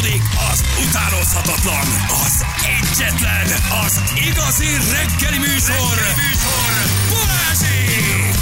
Folytatódik 0.00 0.22
az 0.52 0.64
utánozhatatlan, 0.88 1.86
az 2.24 2.44
egyetlen, 2.62 3.46
az 3.84 4.02
igazi 4.14 4.66
reggeli 4.66 5.38
műsor, 5.38 5.96
reggeli 5.96 6.14
műsor. 6.16 6.72
Balázsék! 7.10 8.34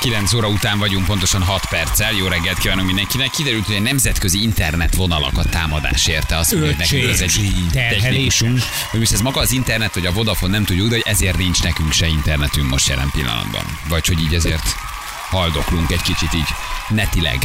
9 0.00 0.32
óra 0.32 0.48
után 0.48 0.78
vagyunk, 0.78 1.06
pontosan 1.06 1.42
6 1.42 1.66
perccel. 1.66 2.12
Jó 2.12 2.26
reggelt 2.26 2.58
kívánunk 2.58 2.86
mindenkinek. 2.86 3.30
Kiderült, 3.30 3.66
hogy 3.66 3.76
a 3.76 3.80
nemzetközi 3.80 4.42
internetvonalak 4.42 5.38
a 5.38 5.44
támadás 5.44 6.06
érte. 6.06 6.36
Azt 6.36 6.52
mondja, 6.52 6.70
hogy 6.70 6.78
nekünk 6.78 7.10
ez 7.10 7.20
egy 7.20 7.66
technikusunk. 7.72 8.58
Most 8.92 9.12
ez 9.12 9.20
maga 9.20 9.40
az 9.40 9.52
internet, 9.52 9.92
hogy 9.92 10.06
a 10.06 10.12
Vodafone 10.12 10.52
nem 10.52 10.64
tudjuk, 10.64 10.88
de 10.88 10.94
hogy 10.94 11.04
ezért 11.06 11.36
nincs 11.36 11.62
nekünk 11.62 11.92
se 11.92 12.06
internetünk 12.06 12.68
most 12.68 12.88
jelen 12.88 13.10
pillanatban. 13.10 13.78
Vagy 13.88 14.06
hogy 14.06 14.20
így 14.20 14.34
ezért 14.34 14.76
haldoklunk 15.34 15.90
egy 15.90 16.02
kicsit 16.02 16.34
így 16.34 16.48
netileg, 16.88 17.38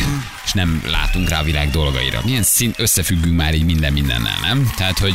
és 0.46 0.54
nem 0.54 0.84
látunk 0.86 1.30
rá 1.30 1.40
a 1.40 1.44
világ 1.44 1.70
dolgaira. 1.70 2.22
Milyen 2.26 2.44
szint 2.44 2.80
összefüggünk 2.80 3.36
már 3.36 3.54
így 3.54 3.64
minden 3.66 3.94
mindennel, 3.94 4.40
nem? 4.42 4.72
Tehát, 4.78 5.00
hogy 5.00 5.14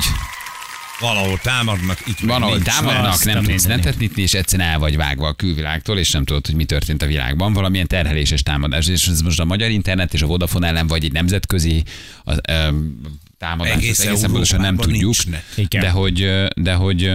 Valahol 1.00 1.38
támadnak, 1.38 2.06
itt 2.06 2.20
meg 2.20 2.28
van, 2.28 2.42
ahol 2.42 2.54
nincs. 2.54 2.66
támadnak, 2.66 3.24
nem 3.24 3.34
tudsz 3.34 3.46
mindenit. 3.46 3.84
netet 3.84 3.98
nyitni, 3.98 4.22
és 4.22 4.34
egyszerűen 4.34 4.68
el 4.68 4.78
vagy 4.78 4.96
vágva 4.96 5.26
a 5.26 5.32
külvilágtól, 5.32 5.98
és 5.98 6.10
nem 6.10 6.24
tudod, 6.24 6.46
hogy 6.46 6.54
mi 6.54 6.64
történt 6.64 7.02
a 7.02 7.06
világban. 7.06 7.52
Valamilyen 7.52 7.86
terheléses 7.86 8.42
támadás. 8.42 8.88
És 8.88 9.06
ez 9.06 9.20
most 9.20 9.40
a 9.40 9.44
magyar 9.44 9.70
internet 9.70 10.14
és 10.14 10.22
a 10.22 10.26
Vodafone 10.26 10.66
ellen, 10.66 10.86
vagy 10.86 11.04
egy 11.04 11.12
nemzetközi 11.12 11.82
az, 12.24 12.40
ö, 12.48 12.68
támadás. 13.38 13.72
Egész 13.72 13.98
Egész 13.98 14.10
egészen 14.10 14.30
pontosan 14.30 14.60
nem 14.60 14.76
tudjuk. 14.76 15.14
De 15.70 15.90
hogy, 15.90 16.30
de 16.56 16.74
hogy 16.74 17.12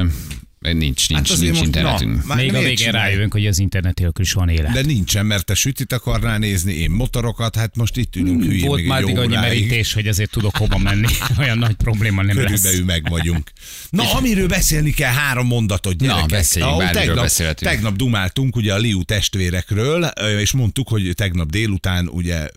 nincs, 0.59 1.09
nincs, 1.09 1.29
azért 1.29 1.39
nincs 1.41 1.53
most- 1.53 1.65
internetünk. 1.65 2.15
na, 2.17 2.23
már 2.27 2.37
Még 2.37 2.53
a 2.55 2.59
végén 2.59 2.75
csinálj? 2.75 2.95
rájövünk, 3.05 3.31
hogy 3.33 3.47
az 3.47 3.59
internet 3.59 3.99
nélkül 3.99 4.25
is 4.25 4.33
van 4.33 4.49
élet. 4.49 4.71
De 4.71 4.81
nincsen, 4.81 5.25
mert 5.25 5.45
te 5.45 5.53
sütit 5.53 5.93
akarnál 5.93 6.37
nézni, 6.37 6.73
én 6.73 6.91
motorokat, 6.91 7.55
hát 7.55 7.75
most 7.75 7.97
itt 7.97 8.15
ülünk 8.15 8.43
hülyén 8.43 8.67
Volt 8.67 8.85
már 8.85 8.97
egy 8.97 9.03
addig 9.03 9.17
annyi 9.17 9.35
merítés, 9.35 9.93
hogy 9.93 10.07
azért 10.07 10.29
tudok 10.31 10.55
hova 10.57 10.77
menni. 10.77 11.07
Olyan 11.39 11.57
nagy 11.57 11.75
probléma 11.75 12.21
nem 12.21 12.37
lesz. 12.37 12.45
Körülbelül 12.45 12.85
meg 12.85 13.09
vagyunk. 13.09 13.51
Na, 13.89 14.11
amiről 14.13 14.47
beszélni 14.47 14.91
kell, 14.91 15.11
három 15.13 15.47
mondatot, 15.47 15.95
gyerekek. 15.97 16.25
beszéljünk, 16.25 16.73
Ahol 16.73 16.89
tegnap, 16.89 17.15
beszélhetünk. 17.15 17.71
tegnap 17.71 17.95
dumáltunk 17.95 18.55
ugye 18.55 18.73
a 18.73 18.77
Liu 18.77 19.03
testvérekről, 19.03 20.03
és 20.39 20.51
mondtuk, 20.51 20.87
hogy 20.87 21.11
tegnap 21.15 21.49
délután 21.49 22.07
ugye 22.07 22.47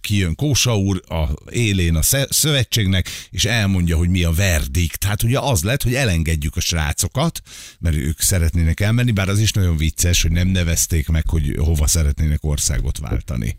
kijön 0.00 0.34
Kósa 0.34 0.76
úr 0.78 1.02
a 1.08 1.28
élén 1.50 1.94
a 1.96 2.02
szövetségnek, 2.28 3.08
és 3.30 3.44
elmondja, 3.44 3.96
hogy 3.96 4.08
mi 4.08 4.24
a 4.24 4.30
verdikt. 4.32 5.04
Hát 5.04 5.22
ugye 5.22 5.38
az 5.38 5.62
lett, 5.62 5.82
hogy 5.82 5.94
elengedjük 5.94 6.56
a 6.56 6.60
srácokat, 6.60 7.40
mert 7.78 7.96
ők 7.96 8.20
szeretnének 8.20 8.80
elmenni, 8.80 9.10
bár 9.10 9.28
az 9.28 9.38
is 9.38 9.52
nagyon 9.52 9.76
vicces, 9.76 10.22
hogy 10.22 10.32
nem 10.32 10.48
nevezték 10.48 11.08
meg, 11.08 11.28
hogy 11.28 11.54
hova 11.58 11.86
szeretnének 11.86 12.44
országot 12.44 12.98
váltani. 12.98 13.56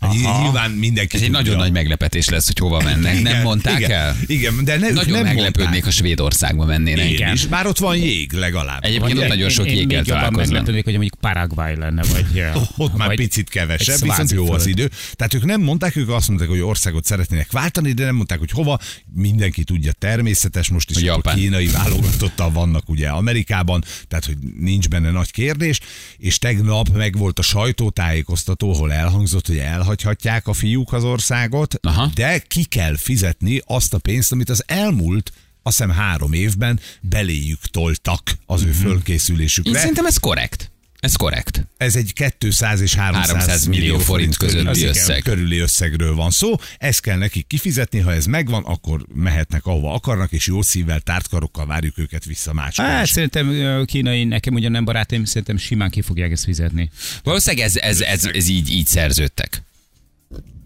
Hát 0.00 0.12
Nyilván 0.12 0.70
mindenki 0.70 1.16
Ez 1.16 1.22
egy 1.22 1.26
tudja. 1.28 1.42
nagyon 1.42 1.56
nagy 1.58 1.72
meglepetés 1.72 2.28
lesz, 2.28 2.46
hogy 2.46 2.58
hova 2.58 2.80
mennek. 2.82 3.22
Nem 3.22 3.42
mondták 3.42 3.78
igen, 3.78 3.90
el? 3.90 4.16
Igen, 4.26 4.64
de 4.64 4.78
ne, 4.78 4.90
Nagyon 4.90 5.12
nem 5.12 5.22
meglepődnék, 5.24 5.56
mondták. 5.56 5.84
ha 5.84 5.90
Svédországba 5.90 6.64
mennének. 6.64 7.10
Én 7.10 7.32
is, 7.32 7.46
bár 7.46 7.66
ott 7.66 7.78
van 7.78 7.96
jég 7.96 8.32
legalább. 8.32 8.84
Egyébként 8.84 9.18
ott 9.18 9.28
nagyon 9.28 9.48
sok 9.48 9.66
jéggel 9.70 10.04
találkoznak. 10.04 10.46
meglepődnék, 10.46 10.84
hogy 10.84 10.92
mondjuk 10.92 11.14
Paraguay 11.20 11.76
lenne, 11.76 12.02
vagy... 12.12 12.42
Ott 12.76 12.96
már 12.96 13.14
picit 13.14 13.48
kevesebb, 13.48 14.00
viszont 14.02 14.30
jó 14.30 14.52
az 14.52 14.66
idő. 14.66 14.90
Tehát 15.12 15.34
ők 15.34 15.44
nem 15.44 15.60
mondták, 15.60 15.96
ők 15.96 16.08
azt 16.08 16.28
mondták, 16.28 16.48
hogy 16.48 16.60
országot 16.60 17.04
szeretnének 17.04 17.52
váltani, 17.52 17.92
de 17.92 18.04
nem 18.04 18.14
mondták, 18.14 18.38
hogy 18.38 18.50
hova. 18.50 18.78
Mindenki 19.14 19.64
tudja, 19.64 19.92
természetes, 19.92 20.68
most 20.68 20.90
is 20.90 21.08
A 21.08 21.20
kínai 21.20 21.66
válogatottal 21.66 22.50
vannak 22.50 22.88
ugye 22.88 23.08
Amerikában, 23.08 23.84
tehát 24.08 24.24
hogy 24.24 24.36
nincs 24.58 24.88
benne 24.88 25.10
nagy 25.10 25.30
kérdés, 25.30 25.80
és 26.16 26.38
tegnap 26.38 26.88
meg 26.96 27.16
volt 27.16 27.38
a 27.38 27.42
sajtótájékoztató, 27.42 28.72
ahol 28.74 28.92
elhangzott, 28.92 29.46
hogy 29.46 29.58
elhagyhatják 29.86 30.46
a 30.46 30.52
fiúk 30.52 30.92
az 30.92 31.04
országot, 31.04 31.74
Aha. 31.82 32.10
de 32.14 32.38
ki 32.38 32.64
kell 32.64 32.96
fizetni 32.96 33.62
azt 33.66 33.94
a 33.94 33.98
pénzt, 33.98 34.32
amit 34.32 34.50
az 34.50 34.62
elmúlt 34.66 35.32
azt 35.62 35.76
hiszem 35.76 35.90
három 35.94 36.32
évben 36.32 36.80
beléjük 37.00 37.60
toltak 37.60 38.36
az 38.46 38.60
Mhm. 38.60 38.68
ő 38.68 38.72
fölkészülésükre. 38.72 39.70
Én 39.70 39.76
szerintem 39.76 40.06
ez 40.06 40.16
korrekt. 40.16 40.70
Ez 41.00 41.14
korrekt. 41.14 41.66
Ez 41.76 41.96
egy 41.96 42.12
200 42.38 42.80
és 42.80 42.94
300, 42.94 43.26
300 43.30 43.64
millió 43.64 43.98
forint 43.98 44.36
közötti 44.36 44.64
körüli 44.64 44.84
összeg. 44.84 45.22
körüli 45.22 45.58
összegről 45.58 46.14
van 46.14 46.30
szó. 46.30 46.54
Ezt 46.78 47.00
kell 47.00 47.16
nekik 47.18 47.46
kifizetni, 47.46 47.98
ha 48.00 48.12
ez 48.12 48.26
megvan, 48.26 48.62
akkor 48.64 49.06
mehetnek 49.14 49.66
ahova 49.66 49.92
akarnak, 49.94 50.32
és 50.32 50.46
jó 50.46 50.62
szívvel, 50.62 51.00
tártkarokkal 51.00 51.66
várjuk 51.66 51.98
őket 51.98 52.24
vissza 52.24 52.52
máskor 52.52 52.84
Hát 52.84 53.06
szerintem 53.06 53.84
kínai, 53.84 54.24
nekem 54.24 54.54
ugyan 54.54 54.70
nem 54.70 54.84
barátaim, 54.84 55.24
szerintem 55.24 55.56
simán 55.56 55.90
ki 55.90 56.00
fogják 56.02 56.30
ezt 56.30 56.44
fizetni. 56.44 56.90
Valószínűleg 57.22 57.66
ez, 57.66 57.76
ez, 57.76 58.00
ez, 58.00 58.24
ez 58.24 58.48
így, 58.48 58.70
így 58.70 58.86
szerződtek. 58.86 59.62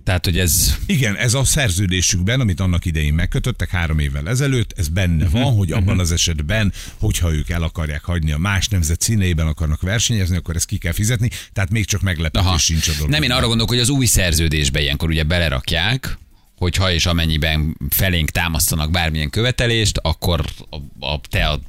Tehát, 0.04 0.24
hogy 0.24 0.38
ez... 0.38 0.76
Igen, 0.86 1.16
ez 1.16 1.34
a 1.34 1.44
szerződésükben, 1.44 2.40
amit 2.40 2.60
annak 2.60 2.84
idején 2.84 3.14
megkötöttek 3.14 3.70
három 3.70 3.98
évvel 3.98 4.28
ezelőtt, 4.28 4.72
ez 4.76 4.88
benne 4.88 5.28
van, 5.28 5.54
hogy 5.54 5.72
abban 5.72 5.98
az 5.98 6.12
esetben, 6.12 6.72
hogyha 6.98 7.32
ők 7.32 7.48
el 7.48 7.62
akarják 7.62 8.04
hagyni 8.04 8.32
a 8.32 8.38
más 8.38 8.68
nemzet 8.68 9.00
színeiben 9.00 9.46
akarnak 9.46 9.80
versenyezni, 9.80 10.36
akkor 10.36 10.56
ezt 10.56 10.66
ki 10.66 10.78
kell 10.78 10.92
fizetni, 10.92 11.30
tehát 11.52 11.70
még 11.70 11.84
csak 11.84 12.00
meglepetés 12.00 12.46
Aha. 12.46 12.58
sincs 12.58 12.88
a 12.88 12.92
dolog. 12.92 13.10
Nem, 13.10 13.22
én 13.22 13.30
arra 13.30 13.46
gondolok, 13.46 13.68
hogy 13.68 13.78
az 13.78 13.88
új 13.88 14.06
szerződésbe 14.06 14.80
ilyenkor 14.80 15.08
ugye 15.08 15.22
belerakják, 15.22 16.18
hogyha 16.56 16.92
és 16.92 17.06
amennyiben 17.06 17.76
felénk 17.90 18.30
támasztanak 18.30 18.90
bármilyen 18.90 19.30
követelést, 19.30 19.98
akkor 20.02 20.44
a, 20.70 21.06
a, 21.06 21.20
te 21.28 21.48
a, 21.48 21.60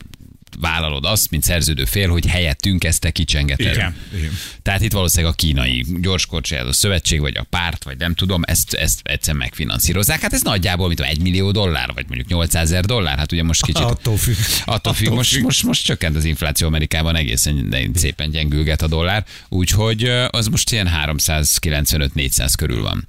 vállalod 0.60 1.06
azt, 1.06 1.30
mint 1.30 1.44
szerződő 1.44 1.86
fél, 1.86 2.10
hogy 2.10 2.26
helyettünk 2.26 2.84
ezt 2.84 3.00
te 3.00 3.12
kicsengeted. 3.12 3.74
Igen. 3.74 3.96
Igen. 4.16 4.32
Tehát 4.62 4.82
itt 4.82 4.92
valószínűleg 4.92 5.34
a 5.34 5.36
kínai 5.36 5.86
gyorskorcsolyázó 6.02 6.72
szövetség, 6.72 7.20
vagy 7.20 7.38
a 7.38 7.44
párt, 7.50 7.84
vagy 7.84 7.98
nem 7.98 8.16
tudom, 8.16 8.42
ezt, 8.46 8.74
ezt 8.74 9.00
egyszer 9.04 9.36
megfinanszírozzák. 9.36 10.22
Hát 10.22 10.34
ez 10.34 10.42
nagyjából, 10.42 10.90
tudom, 10.90 11.12
egy 11.12 11.22
millió 11.22 11.52
dollár, 11.52 11.92
vagy 11.94 12.06
mondjuk 12.08 12.28
800 12.28 12.72
ezer 12.72 12.86
dollár. 12.86 13.18
Hát 13.18 13.32
ugye 13.32 13.44
most 13.44 13.66
kicsit... 13.66 13.84
Attól 13.92 14.18
függ. 14.18 14.36
Attól 14.66 14.94
függ, 14.94 15.14
most, 15.14 15.34
függ. 15.34 15.44
most, 15.44 15.64
most 15.64 15.86
csökkent 15.86 16.16
az 16.16 16.24
infláció 16.24 16.68
Amerikában, 16.68 17.16
egészen 17.16 17.76
szépen 17.94 18.30
gyengülget 18.30 18.82
a 18.82 18.88
dollár, 18.88 19.26
úgyhogy 19.50 20.04
az 20.28 20.48
most 20.48 20.72
ilyen 20.72 20.90
395-400 21.06 22.54
körül 22.58 22.82
van. 22.82 23.04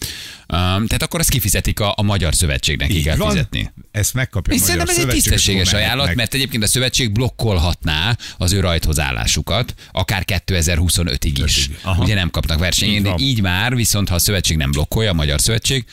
Tehát 0.58 1.02
akkor 1.02 1.20
ezt 1.20 1.30
kifizetik 1.30 1.80
a, 1.80 1.92
a 1.96 2.02
Magyar 2.02 2.34
Szövetségnek, 2.34 2.88
ki 2.88 3.02
kell 3.02 3.16
van. 3.16 3.30
fizetni. 3.30 3.72
Ezt 3.90 4.14
megkapja 4.14 4.54
Magyar 4.54 4.68
szerintem 4.68 4.96
ez 4.96 5.02
egy 5.02 5.06
és 5.06 5.22
tisztességes 5.22 5.72
ajánlat, 5.72 5.96
mehetnek. 5.96 6.16
mert 6.16 6.34
egyébként 6.34 6.62
a 6.62 6.66
szövetség 6.66 7.12
blokkolhatná 7.12 8.16
az 8.36 8.52
ő 8.52 8.60
rajthozállásukat, 8.60 9.74
akár 9.92 10.24
2025-ig 10.26 11.42
is. 11.44 11.70
Aha. 11.82 12.02
Ugye 12.02 12.14
nem 12.14 12.30
kapnak 12.30 12.58
versenyt, 12.58 13.02
de 13.02 13.14
így 13.18 13.40
már, 13.40 13.74
viszont 13.74 14.08
ha 14.08 14.14
a 14.14 14.18
szövetség 14.18 14.56
nem 14.56 14.70
blokkolja, 14.70 15.10
a 15.10 15.14
Magyar 15.14 15.40
Szövetség, 15.40 15.84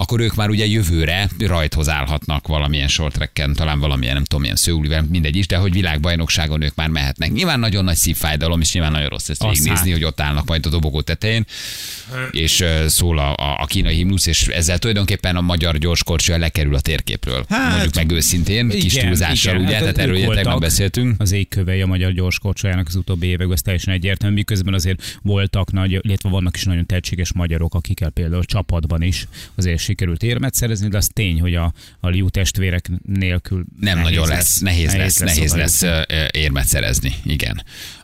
akkor 0.00 0.20
ők 0.20 0.34
már 0.34 0.48
ugye 0.48 0.66
jövőre 0.66 1.28
rajthoz 1.38 1.88
állhatnak 1.88 2.46
valamilyen 2.46 2.88
short 2.88 3.14
tracken, 3.14 3.54
talán 3.54 3.80
valamilyen, 3.80 4.14
nem 4.14 4.24
tudom, 4.24 4.40
milyen 4.40 4.56
szőulivel, 4.56 5.06
mindegy 5.08 5.36
is, 5.36 5.46
de 5.46 5.56
hogy 5.56 5.72
világbajnokságon 5.72 6.62
ők 6.62 6.74
már 6.74 6.88
mehetnek. 6.88 7.32
Nyilván 7.32 7.60
nagyon 7.60 7.84
nagy 7.84 7.96
szívfájdalom, 7.96 8.60
és 8.60 8.72
nyilván 8.72 8.92
nagyon 8.92 9.08
rossz 9.08 9.28
ezt 9.28 9.42
végignézni, 9.42 9.90
hát. 9.90 9.92
hogy 9.92 10.04
ott 10.04 10.20
állnak 10.20 10.46
majd 10.46 10.66
a 10.66 10.68
dobogó 10.68 11.00
tetején, 11.00 11.46
és 12.30 12.64
szól 12.86 13.18
a, 13.18 13.34
a, 13.34 13.60
a 13.60 13.66
kínai 13.66 13.94
himnusz, 13.94 14.26
és 14.26 14.46
ezzel 14.46 14.78
tulajdonképpen 14.78 15.36
a 15.36 15.40
magyar 15.40 15.78
gyorskorcsolya 15.78 16.38
lekerül 16.38 16.74
a 16.74 16.80
térképről. 16.80 17.44
Hát, 17.48 17.70
Mondjuk 17.70 17.94
meg 17.94 18.10
őszintén, 18.10 18.68
kis 18.68 18.94
Igen, 18.94 19.06
túlzással, 19.06 19.54
igen, 19.54 19.66
ugye, 19.66 19.74
hát 19.74 19.82
tehát 19.82 19.98
erről 19.98 20.34
tegnap 20.34 20.60
beszéltünk. 20.60 21.14
Az 21.20 21.32
égkövei 21.32 21.80
a 21.80 21.86
magyar 21.86 22.12
gyorskorcsolyának 22.12 22.86
az 22.86 22.94
utóbbi 22.94 23.26
években, 23.26 23.52
ez 23.52 23.62
teljesen 23.62 23.94
egyértelmű, 23.94 24.34
miközben 24.34 24.74
azért 24.74 25.18
voltak 25.22 25.72
nagy, 25.72 25.98
illetve 26.00 26.28
vannak 26.28 26.56
is 26.56 26.64
nagyon 26.64 26.86
tehetséges 26.86 27.32
magyarok, 27.32 27.74
akikkel 27.74 28.10
például 28.10 28.44
csapatban 28.44 29.02
is 29.02 29.28
azért 29.54 29.78
sikerült 29.88 30.22
érmet 30.22 30.54
szerezni, 30.54 30.88
de 30.88 30.96
az 30.96 31.10
tény, 31.12 31.40
hogy 31.40 31.54
a, 31.54 31.72
a 32.00 32.08
Liu 32.08 32.28
testvérek 32.28 32.88
nélkül 33.06 33.64
Nem 33.80 33.98
nehéz 33.98 34.10
nagyon 34.10 34.28
lesz, 34.28 34.58
nehéz 34.58 34.94
lesz, 34.96 35.18
nehéz 35.18 35.54
lesz, 35.54 35.82
oda 35.82 36.04
ö, 36.08 36.14
ö, 36.14 36.26
érmet 36.30 36.66
szerezni, 36.66 37.14
igen. 37.24 37.62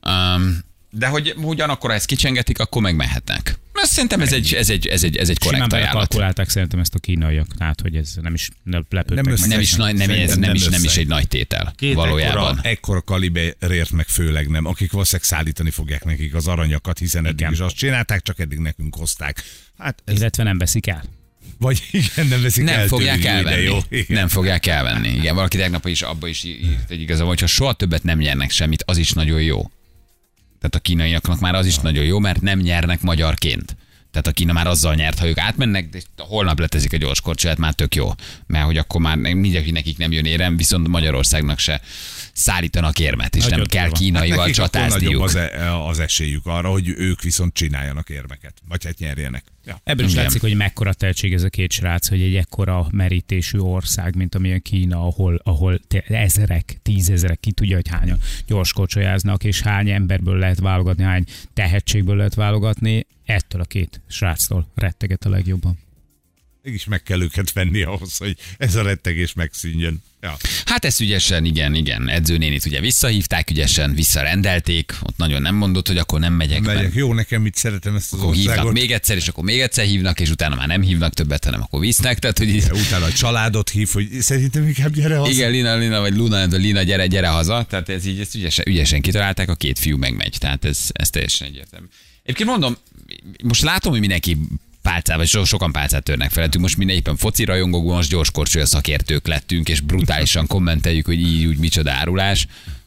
Um, 0.08 0.58
de 0.90 1.06
hogy 1.06 1.34
ugyanakkor, 1.36 1.90
ha 1.90 1.96
ezt 1.96 2.06
kicsengetik, 2.06 2.58
akkor 2.58 2.82
meg 2.82 2.96
mehetnek. 2.96 3.58
Azt 3.72 3.92
szerintem 3.92 4.20
ez 4.20 4.32
egy, 4.32 4.54
ez 4.54 4.70
egy, 4.70 4.86
ez 4.86 5.02
egy, 5.04 5.16
ez 5.16 5.28
egy 5.28 5.38
korrekt 5.38 5.62
ajánlat. 5.62 5.70
belekalkulálták 5.90 6.48
szerintem 6.48 6.80
ezt 6.80 6.94
a 6.94 6.98
kínaiak, 6.98 7.46
tehát 7.58 7.80
hogy 7.80 7.96
ez 7.96 8.14
nem 8.20 8.34
is 8.34 8.48
lepődtek. 8.64 9.14
Nem 9.14 9.24
meg. 9.24 9.32
össze- 9.32 9.46
Nem 9.46 9.60
is, 9.60 9.74
nagy, 9.74 9.94
nem, 9.94 10.10
ez 10.10 10.30
nem, 10.30 10.40
nem 10.40 10.54
is, 10.54 10.66
nem 10.68 10.84
is 10.84 10.96
egy 10.96 11.06
nagy 11.06 11.28
tétel, 11.28 11.72
Két 11.76 11.94
valójában. 11.94 12.48
Ekkora, 12.48 12.68
ekkora 12.68 13.00
kaliberért 13.02 13.90
meg 13.90 14.06
főleg 14.06 14.48
nem, 14.48 14.64
akik 14.66 14.92
valószínűleg 14.92 15.26
szállítani 15.26 15.70
fogják 15.70 16.04
nekik 16.04 16.34
az 16.34 16.46
aranyakat, 16.46 16.98
hiszen 16.98 17.24
eddig 17.24 17.40
Igen. 17.40 17.52
is 17.52 17.58
azt 17.58 17.76
csinálták, 17.76 18.22
csak 18.22 18.38
eddig 18.38 18.58
nekünk 18.58 18.96
hozták. 18.96 19.42
Hát 19.78 20.02
ez, 20.04 20.14
Illetve 20.18 20.42
nem 20.42 20.58
veszik 20.58 20.86
el. 20.86 21.04
Vagy 21.58 21.82
igen, 21.90 22.26
nem 22.26 22.42
veszik 22.42 22.64
Nem 22.64 22.78
el 22.78 22.86
fogják 22.86 23.14
tőlük, 23.20 23.26
elvenni. 23.28 23.62
jó. 23.62 23.78
Igen. 23.88 24.06
Nem 24.16 24.28
fogják 24.28 24.66
elvenni. 24.66 25.08
Igen, 25.08 25.34
valaki 25.34 25.56
tegnap 25.56 25.86
is 25.86 26.02
abba 26.02 26.26
is 26.28 26.44
írt 26.44 26.90
egy 26.90 27.00
igazam, 27.00 27.26
hogyha 27.26 27.46
soha 27.46 27.72
többet 27.72 28.02
nem 28.02 28.18
nyernek 28.18 28.50
semmit, 28.50 28.82
az 28.86 28.96
is 28.96 29.12
nagyon 29.12 29.42
jó. 29.42 29.70
Tehát 30.58 30.74
a 30.74 30.78
kínaiaknak 30.78 31.40
már 31.40 31.54
az 31.54 31.66
is 31.66 31.78
nagyon 31.78 32.04
jó, 32.04 32.18
mert 32.18 32.40
nem 32.40 32.58
nyernek 32.58 33.00
magyarként. 33.00 33.76
Tehát 34.10 34.26
a 34.28 34.32
Kína 34.32 34.52
már 34.52 34.66
azzal 34.66 34.94
nyert, 34.94 35.18
ha 35.18 35.26
ők 35.26 35.38
átmennek, 35.38 35.88
de 35.88 36.00
holnap 36.16 36.58
letezik 36.58 36.92
a 36.92 36.96
gyorskorcsolyát, 36.96 37.58
már 37.58 37.72
tök 37.72 37.94
jó. 37.94 38.10
Mert 38.46 38.64
hogy 38.64 38.78
akkor 38.78 39.00
már 39.00 39.16
mindenki 39.16 39.70
nekik 39.70 39.98
nem 39.98 40.12
jön 40.12 40.24
érem, 40.24 40.56
viszont 40.56 40.88
Magyarországnak 40.88 41.58
se 41.58 41.80
szállítanak 42.34 42.98
érmet, 42.98 43.36
és 43.36 43.42
Nagyon 43.42 43.58
nem 43.58 43.66
kell 43.66 43.82
durva. 43.82 43.98
kínaival 43.98 44.36
nagyobb 44.36 44.54
csatázniuk. 44.54 45.22
az, 45.22 45.34
e- 45.34 45.76
az 45.86 45.98
esélyük 45.98 46.46
arra, 46.46 46.70
hogy 46.70 46.88
ők 46.88 47.22
viszont 47.22 47.54
csináljanak 47.54 48.08
érmeket. 48.10 48.54
Vagy 48.68 48.84
hát 48.84 48.98
nyerjenek. 48.98 49.44
Ja. 49.64 49.80
Ebből 49.84 50.04
is 50.06 50.12
Igen. 50.12 50.24
látszik, 50.24 50.40
hogy 50.40 50.54
mekkora 50.56 50.92
tehetség 50.92 51.32
ez 51.32 51.42
a 51.42 51.48
két 51.48 51.72
srác, 51.72 52.08
hogy 52.08 52.20
egy 52.22 52.36
ekkora 52.36 52.86
merítésű 52.90 53.58
ország, 53.58 54.16
mint 54.16 54.34
amilyen 54.34 54.62
Kína, 54.62 55.06
ahol, 55.06 55.40
ahol 55.44 55.80
ezerek, 56.08 56.78
tízezerek, 56.82 57.40
ki 57.40 57.52
tudja, 57.52 57.76
hogy 57.76 57.88
hányan 57.88 58.18
gyorskocsolyáznak, 58.46 59.44
és 59.44 59.60
hány 59.60 59.90
emberből 59.90 60.38
lehet 60.38 60.58
válogatni, 60.60 61.02
hány 61.04 61.24
tehetségből 61.54 62.16
lehet 62.16 62.34
válogatni, 62.34 63.06
ettől 63.24 63.60
a 63.60 63.64
két 63.64 64.00
sráctól 64.08 64.66
retteget 64.74 65.24
a 65.24 65.28
legjobban. 65.28 65.78
Mégis 66.64 66.84
meg 66.84 67.02
kell 67.02 67.22
őket 67.22 67.52
venni 67.52 67.82
ahhoz, 67.82 68.16
hogy 68.16 68.36
ez 68.58 68.74
a 68.74 68.82
rettegés 68.82 69.32
megszűnjön. 69.32 70.02
Ja. 70.20 70.36
Hát 70.64 70.84
ezt 70.84 71.00
ügyesen, 71.00 71.44
igen, 71.44 71.74
igen. 71.74 72.08
Edzőnénit 72.08 72.64
ugye 72.66 72.80
visszahívták, 72.80 73.50
ügyesen 73.50 73.94
visszarendelték, 73.94 74.96
ott 75.02 75.16
nagyon 75.16 75.42
nem 75.42 75.54
mondott, 75.54 75.86
hogy 75.86 75.98
akkor 75.98 76.20
nem 76.20 76.32
megyek, 76.32 76.60
mert 76.60 76.76
Megyek, 76.78 76.94
jó, 76.94 77.12
nekem 77.14 77.42
mit 77.42 77.54
szeretem 77.54 77.94
ezt 77.94 78.12
az 78.12 78.18
akkor 78.20 78.34
hívnak 78.34 78.50
országot. 78.52 78.72
még 78.72 78.92
egyszer, 78.92 79.16
és 79.16 79.28
akkor 79.28 79.44
még 79.44 79.60
egyszer 79.60 79.84
hívnak, 79.84 80.20
és 80.20 80.30
utána 80.30 80.54
már 80.54 80.66
nem 80.66 80.82
hívnak 80.82 81.14
többet, 81.14 81.44
hanem 81.44 81.62
akkor 81.62 81.80
visznek. 81.80 82.18
Tehát, 82.18 82.38
hogy 82.38 82.48
így, 82.48 82.64
Utána 82.72 83.04
a 83.04 83.12
családot 83.12 83.70
hív, 83.70 83.88
hogy 83.92 84.08
szerintem 84.20 84.66
inkább 84.66 84.94
gyere 84.94 85.16
haza. 85.16 85.30
igen, 85.30 85.50
Lina, 85.50 85.76
Lina, 85.76 86.00
vagy 86.00 86.14
Luna, 86.16 86.46
de 86.46 86.56
Lina, 86.56 86.82
gyere, 86.82 87.06
gyere 87.06 87.28
haza. 87.28 87.66
Tehát 87.68 87.88
ez 87.88 88.06
így 88.06 88.20
ezt 88.20 88.34
ügyesen, 88.34 88.64
ügyesen 88.68 89.00
kitalálták, 89.00 89.48
a 89.48 89.54
két 89.54 89.78
fiú 89.78 89.96
megmegy. 89.96 90.36
Tehát 90.38 90.64
ez, 90.64 90.78
ez 90.92 91.10
teljesen 91.10 91.48
egyértelmű. 91.48 91.86
Egyébként 92.22 92.48
mondom, 92.48 92.76
most 93.42 93.62
látom, 93.62 93.90
hogy 93.92 94.00
mindenki 94.00 94.38
pálcával, 94.84 95.24
so, 95.24 95.44
sokan 95.44 95.72
pálcát 95.72 96.02
törnek 96.02 96.30
felettünk. 96.30 96.64
Most 96.64 96.76
minden 96.76 96.96
éppen 96.96 97.16
foci 97.16 97.44
rajongók, 97.44 97.84
most 97.84 98.10
gyors 98.10 98.30
korcsolya 98.30 98.66
szakértők 98.66 99.26
lettünk, 99.26 99.68
és 99.68 99.80
brutálisan 99.80 100.46
kommenteljük, 100.46 101.06
hogy 101.06 101.20
így 101.20 101.44
úgy 101.44 101.58
micsoda 101.58 101.92
árulás. 101.92 102.46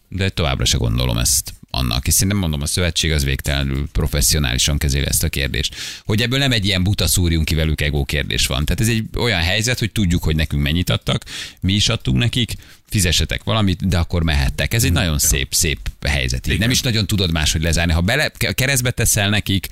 De 0.10 0.30
továbbra 0.30 0.66
se 0.66 0.78
gondolom 0.78 1.18
ezt 1.18 1.54
annak. 1.72 2.08
És 2.08 2.14
szerintem 2.14 2.38
mondom, 2.38 2.62
a 2.62 2.66
szövetség 2.66 3.12
az 3.12 3.24
végtelenül 3.24 3.88
professzionálisan 3.92 4.78
kezeli 4.78 5.06
ezt 5.06 5.24
a 5.24 5.30
kérdést. 5.30 5.76
Hogy 6.06 6.22
ebből 6.22 6.40
nem 6.40 6.52
egy 6.52 6.66
ilyen 6.66 6.84
buta 6.84 7.08
szúrjunk 7.08 7.46
ki 7.46 7.56
velük 7.56 7.82
ego 7.82 8.06
kérdés 8.06 8.48
van. 8.48 8.66
Tehát 8.66 8.82
ez 8.82 8.88
egy 8.88 9.04
olyan 9.18 9.42
helyzet, 9.42 9.80
hogy 9.80 9.92
tudjuk, 9.92 10.24
hogy 10.24 10.36
nekünk 10.36 10.62
mennyit 10.64 10.90
adtak, 10.90 11.24
mi 11.60 11.74
is 11.74 11.90
adtunk 11.90 12.18
nekik, 12.18 12.54
fizessetek 12.90 13.44
valamit, 13.44 13.88
de 13.88 13.98
akkor 13.98 14.24
mehettek. 14.24 14.74
Ez 14.74 14.84
egy 14.84 14.92
nagyon 14.92 15.20
szép, 15.20 15.54
szép 15.54 15.80
helyzet. 16.02 16.48
Így 16.48 16.60
nem 16.60 16.72
is 16.72 16.82
nagyon 16.82 17.08
tudod 17.08 17.32
máshogy 17.32 17.62
lezárni. 17.62 17.94
Ha 17.94 18.02
bele, 18.02 18.32
keresztbe 18.54 18.92
teszel 18.92 19.30
nekik, 19.30 19.68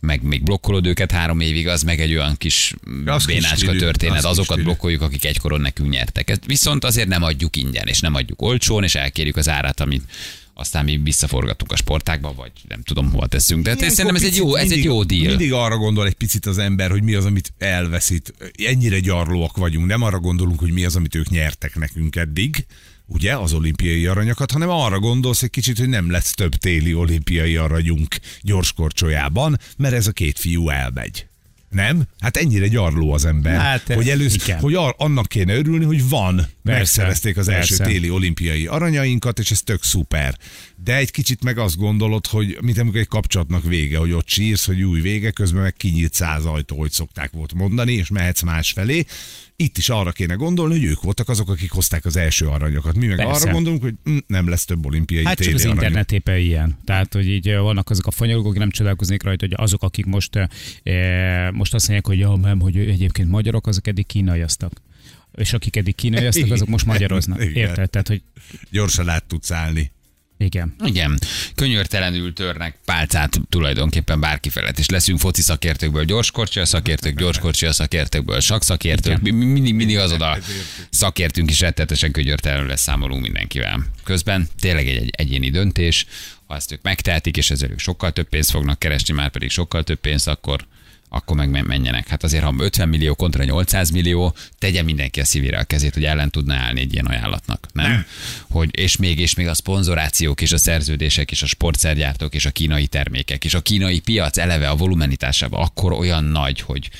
meg 0.00 0.22
még 0.22 0.42
blokkolod 0.42 0.86
őket 0.86 1.10
három 1.10 1.40
évig, 1.40 1.66
az 1.68 1.82
meg 1.82 2.00
egy 2.00 2.14
olyan 2.14 2.36
kis 2.36 2.74
Az 3.06 3.24
kis 3.24 3.34
bénácska 3.34 3.56
stílű, 3.56 3.78
történet, 3.78 4.16
az 4.16 4.22
kis 4.22 4.30
azokat 4.30 4.50
stílű. 4.50 4.62
blokkoljuk, 4.64 5.02
akik 5.02 5.24
egykoron 5.24 5.60
nekünk 5.60 5.90
nyertek. 5.90 6.30
Ezt 6.30 6.44
viszont 6.46 6.84
azért 6.84 7.08
nem 7.08 7.22
adjuk 7.22 7.56
ingyen, 7.56 7.86
és 7.86 8.00
nem 8.00 8.14
adjuk 8.14 8.42
olcsón, 8.42 8.84
és 8.84 8.94
elkérjük 8.94 9.36
az 9.36 9.48
árát, 9.48 9.80
amit 9.80 10.02
aztán 10.54 10.84
mi 10.84 10.96
visszaforgatunk 10.96 11.72
a 11.72 11.76
sportákba, 11.76 12.34
vagy 12.34 12.52
nem 12.68 12.82
tudom, 12.82 13.10
hova 13.10 13.26
teszünk. 13.26 13.62
De 13.62 13.70
hát 13.70 13.78
Ilyenkor 13.78 13.98
szerintem 13.98 14.22
ez 14.24 14.32
egy 14.32 14.38
jó, 14.38 14.54
ez 14.54 14.62
egy 14.62 14.68
mindig- 14.68 14.84
jó 14.84 15.02
deal. 15.04 15.26
Mindig 15.26 15.52
arra 15.52 15.76
gondol 15.76 16.06
egy 16.06 16.14
picit 16.14 16.46
az 16.46 16.58
ember, 16.58 16.90
hogy 16.90 17.02
mi 17.02 17.14
az, 17.14 17.24
amit 17.24 17.52
elveszít. 17.58 18.34
Ennyire 18.66 18.98
gyarlóak 19.00 19.56
vagyunk, 19.56 19.86
nem 19.86 20.02
arra 20.02 20.18
gondolunk, 20.18 20.58
hogy 20.58 20.70
mi 20.72 20.84
az, 20.84 20.96
amit 20.96 21.14
ők 21.14 21.28
nyertek 21.28 21.74
nekünk 21.74 22.16
eddig, 22.16 22.66
ugye, 23.08 23.36
az 23.36 23.52
olimpiai 23.52 24.06
aranyakat, 24.06 24.50
hanem 24.50 24.68
arra 24.68 24.98
gondolsz 24.98 25.42
egy 25.42 25.50
kicsit, 25.50 25.78
hogy 25.78 25.88
nem 25.88 26.10
lesz 26.10 26.30
több 26.30 26.54
téli 26.54 26.94
olimpiai 26.94 27.56
aranyunk 27.56 28.16
gyorskorcsolyában, 28.42 29.58
mert 29.76 29.94
ez 29.94 30.06
a 30.06 30.12
két 30.12 30.38
fiú 30.38 30.68
elmegy. 30.68 31.26
Nem? 31.70 32.02
Hát 32.20 32.36
ennyire 32.36 32.68
gyarló 32.68 33.12
az 33.12 33.24
ember, 33.24 33.60
Hát, 33.60 33.92
hogy 33.92 34.08
először, 34.08 34.54
hogy 34.60 34.74
ar- 34.74 34.94
annak 35.00 35.26
kéne 35.26 35.54
örülni, 35.54 35.84
hogy 35.84 36.08
van, 36.08 36.46
megszerezték 36.62 37.36
az 37.36 37.48
első 37.48 37.76
persze. 37.76 37.92
téli 37.92 38.10
olimpiai 38.10 38.66
aranyainkat, 38.66 39.38
és 39.38 39.50
ez 39.50 39.60
tök 39.60 39.82
szuper. 39.82 40.38
De 40.84 40.96
egy 40.96 41.10
kicsit 41.10 41.42
meg 41.42 41.58
azt 41.58 41.76
gondolod, 41.76 42.26
hogy 42.26 42.58
mint 42.60 42.78
amikor 42.78 43.00
egy 43.00 43.08
kapcsolatnak 43.08 43.64
vége, 43.64 43.98
hogy 43.98 44.12
ott 44.12 44.28
sírsz, 44.28 44.66
hogy 44.66 44.82
új 44.82 45.00
vége, 45.00 45.30
közben 45.30 45.62
meg 45.62 45.72
kinyílt 45.72 46.14
száz 46.14 46.44
ajtó, 46.44 46.78
hogy 46.78 46.90
szokták 46.90 47.30
volt 47.30 47.54
mondani, 47.54 47.92
és 47.92 48.08
mehetsz 48.08 48.42
másfelé. 48.42 49.04
Itt 49.62 49.78
is 49.78 49.88
arra 49.88 50.12
kéne 50.12 50.34
gondolni, 50.34 50.74
hogy 50.74 50.84
ők 50.84 51.02
voltak 51.02 51.28
azok, 51.28 51.50
akik 51.50 51.70
hozták 51.70 52.04
az 52.04 52.16
első 52.16 52.46
aranyokat. 52.46 52.96
Mi 52.96 53.06
meg 53.06 53.16
Persze. 53.16 53.42
arra 53.42 53.52
gondolunk, 53.52 53.82
hogy 53.82 53.94
hm, 54.04 54.16
nem 54.26 54.48
lesz 54.48 54.64
több 54.64 54.86
olimpiai 54.86 55.24
Hát 55.24 55.40
csak 55.40 55.54
az 55.54 55.60
aranyunk. 55.60 55.82
internet 55.82 56.12
éppen 56.12 56.38
ilyen. 56.38 56.78
Tehát, 56.84 57.12
hogy 57.12 57.28
így 57.28 57.54
vannak 57.54 57.90
azok 57.90 58.06
a 58.06 58.10
fanyagok, 58.10 58.46
akik 58.46 58.58
nem 58.58 58.70
csodálkoznék 58.70 59.22
rajta, 59.22 59.46
hogy 59.46 59.54
azok, 59.56 59.82
akik 59.82 60.06
most, 60.06 60.36
eh, 60.82 61.50
most 61.50 61.74
azt 61.74 61.88
mondják, 61.88 62.06
hogy 62.06 62.18
ja, 62.18 62.36
nem, 62.36 62.60
hogy 62.60 62.76
egyébként 62.76 63.30
magyarok, 63.30 63.66
azok 63.66 63.86
eddig 63.86 64.06
kínaiaztak. 64.06 64.82
És 65.34 65.52
akik 65.52 65.76
eddig 65.76 65.94
kínaiaztak, 65.94 66.50
azok 66.56 66.68
most 66.68 66.86
magyaroznak. 66.86 67.44
Érted? 67.44 67.90
Tehát, 67.90 68.08
hogy 68.08 68.22
Gyorsan 68.70 69.08
át 69.08 69.24
tudsz 69.24 69.50
állni. 69.50 69.90
Igen. 70.38 70.74
Igen, 70.84 71.18
könyörtelenül 71.54 72.32
törnek 72.32 72.78
pálcát 72.84 73.40
tulajdonképpen 73.48 74.20
bárki 74.20 74.48
felett, 74.48 74.78
és 74.78 74.88
leszünk 74.88 75.18
foci 75.18 75.42
szakértőkből 75.42 76.04
gyorskorcsolya 76.04 76.66
szakértők, 76.66 77.18
gyorskorcsolya 77.18 77.72
szakértőkből 77.72 78.40
sakszakértők, 78.40 79.20
mi- 79.20 79.30
mi- 79.30 79.44
mindig, 79.44 79.74
mindig 79.74 79.96
az 79.96 80.12
oda 80.12 80.38
szakértünk 80.90 81.50
is 81.50 81.60
rettetesen 81.60 82.12
könyörtelenül 82.12 82.66
leszámolunk 82.66 83.22
mindenkivel. 83.22 83.86
Közben 84.04 84.48
tényleg 84.60 84.88
egy, 84.88 84.96
egy 84.96 85.10
egyéni 85.12 85.50
döntés, 85.50 86.06
ha 86.46 86.54
ezt 86.54 86.72
ők 86.72 86.82
megtehetik, 86.82 87.36
és 87.36 87.50
ezzel 87.50 87.70
ők 87.70 87.78
sokkal 87.78 88.12
több 88.12 88.28
pénzt 88.28 88.50
fognak 88.50 88.78
keresni, 88.78 89.14
már 89.14 89.30
pedig 89.30 89.50
sokkal 89.50 89.82
több 89.82 90.00
pénzt, 90.00 90.28
akkor 90.28 90.66
akkor 91.08 91.36
meg 91.36 91.50
men- 91.50 91.64
menjenek. 91.64 92.08
Hát 92.08 92.22
azért, 92.22 92.44
ha 92.44 92.54
50 92.58 92.88
millió 92.88 93.14
kontra 93.14 93.44
800 93.44 93.90
millió, 93.90 94.34
tegye 94.58 94.82
mindenki 94.82 95.20
a 95.20 95.24
szívére 95.24 95.58
a 95.58 95.64
kezét, 95.64 95.94
hogy 95.94 96.04
ellen 96.04 96.30
tudna 96.30 96.54
állni 96.54 96.80
egy 96.80 96.92
ilyen 96.92 97.06
ajánlatnak. 97.06 97.66
Nem? 97.72 97.90
nem. 97.90 98.06
Hogy, 98.50 98.78
és 98.78 98.96
még, 98.96 99.18
és 99.18 99.34
még 99.34 99.46
a 99.46 99.54
szponzorációk, 99.54 100.40
és 100.40 100.52
a 100.52 100.58
szerződések, 100.58 101.30
és 101.30 101.42
a 101.42 101.46
sportszergyártók, 101.46 102.34
és 102.34 102.46
a 102.46 102.50
kínai 102.50 102.86
termékek, 102.86 103.44
és 103.44 103.54
a 103.54 103.60
kínai 103.60 104.00
piac 104.00 104.38
eleve 104.38 104.68
a 104.68 104.76
volumenitásában 104.76 105.60
akkor 105.62 105.92
olyan 105.92 106.24
nagy, 106.24 106.60
hogy, 106.60 106.90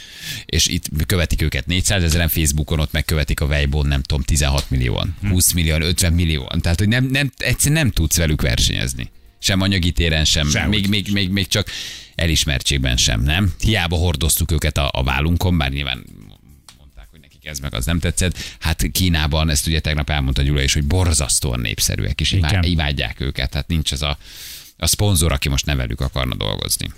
és 0.47 0.67
itt 0.67 1.07
követik 1.07 1.43
őket 1.43 1.67
400 1.67 2.03
ezeren 2.03 2.29
Facebookon, 2.29 2.81
ott 2.81 2.93
megkövetik 2.93 3.41
a 3.41 3.45
Weibo, 3.47 3.83
nem 3.83 4.03
tudom, 4.03 4.23
16 4.23 4.71
millióan, 4.71 5.17
20 5.29 5.53
millióan, 5.53 5.83
50 5.83 6.13
millióan. 6.13 6.61
Tehát, 6.61 6.79
hogy 6.79 6.89
nem, 6.89 7.05
nem, 7.05 7.33
egyszerűen 7.37 7.81
nem 7.83 7.91
tudsz 7.91 8.17
velük 8.17 8.43
versenyezni. 8.43 9.11
Sem 9.39 9.61
anyagi 9.61 9.93
téren, 9.93 10.25
sem, 10.25 10.49
Sehogy. 10.49 10.69
még, 10.71 10.89
még, 10.89 11.13
még, 11.13 11.31
még 11.31 11.47
csak 11.47 11.69
elismertségben 12.15 12.97
sem, 12.97 13.23
nem? 13.23 13.53
Hiába 13.61 13.97
hordoztuk 13.97 14.53
őket 14.53 14.79
a, 14.79 14.91
a 14.93 15.03
vállunkon, 15.03 15.59
bár 15.59 15.71
nyilván 15.71 16.05
mondták, 16.79 17.07
hogy 17.11 17.21
nekik 17.21 17.47
ez 17.47 17.59
meg 17.59 17.75
az 17.75 17.85
nem 17.87 17.99
tetszett. 17.99 18.39
Hát 18.59 18.91
Kínában, 18.93 19.51
ezt 19.51 19.67
ugye 19.67 19.81
tegnap 19.81 20.11
elmondta 20.11 20.43
Gyula 20.43 20.63
is, 20.63 20.73
hogy 20.73 20.85
borzasztóan 20.85 21.61
népszerűek, 21.61 22.21
és 22.21 22.33
imá- 22.33 22.65
imádják 22.65 23.21
őket. 23.21 23.55
Hát 23.55 23.69
nincs 23.69 23.93
ez 23.93 24.03
a, 24.03 24.19
a 24.77 24.87
szponzor, 24.87 25.33
aki 25.33 25.49
most 25.49 25.67
ne 25.67 25.75
velük 25.75 26.01
akarna 26.01 26.35
dolgozni. 26.35 26.91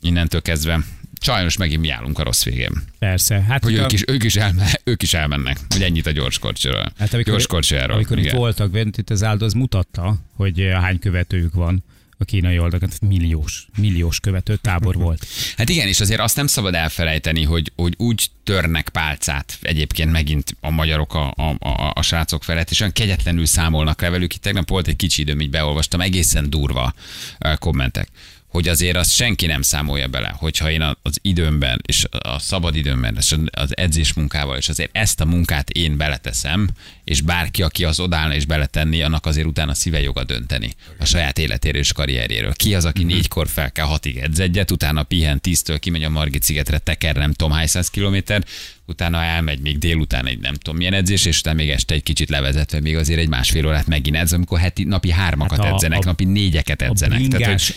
Innentől 0.00 0.42
kezdve 0.42 0.80
sajnos 1.20 1.56
megint 1.56 1.80
mi 1.80 1.88
állunk 1.90 2.18
a 2.18 2.22
rossz 2.22 2.44
végén. 2.44 2.72
Persze. 2.98 3.40
Hát, 3.40 3.64
Hogy 3.64 3.78
a- 3.78 3.82
ők 3.82 3.92
is, 3.92 4.02
ők, 4.06 4.24
is 4.24 4.36
elme, 4.36 4.80
ők 4.84 5.02
is 5.02 5.14
elmennek. 5.14 5.58
Hogy 5.68 5.82
ennyit 5.82 6.06
a 6.06 6.10
gyors 6.10 6.38
korcsolyáról. 6.38 6.92
Hát 6.98 7.14
amikor, 7.14 7.32
gyors 7.32 7.46
korcsolyáról. 7.46 7.94
amikor 7.96 8.18
itt 8.18 8.24
igen. 8.24 8.36
voltak 8.36 8.70
bent, 8.70 8.98
itt 8.98 9.10
az 9.10 9.22
áldoz 9.22 9.52
mutatta, 9.52 10.16
hogy 10.36 10.68
hány 10.72 10.98
követőjük 10.98 11.54
van 11.54 11.84
a 12.22 12.24
kínai 12.24 12.58
oldalon. 12.58 12.90
Milliós, 13.00 13.66
milliós 13.76 14.20
követő 14.20 14.56
tábor 14.56 14.94
volt. 14.96 15.26
Hát 15.56 15.68
igen, 15.68 15.88
és 15.88 16.00
azért 16.00 16.20
azt 16.20 16.36
nem 16.36 16.46
szabad 16.46 16.74
elfelejteni, 16.74 17.42
hogy, 17.44 17.72
hogy 17.76 17.94
úgy 17.96 18.30
törnek 18.44 18.88
pálcát 18.88 19.58
egyébként 19.60 20.10
megint 20.10 20.56
a 20.60 20.70
magyarok 20.70 21.14
a, 21.14 21.34
a, 21.36 21.68
a, 21.68 21.92
a 21.94 22.02
srácok 22.02 22.44
felett, 22.44 22.70
és 22.70 22.80
olyan 22.80 22.92
kegyetlenül 22.92 23.46
számolnak 23.46 24.00
le 24.00 24.10
velük. 24.10 24.34
Itt 24.34 24.42
tegnap 24.42 24.68
volt 24.68 24.88
egy 24.88 24.96
kicsi 24.96 25.20
időm, 25.22 25.40
így 25.40 25.50
beolvastam, 25.50 26.00
egészen 26.00 26.50
durva 26.50 26.94
ö, 27.38 27.54
kommentek 27.58 28.08
hogy 28.52 28.68
azért 28.68 28.96
azt 28.96 29.12
senki 29.14 29.46
nem 29.46 29.62
számolja 29.62 30.06
bele, 30.08 30.34
hogyha 30.38 30.70
én 30.70 30.80
az 31.02 31.18
időmben, 31.22 31.80
és 31.86 32.04
a 32.10 32.38
szabad 32.38 32.76
időmben, 32.76 33.16
és 33.18 33.34
az 33.50 33.76
edzés 33.76 34.12
munkával, 34.12 34.56
és 34.56 34.68
azért 34.68 34.90
ezt 34.92 35.20
a 35.20 35.24
munkát 35.24 35.70
én 35.70 35.96
beleteszem, 35.96 36.68
és 37.04 37.20
bárki, 37.20 37.62
aki 37.62 37.84
az 37.84 38.00
odállna 38.00 38.34
és 38.34 38.46
beletenni, 38.46 39.02
annak 39.02 39.26
azért 39.26 39.46
utána 39.46 39.74
szíve 39.74 40.00
joga 40.00 40.24
dönteni 40.24 40.70
a 40.98 41.04
saját 41.04 41.38
életéről 41.38 41.80
és 41.80 41.92
karrierjéről. 41.92 42.52
Ki 42.52 42.74
az, 42.74 42.84
aki 42.84 43.04
négykor 43.04 43.48
fel 43.48 43.72
kell 43.72 43.86
hatig 43.86 44.16
edz 44.16 44.38
egyet, 44.38 44.70
utána 44.70 45.02
pihen 45.02 45.40
tíztől, 45.40 45.78
kimegy 45.78 46.04
a 46.04 46.08
Margit 46.10 46.42
szigetre, 46.42 46.78
teker 46.78 47.14
nem 47.16 47.32
tudom 47.32 47.52
hány 47.52 47.66
száz 47.66 47.88
kilométer, 47.90 48.44
utána 48.86 49.22
elmegy 49.22 49.60
még 49.60 49.78
délután 49.78 50.26
egy 50.26 50.38
nem 50.38 50.54
tudom 50.54 50.76
milyen 50.76 50.92
edzés, 50.92 51.24
és 51.24 51.38
utána 51.38 51.56
még 51.56 51.70
este 51.70 51.94
egy 51.94 52.02
kicsit 52.02 52.28
levezetve, 52.28 52.80
még 52.80 52.96
azért 52.96 53.18
egy 53.18 53.28
másfél 53.28 53.66
órát 53.66 53.86
megint 53.86 54.16
edz, 54.16 54.32
amikor 54.32 54.58
heti, 54.58 54.84
napi 54.84 55.10
hármakat 55.10 55.58
Hát 55.62 55.70
a- 55.72 55.74
edzenek, 55.74 55.98
a- 55.98 56.04
napi 56.04 56.24
négyeket 56.24 56.82
A 56.82 56.84
edzenek. 56.84 57.18
bringás 57.28 57.74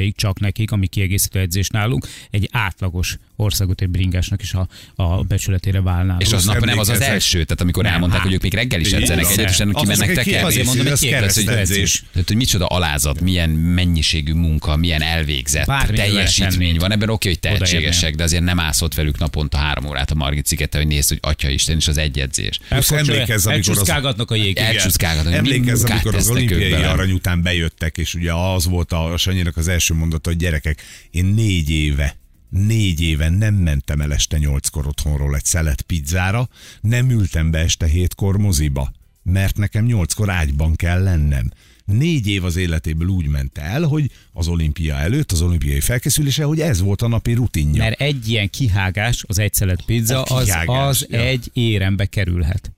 edzéseik 0.00 0.16
csak 0.16 0.40
nekik, 0.40 0.70
ami 0.70 0.86
kiegészítő 0.86 1.38
edzés 1.38 1.68
nálunk, 1.68 2.06
egy 2.30 2.48
átlagos 2.52 3.16
országot 3.36 3.80
egy 3.80 3.88
bringásnak 3.88 4.42
is 4.42 4.52
a, 4.52 4.68
a 4.94 5.22
becsületére 5.22 5.80
válnának. 5.80 6.22
És 6.22 6.32
az 6.32 6.44
nap 6.44 6.64
nem 6.64 6.78
az 6.78 6.88
az 6.88 7.00
első, 7.00 7.44
tehát 7.44 7.60
amikor 7.60 7.82
Nem, 7.82 7.92
elmondták, 7.92 8.18
hát. 8.18 8.26
hogy 8.26 8.36
ők 8.36 8.42
még 8.42 8.54
reggel 8.54 8.80
is 8.80 8.92
edzenek 8.92 9.24
egyet, 9.24 9.50
és 9.50 9.60
az 9.60 9.80
kimennek 9.80 10.12
tekerni. 10.12 10.46
Azért 10.46 10.66
mondom, 10.66 10.84
hogy 10.84 10.92
az 10.92 11.00
kiegészítő 11.00 11.44
keresztedzés. 11.46 12.04
Tehát, 12.12 12.28
hogy 12.28 12.36
micsoda 12.36 12.66
alázat, 12.66 13.20
milyen 13.20 13.50
mennyiségű 13.50 14.32
munka, 14.32 14.76
milyen 14.76 15.02
elvégzett 15.02 15.66
Bármit 15.66 15.96
teljesítmény 16.00 16.76
van. 16.78 16.92
Ebben 16.92 17.08
oké, 17.08 17.28
hogy 17.28 17.38
tehetségesek, 17.38 18.14
de 18.14 18.22
azért 18.22 18.42
nem 18.42 18.58
ászott 18.60 18.94
velük 18.94 19.18
naponta 19.18 19.56
három 19.56 19.86
órát 19.86 20.10
a 20.10 20.14
Margit 20.14 20.46
szigete, 20.46 20.78
hogy 20.78 20.86
nézd, 20.86 21.08
hogy 21.08 21.18
atya 21.20 21.48
Isten 21.48 21.76
is 21.76 21.88
az 21.88 21.96
egyedzés. 21.96 22.58
emlékezz, 22.68 23.06
amikor 23.06 23.36
az- 23.36 23.46
Elcsúszkálgatnak 23.46 24.30
a 24.30 24.34
jég. 24.34 24.56
Elcsúszkálgatnak, 24.56 25.34
hogy 25.34 25.46
Emlékezz, 25.46 25.84
amikor 25.84 26.14
az 26.14 26.28
olimpiai 26.30 26.72
arany 26.72 27.12
után 27.12 27.42
bejöttek, 27.42 27.98
és 27.98 28.14
ugye 28.14 28.32
az 28.32 28.64
volt 28.66 28.92
a 28.92 29.16
Sanyinak 29.16 29.56
az 29.56 29.68
első 29.68 29.89
mondata, 29.94 30.28
hogy 30.28 30.38
gyerekek, 30.38 30.82
én 31.10 31.24
négy 31.24 31.70
éve 31.70 32.18
négy 32.50 33.00
éve 33.00 33.28
nem 33.28 33.54
mentem 33.54 34.00
el 34.00 34.12
este 34.12 34.38
nyolckor 34.38 34.86
otthonról 34.86 35.36
egy 35.36 35.44
szelet 35.44 35.82
pizzára, 35.82 36.48
nem 36.80 37.10
ültem 37.10 37.50
be 37.50 37.58
este 37.58 37.86
hétkor 37.86 38.38
moziba, 38.38 38.92
mert 39.22 39.56
nekem 39.56 39.84
nyolckor 39.84 40.30
ágyban 40.30 40.76
kell 40.76 41.02
lennem. 41.02 41.50
Négy 41.84 42.26
év 42.28 42.44
az 42.44 42.56
életéből 42.56 43.08
úgy 43.08 43.26
ment 43.26 43.58
el, 43.58 43.82
hogy 43.82 44.10
az 44.32 44.48
olimpia 44.48 44.94
előtt, 44.94 45.32
az 45.32 45.42
olimpiai 45.42 45.80
felkészülése, 45.80 46.44
hogy 46.44 46.60
ez 46.60 46.80
volt 46.80 47.02
a 47.02 47.08
napi 47.08 47.32
rutinja. 47.32 47.82
Mert 47.82 48.00
egy 48.00 48.28
ilyen 48.28 48.50
kihágás, 48.50 49.24
az 49.26 49.38
egy 49.38 49.54
szelet 49.54 49.82
pizza, 49.82 50.22
A 50.22 50.36
az, 50.36 50.44
kihágás, 50.44 50.88
az 50.88 51.06
ja. 51.10 51.18
egy 51.18 51.50
érembe 51.52 52.06
kerülhet. 52.06 52.72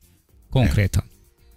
Konkrétan. 0.51 1.05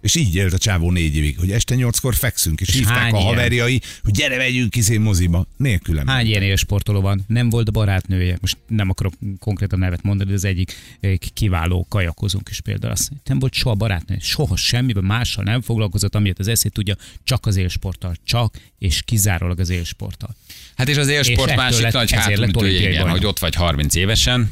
És 0.06 0.14
így 0.14 0.34
élt 0.34 0.52
a 0.52 0.58
csávó 0.58 0.90
négy 0.90 1.16
évig, 1.16 1.38
hogy 1.38 1.50
este 1.50 1.74
nyolckor 1.74 2.14
fekszünk, 2.14 2.60
és, 2.60 2.68
És 2.68 2.74
hívták 2.74 2.96
hány 2.96 3.12
a 3.12 3.16
ilyen? 3.16 3.28
haverjai, 3.28 3.80
hogy 4.02 4.12
gyere, 4.12 4.36
megyünk 4.36 4.76
izé 4.76 4.96
moziba. 4.96 5.46
Nélkülem. 5.56 6.06
Hány 6.06 6.26
ilyen 6.26 6.42
élsportoló 6.42 7.00
van? 7.00 7.24
Nem 7.26 7.48
volt 7.50 7.72
barátnője. 7.72 8.38
Most 8.40 8.56
nem 8.68 8.90
akarok 8.90 9.12
konkrétan 9.38 9.78
nevet 9.78 10.02
mondani, 10.02 10.28
de 10.28 10.34
az 10.34 10.44
egyik 10.44 10.72
eh, 11.00 11.14
kiváló 11.34 11.86
kajakozónk 11.88 12.48
is 12.50 12.60
például 12.60 12.92
azt 12.92 13.10
mondja, 13.10 13.28
nem 13.30 13.38
volt 13.38 13.52
soha 13.52 13.74
barátnője. 13.74 14.20
Soha 14.20 14.56
semmiben 14.56 15.04
mással 15.04 15.44
nem 15.44 15.60
foglalkozott, 15.60 16.14
amiért 16.14 16.38
az 16.38 16.48
eszét 16.48 16.72
tudja, 16.72 16.96
csak 17.24 17.46
az 17.46 17.56
élsporttal. 17.56 18.14
Csak 18.24 18.56
és 18.78 19.02
kizárólag 19.04 19.60
az 19.60 19.68
élsporttal. 19.68 20.36
Hát 20.76 20.88
és 20.88 20.96
az 20.96 21.08
élsport 21.08 21.50
ettől 21.50 21.62
másik 21.64 21.82
lett- 21.82 21.92
nagy 21.92 22.12
hátulütője, 22.12 22.78
igen, 22.78 22.92
bajnok. 22.92 23.10
hogy 23.10 23.26
ott 23.26 23.38
vagy 23.38 23.54
30 23.54 23.94
évesen, 23.94 24.50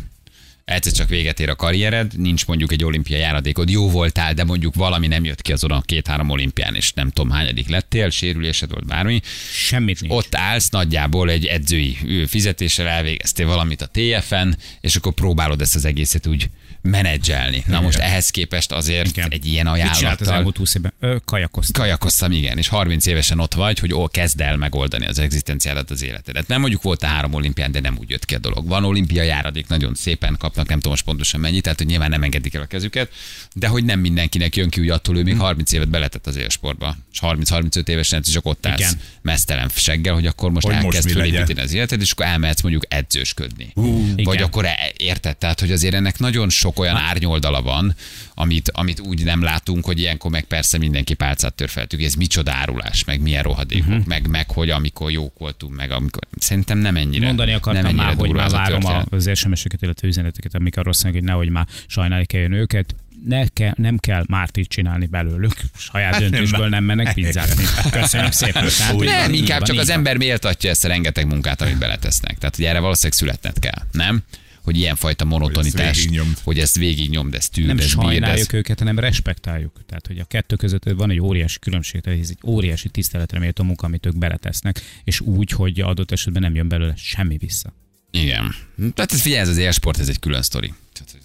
egyszer 0.64 0.92
csak 0.92 1.08
véget 1.08 1.40
ér 1.40 1.48
a 1.48 1.56
karriered, 1.56 2.18
nincs 2.18 2.46
mondjuk 2.46 2.72
egy 2.72 2.84
olimpia 2.84 3.16
járadékod, 3.16 3.70
jó 3.70 3.90
voltál, 3.90 4.34
de 4.34 4.44
mondjuk 4.44 4.74
valami 4.74 5.06
nem 5.06 5.24
jött 5.24 5.42
ki 5.42 5.52
azon 5.52 5.70
a 5.70 5.80
két-három 5.80 6.30
olimpián, 6.30 6.74
és 6.74 6.92
nem 6.92 7.10
tudom 7.10 7.30
hányadik 7.30 7.68
lettél, 7.68 8.10
sérülésed 8.10 8.70
volt 8.70 8.86
bármi, 8.86 9.20
Semmit 9.52 10.00
nincs. 10.00 10.14
ott 10.14 10.34
állsz 10.34 10.68
nagyjából 10.68 11.30
egy 11.30 11.46
edzői 11.46 11.96
fizetéssel, 12.26 12.86
elvégeztél 12.86 13.46
valamit 13.46 13.82
a 13.82 13.88
TFN, 13.92 14.52
és 14.80 14.96
akkor 14.96 15.12
próbálod 15.12 15.60
ezt 15.60 15.74
az 15.74 15.84
egészet 15.84 16.26
úgy 16.26 16.50
menedzselni. 16.90 17.64
Na 17.66 17.80
most 17.80 17.98
ehhez 17.98 18.30
képest 18.30 18.72
azért 18.72 19.06
Igen. 19.06 19.30
egy 19.30 19.46
ilyen 19.46 19.66
Mit 19.66 19.74
csinált 19.74 19.94
az 19.94 20.00
ajánlattal 20.02 20.34
elmúlt 20.34 20.56
20 20.56 20.74
évben? 20.74 20.92
Ö, 21.00 21.16
kajakoztam. 21.24 21.82
kajakoztam, 21.82 22.32
igen, 22.32 22.58
és 22.58 22.68
30 22.68 23.06
évesen 23.06 23.38
ott 23.38 23.54
vagy, 23.54 23.78
hogy 23.78 23.94
ó, 23.94 24.08
kezd 24.08 24.40
el 24.40 24.56
megoldani 24.56 25.06
az 25.06 25.18
egzisztenciádat, 25.18 25.90
az 25.90 26.02
életedet. 26.02 26.46
Nem 26.46 26.60
mondjuk 26.60 26.82
volt 26.82 27.02
a 27.02 27.06
három 27.06 27.34
olimpián, 27.34 27.72
de 27.72 27.80
nem 27.80 27.96
úgy 28.00 28.10
jött 28.10 28.24
ki 28.24 28.34
a 28.34 28.38
dolog. 28.38 28.68
Van 28.68 28.84
olimpia 28.84 29.22
járadék, 29.22 29.66
nagyon 29.68 29.94
szépen 29.94 30.36
kapnak, 30.38 30.68
nem 30.68 30.76
tudom 30.76 30.90
most 30.90 31.04
pontosan 31.04 31.40
mennyi, 31.40 31.60
tehát 31.60 31.78
hogy 31.78 31.86
nyilván 31.86 32.10
nem 32.10 32.22
engedik 32.22 32.54
el 32.54 32.62
a 32.62 32.66
kezüket, 32.66 33.10
de 33.54 33.66
hogy 33.66 33.84
nem 33.84 34.00
mindenkinek 34.00 34.56
jön 34.56 34.70
ki 34.70 34.80
úgy 34.80 34.90
attól, 34.90 35.16
ő 35.16 35.22
még 35.22 35.36
30 35.36 35.72
évet 35.72 35.88
beletett 35.88 36.26
az 36.26 36.36
élsportba, 36.36 36.96
és 37.12 37.18
30-35 37.22 37.88
évesen 37.88 38.22
csak 38.22 38.46
ott 38.46 38.66
állsz 38.66 38.78
Igen. 38.78 39.00
mesztelen 39.22 39.70
seggel, 39.74 40.14
hogy 40.14 40.26
akkor 40.26 40.50
most 40.50 40.66
Hogy 40.66 40.74
elkezd 40.74 41.10
fölépíteni 41.10 41.60
az 41.60 41.72
életed, 41.74 42.00
és 42.00 42.10
akkor 42.10 42.26
elmehetsz 42.26 42.60
mondjuk 42.62 42.84
edzősködni. 42.88 43.72
Vagy 43.74 44.34
Igen. 44.34 44.42
akkor 44.42 44.64
e- 44.64 44.92
érted, 44.96 45.36
tehát 45.36 45.60
hogy 45.60 45.72
azért 45.72 45.94
ennek 45.94 46.18
nagyon 46.18 46.50
sok 46.50 46.73
olyan 46.78 46.96
árnyoldala 46.96 47.62
van, 47.62 47.94
amit, 48.34 48.70
amit 48.70 49.00
úgy 49.00 49.24
nem 49.24 49.42
látunk, 49.42 49.84
hogy 49.84 49.98
ilyenkor 49.98 50.30
meg 50.30 50.44
persze 50.44 50.78
mindenki 50.78 51.14
pálcát 51.14 51.54
tör 51.54 51.68
fel, 51.68 51.86
hogy 51.90 52.04
ez 52.04 52.14
micsoda 52.14 52.52
árulás, 52.52 53.04
meg 53.04 53.20
milyen 53.20 53.42
rohadékok, 53.42 53.88
uh-huh. 53.88 54.06
meg, 54.06 54.28
meg 54.28 54.50
hogy 54.50 54.70
amikor 54.70 55.10
jók 55.10 55.38
voltunk, 55.38 55.76
meg 55.76 55.90
amikor... 55.90 56.22
Szerintem 56.38 56.78
nem 56.78 56.96
ennyire. 56.96 57.26
Mondani 57.26 57.52
akartam 57.52 57.82
nem 57.82 57.90
ennyire 57.90 58.06
már, 58.06 58.14
hogy 58.16 58.32
már 58.32 58.50
várom 58.50 58.84
a, 58.84 59.04
az 59.10 59.30
SMS-eket, 59.34 59.82
illetve 59.82 60.08
üzeneteket, 60.08 60.54
amik 60.54 60.76
arról 60.76 60.92
szólnak, 60.92 61.20
hogy 61.20 61.28
nehogy 61.28 61.48
már 61.48 61.66
sajnálni 61.86 62.24
kelljen 62.26 62.52
őket. 62.52 62.94
Ne 63.26 63.46
kell, 63.46 63.72
nem 63.76 63.98
kell 63.98 64.24
Mártit 64.26 64.68
csinálni 64.68 65.06
belőlük. 65.06 65.52
Saját 65.76 66.12
Hát 66.12 66.20
döntésből 66.22 66.60
nem. 66.60 66.70
nem 66.70 66.84
mennek 66.84 67.14
pizzázni. 67.22 67.64
Köszönöm 67.90 68.30
szépen. 68.30 68.66
Tehát, 68.78 68.98
Nem, 68.98 69.32
így 69.32 69.38
inkább 69.38 69.58
van, 69.58 69.66
csak 69.66 69.74
így 69.74 69.80
az 69.80 69.88
van. 69.88 69.96
ember 69.96 70.16
méltatja 70.16 70.70
ezt 70.70 70.84
a 70.84 70.88
rengeteg 70.88 71.26
munkát, 71.26 71.60
amit 71.60 71.78
beletesznek. 71.78 72.38
Tehát, 72.38 72.56
hogy 72.56 72.64
erre 72.64 72.78
valószínűleg 72.78 73.18
születned 73.18 73.58
kell, 73.58 73.82
nem? 73.92 74.22
Hogy 74.64 74.76
ilyenfajta 74.76 75.24
monotonitás, 75.24 76.08
hogy 76.42 76.58
ezt 76.58 76.76
végignyomd, 76.76 77.34
ezt 77.34 77.52
tűrd, 77.52 77.66
nem 77.66 77.76
bírd, 77.76 77.88
sajnáljuk 77.88 78.38
ezt... 78.38 78.52
őket, 78.52 78.78
hanem 78.78 78.98
respektáljuk. 78.98 79.80
Tehát, 79.86 80.06
hogy 80.06 80.18
a 80.18 80.24
kettő 80.24 80.56
között 80.56 80.84
van 80.84 81.10
egy 81.10 81.20
óriási 81.20 81.58
különbség, 81.58 82.00
tehát 82.00 82.20
ez 82.20 82.30
egy 82.30 82.38
óriási 82.44 82.88
tiszteletre 82.88 83.38
méltó 83.38 83.64
munka, 83.64 83.86
amit 83.86 84.06
ők 84.06 84.16
beletesznek, 84.16 84.80
és 85.04 85.20
úgy, 85.20 85.50
hogy 85.50 85.80
adott 85.80 86.10
esetben 86.10 86.42
nem 86.42 86.54
jön 86.54 86.68
belőle 86.68 86.94
semmi 86.96 87.36
vissza. 87.36 87.72
Igen. 88.10 88.54
Tehát 88.94 89.12
ez 89.12 89.20
figyelj, 89.20 89.40
ez 89.40 89.48
az 89.48 89.56
élsport, 89.56 89.98
ez 89.98 90.08
egy 90.08 90.18
külön 90.18 90.42
sztori. 90.42 90.72
Tehát, 90.92 91.18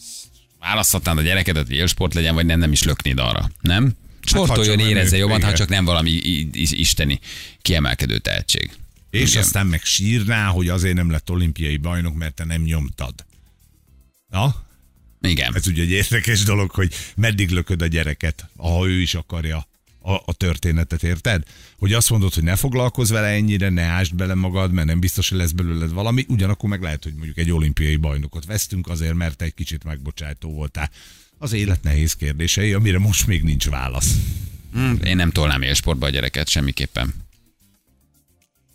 Választhatnád 0.59 1.17
a 1.17 1.21
gyerekedet, 1.21 1.67
hogy 1.67 1.75
élsport 1.75 2.13
legyen, 2.13 2.35
vagy 2.35 2.45
nem, 2.45 2.59
nem 2.59 2.71
is 2.71 2.83
löknéd 2.83 3.19
arra. 3.19 3.51
Nem? 3.61 3.93
Sportoljon, 4.21 4.57
ha 4.57 4.71
csak 4.71 4.75
nem 4.77 4.87
érezze 4.87 5.17
jobban, 5.17 5.41
ha 5.41 5.45
igen. 5.45 5.55
csak 5.55 5.69
nem 5.69 5.85
valami 5.85 6.11
isteni 6.51 7.19
kiemelkedő 7.61 8.17
tehetség. 8.17 8.71
És 9.09 9.29
Igen. 9.29 9.43
aztán 9.43 9.67
meg 9.67 9.83
sírná, 9.83 10.47
hogy 10.47 10.67
azért 10.67 10.95
nem 10.95 11.11
lett 11.11 11.31
olimpiai 11.31 11.77
bajnok, 11.77 12.15
mert 12.15 12.33
te 12.33 12.45
nem 12.45 12.61
nyomtad. 12.61 13.13
Na, 14.29 14.55
Igen. 15.21 15.55
ez 15.55 15.67
ugye 15.67 15.81
egy 15.81 15.89
érdekes 15.91 16.43
dolog, 16.43 16.71
hogy 16.71 16.93
meddig 17.15 17.49
lököd 17.49 17.81
a 17.81 17.87
gyereket, 17.87 18.49
ha 18.57 18.87
ő 18.87 19.01
is 19.01 19.13
akarja 19.15 19.67
a, 20.01 20.11
a 20.13 20.33
történetet, 20.37 21.03
érted? 21.03 21.43
Hogy 21.77 21.93
azt 21.93 22.09
mondod, 22.09 22.33
hogy 22.33 22.43
ne 22.43 22.55
foglalkozz 22.55 23.11
vele 23.11 23.27
ennyire, 23.27 23.69
ne 23.69 23.81
ásd 23.81 24.15
bele 24.15 24.33
magad, 24.33 24.71
mert 24.71 24.87
nem 24.87 24.99
biztos, 24.99 25.29
hogy 25.29 25.37
lesz 25.37 25.51
belőled 25.51 25.91
valami, 25.91 26.25
ugyanakkor 26.27 26.69
meg 26.69 26.81
lehet, 26.81 27.03
hogy 27.03 27.13
mondjuk 27.13 27.37
egy 27.37 27.51
olimpiai 27.51 27.95
bajnokot 27.95 28.45
vesztünk 28.45 28.87
azért, 28.87 29.13
mert 29.13 29.37
te 29.37 29.45
egy 29.45 29.53
kicsit 29.53 29.83
megbocsájtó 29.83 30.53
voltál. 30.53 30.89
Az 31.37 31.53
élet 31.53 31.83
nehéz 31.83 32.13
kérdései, 32.13 32.73
amire 32.73 32.99
most 32.99 33.27
még 33.27 33.43
nincs 33.43 33.69
válasz. 33.69 34.15
Hm, 34.73 34.93
Én 35.03 35.15
nem 35.15 35.31
tolnám 35.31 35.61
élsportba 35.61 36.05
a 36.05 36.09
gyereket, 36.09 36.49
semmiképpen. 36.49 37.13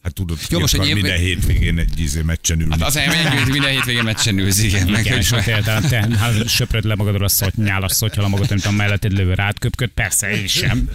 Hát 0.05 0.15
tudod, 0.15 0.39
Jó, 0.51 0.59
most, 0.59 0.75
én- 0.75 0.95
minden 0.95 1.19
hétvégén 1.19 1.79
egy 1.79 2.01
izé 2.01 2.21
meccsen 2.23 2.61
ülni. 2.61 2.75
Hát 2.81 2.95
megyünk, 2.95 3.43
hogy 3.43 3.53
minden 3.53 3.71
hétvégén 3.71 4.03
meccsen 4.03 4.39
ülsz, 4.39 4.63
igen. 4.63 4.89
Meg, 4.89 5.01
Igen, 5.01 5.13
hogy 5.13 5.23
és 5.23 5.31
ott 5.33 5.47
értem, 5.47 5.83
te 5.83 6.09
hát, 6.19 6.49
söpröd 6.49 6.85
le 6.85 6.95
magadról 6.95 7.25
a 7.25 7.29
szot, 7.29 7.57
nyálas 7.57 7.93
szotyal 7.93 8.25
a 8.25 8.29
magad, 8.29 8.51
mint 8.51 8.65
a 8.65 8.71
melletted 8.71 9.13
lévő 9.13 9.35
rátköpköd, 9.35 9.89
persze, 9.89 10.31
én 10.31 10.47
sem. 10.47 10.89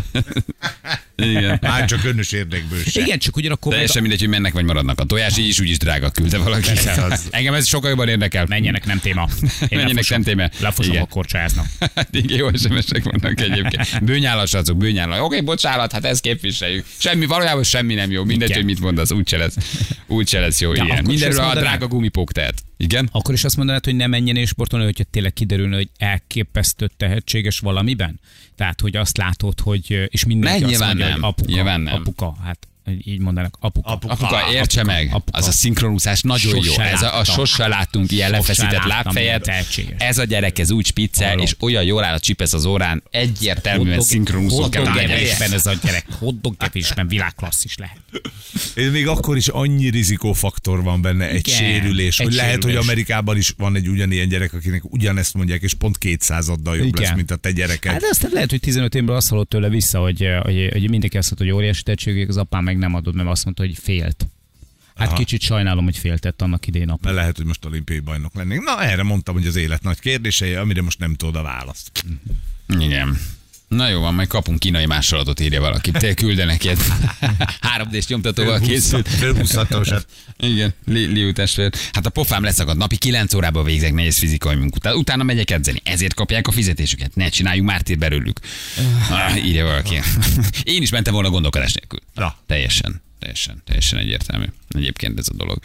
igen. 1.16 1.60
Hát 1.62 1.88
csak 1.88 2.04
önös 2.04 2.32
érdekből 2.32 2.84
se. 2.84 3.02
Igen, 3.02 3.20
csak 3.20 3.36
ugyanakkor 3.36 3.72
Teljesen 3.74 4.02
mindegy, 4.02 4.20
hogy 4.20 4.30
mennek 4.30 4.54
vagy 4.54 4.64
maradnak. 4.66 5.00
A 5.00 5.04
tojás 5.04 5.38
így 5.38 5.48
is 5.48 5.60
úgy 5.60 5.70
is 5.70 5.78
drága 5.78 6.10
küldte 6.10 6.38
valaki. 6.38 6.68
Persze, 6.68 7.04
az- 7.04 7.28
Engem 7.32 7.54
ez 7.54 7.68
sokkal 7.68 7.90
jobban 7.90 8.08
érdekel. 8.08 8.46
menjenek, 8.46 8.86
nem 8.86 9.00
téma. 9.00 9.28
Én 9.42 9.50
Menjenek, 9.70 9.94
lefosom- 9.94 10.26
nem 10.26 10.36
téma. 10.36 10.50
Lefosom 10.60 10.92
Igen. 10.92 11.04
a 11.04 11.08
korcsájáznak. 11.08 11.66
Hát 11.96 12.08
igen, 12.12 12.38
jó 12.38 12.48
SMS-ek 12.54 13.04
vannak 13.04 13.42
egyébként. 13.42 14.04
Bőnyálas 14.04 14.54
azok, 14.54 14.78
bőnyálas. 14.78 15.20
Oké, 15.20 15.42
bocsánat, 15.42 15.92
hát 15.92 16.06
ezt 16.06 16.22
képviseljük. 16.22 16.86
Semmi, 16.98 17.26
valójában 17.26 17.64
semmi 17.64 17.94
nem 17.94 18.12
jó. 18.12 18.24
Mindegy, 18.24 18.50
Igen. 18.50 18.62
hogy 18.62 18.72
mit 18.72 18.80
mondasz, 19.00 19.18
úgyse 19.18 19.38
lesz, 19.38 19.56
úgyse 20.08 20.40
lesz 20.40 20.62
jó. 20.62 20.74
Ja, 20.74 20.84
is 20.84 21.02
Mindenről 21.02 21.40
a 21.40 21.56
drága 21.56 21.88
gumipók 21.88 22.32
tehet. 22.32 22.64
Igen? 22.78 23.10
Akkor 23.12 23.34
is 23.34 23.44
azt 23.44 23.58
mondanád, 23.58 23.86
hogy 23.86 23.96
nem 23.96 24.10
menjen 24.10 24.36
és 24.36 24.50
sportolni, 24.50 24.86
hogyha 24.86 25.04
tényleg 25.04 25.34
kiderülne, 25.34 25.76
hogy 25.76 25.90
elképesztő 25.98 26.90
tehetséges 26.98 27.60
valamiben? 27.60 28.20
Tehát, 28.56 28.82
hogy 28.82 28.96
azt 28.96 29.18
látod, 29.18 29.60
hogy 29.60 30.08
és 30.08 30.26
mindenki 30.26 30.62
Nem, 30.62 30.70
azt 30.70 30.80
mondja, 30.80 31.06
nem. 31.06 31.14
hogy 31.14 31.24
apuka, 31.24 31.52
Nyilván 31.52 31.82
nem. 31.82 31.94
apuka, 31.94 32.36
hát 32.44 32.68
így 33.04 33.20
mondanak, 33.20 33.58
apuka. 33.60 33.90
Apuka. 33.90 34.14
Apuka, 34.14 34.54
értse 34.54 34.84
meg, 34.84 35.10
apuka. 35.12 35.38
az 35.38 35.48
a 35.48 35.52
szinkronúszás 35.52 36.22
nagyon 36.22 36.54
Sose 36.64 36.84
jó. 36.84 36.90
Ez 36.90 37.02
a, 37.02 37.06
a 37.06 37.18
láttam. 37.18 37.36
sose 37.36 37.68
láttunk 37.68 38.12
ilyen 38.12 38.28
Sose 38.28 38.40
lefeszített 38.40 38.84
láttam 38.84 38.88
lábfejet. 39.16 39.52
Ez 39.98 40.18
a 40.18 40.24
gyerek, 40.24 40.60
ez 40.60 40.72
úgy 40.72 40.86
spiccel, 40.86 41.40
és 41.40 41.56
olyan 41.60 41.84
jól 41.84 42.04
áll 42.04 42.14
a 42.14 42.20
csipesz 42.20 42.54
az 42.54 42.66
órán, 42.66 43.04
egyértelműen 43.12 44.02
szinkronúszó 44.02 44.70
kell, 44.70 44.88
ez 45.40 45.66
a 45.66 45.74
gyerek, 45.84 46.06
hotdog 46.20 46.56
világklasszis 47.08 47.78
lehet. 47.78 47.98
Ez 48.76 48.92
még 48.92 49.08
akkor 49.08 49.38
is 49.38 49.48
annyi 49.48 49.90
rizikófaktor 49.90 50.84
van 50.84 51.02
benne, 51.02 51.30
egy 51.30 51.48
Igen, 51.48 51.56
sérülés, 51.56 52.20
egy 52.20 52.26
hogy 52.26 52.36
lehet, 52.36 52.54
hogy 52.54 52.62
sérülés. 52.62 52.84
Amerikában 52.84 53.38
is 53.38 53.54
van 53.58 53.76
egy 53.76 53.88
ugyanilyen 53.88 54.28
gyerek, 54.28 54.54
akinek 54.54 54.94
ugyanezt 54.94 55.34
mondják, 55.34 55.62
és 55.62 55.74
pont 55.74 55.98
kétszázaddal 55.98 56.78
jobb 56.78 56.88
Igen. 56.88 57.02
lesz, 57.02 57.16
mint 57.16 57.32
a 57.32 57.36
te 57.36 57.52
gyereked. 57.52 57.92
Hát 57.92 58.02
de 58.02 58.08
aztán 58.10 58.32
lehet, 58.34 58.50
hogy 58.50 58.60
15 58.60 58.96
évben 58.96 59.16
azt 59.16 59.30
hallott 59.30 59.50
tőle 59.50 59.70
vissza, 59.70 60.00
hogy, 60.00 60.28
hogy, 60.42 60.70
hogy 60.72 60.90
mindenki 60.90 61.18
azt 61.18 61.32
mondta, 61.32 61.44
hogy 61.44 61.52
óriási 61.52 61.84
tehetség, 61.84 62.30
az 62.30 62.38
apám 62.38 62.64
meg 62.64 62.78
nem 62.80 62.94
adott, 62.94 63.14
mert 63.14 63.30
azt 63.30 63.46
mondta, 63.46 63.64
hogy 63.64 63.78
félt. 63.78 64.28
Hát 64.96 65.08
Aha. 65.08 65.18
kicsit 65.18 65.42
sajnálom, 65.42 65.84
hogy 65.84 65.98
féltett 65.98 66.42
annak 66.42 66.68
idén 66.68 66.90
apa. 66.90 67.00
Mert 67.04 67.16
lehet, 67.16 67.38
hogy 67.38 67.46
most 67.46 67.66
olimpiai 67.66 68.00
bajnok 68.00 68.36
lennék. 68.36 68.62
Na, 68.62 68.84
erre 68.84 69.04
mondtam, 69.04 69.34
hogy 69.34 69.48
az 69.48 69.56
élet 69.56 69.84
nagy 69.84 70.00
kérdései, 70.00 70.54
amire 70.54 70.82
most 70.82 71.00
nem 71.00 71.16
tudod 71.16 71.36
a 71.36 71.42
választ. 71.42 72.04
Igen. 72.68 73.18
Na 73.70 73.90
jó 73.90 74.00
van, 74.00 74.14
majd 74.14 74.28
kapunk 74.28 74.60
kínai 74.60 74.86
másolatot, 74.86 75.40
írja 75.40 75.62
valaki. 75.62 75.92
Te 75.92 76.14
küldenek 76.14 76.64
ilyet. 76.64 76.80
3D-s 77.78 78.08
nyomtatóval 78.12 78.60
készült. 78.60 79.08
Fölhúzhatósat. 79.08 80.06
Igen, 80.40 80.74
li, 80.86 81.06
Liu 81.06 81.32
testvér. 81.32 81.74
Hát 81.92 82.06
a 82.06 82.10
pofám 82.10 82.44
leszakad. 82.44 82.78
Napi 82.78 82.98
9 82.98 83.34
órában 83.34 83.64
végzek 83.64 83.94
nehéz 83.94 84.18
fizikai 84.18 84.56
munkát. 84.56 84.96
Utána 84.96 85.24
megyek 85.24 85.52
edzeni. 85.52 85.82
Ezért 85.84 86.14
kapják 86.14 86.48
a 86.48 86.52
fizetésüket. 86.52 87.16
Ne 87.16 87.30
csináljunk 87.30 87.70
mártír 87.70 87.98
belőlük. 87.98 88.40
Ah, 89.10 89.46
írja 89.46 89.66
valaki. 89.66 89.96
Én 90.64 90.82
is 90.82 90.90
mentem 90.90 91.14
volna 91.14 91.30
gondolkodás 91.30 91.74
nélkül. 91.74 92.00
Na. 92.14 92.36
Teljesen, 92.46 93.02
teljesen, 93.20 93.62
teljesen 93.66 94.00
egyértelmű. 94.00 94.46
Egyébként 94.70 95.20
ez 95.20 95.28
a 95.32 95.36
dolog. 95.36 95.60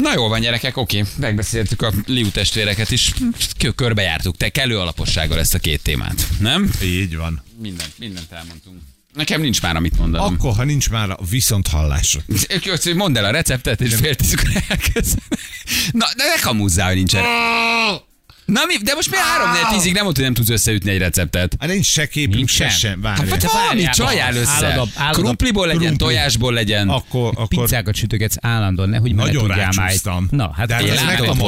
Na 0.00 0.12
jó 0.14 0.28
van, 0.28 0.40
gyerekek, 0.40 0.76
oké. 0.76 1.04
Megbeszéltük 1.16 1.82
a 1.82 1.92
Liu 2.06 2.28
testvéreket 2.30 2.90
is. 2.90 3.12
Kö- 3.58 3.74
Körbejártuk. 3.74 4.36
Te 4.36 4.48
kellő 4.48 4.78
alapossággal 4.78 5.38
ezt 5.38 5.54
a 5.54 5.58
két 5.58 5.82
témát. 5.82 6.26
Nem? 6.40 6.70
Így 6.82 7.16
van. 7.16 7.42
Mindent, 7.58 7.92
mindent 7.98 8.32
elmondtunk. 8.32 8.76
Nekem 9.14 9.40
nincs 9.40 9.62
már, 9.62 9.76
amit 9.76 9.98
mondanom. 9.98 10.34
Akkor, 10.34 10.54
ha 10.56 10.64
nincs 10.64 10.90
már 10.90 11.10
a 11.10 11.18
viszont 11.30 11.66
hallásra. 11.68 12.20
Akkor 12.48 12.94
mondd 12.94 13.16
el 13.18 13.24
a 13.24 13.30
receptet, 13.30 13.80
és 13.80 13.94
fél 13.94 14.14
tízkor 14.14 14.48
elkezdem. 14.68 15.24
Na, 15.90 16.06
de 16.16 16.24
ne 16.24 16.40
kamuzzál, 16.40 16.86
hogy 16.86 16.96
nincsen. 16.96 17.22
Na 18.52 18.60
mi, 18.66 18.76
de 18.82 18.94
most 18.94 19.10
mi 19.10 19.16
három 19.16 19.52
négy 19.52 19.66
tízig 19.76 19.92
nem 19.92 20.04
mondod, 20.04 20.14
hogy 20.14 20.24
nem 20.24 20.34
tudsz 20.34 20.48
összeütni 20.50 20.90
egy 20.90 20.98
receptet. 20.98 21.56
Hát 21.58 21.68
nincs 21.68 21.86
se 21.86 22.06
képünk, 22.08 22.48
se 22.48 22.64
Nincsen. 22.64 22.78
sem. 22.78 23.02
Hát 23.02 23.16
Várj. 23.18 23.30
vagy 23.30 23.42
valami 23.42 23.66
várjál, 23.68 23.92
csajál 23.94 24.36
össze. 24.36 24.50
állod 24.66 24.88
a- 24.94 25.00
állod 25.00 25.16
a 25.18 25.20
Krumpliból 25.22 25.66
legyen, 25.66 25.82
krumpli. 25.82 26.06
tojásból 26.06 26.52
legyen. 26.52 26.88
Akkor, 26.88 27.32
akkor 27.36 27.48
Pizzákat 27.48 27.94
sütögetsz 27.94 28.36
állandóan, 28.40 28.88
nehogy 28.88 29.14
ne 29.14 29.22
Nagyon 29.22 29.50
egy- 29.52 29.56
rácsúsztam. 29.56 30.26
Na, 30.30 30.52
hát 30.56 30.66
De 30.68 30.80
én 30.80 30.92
ezt 30.92 31.04
látom, 31.04 31.38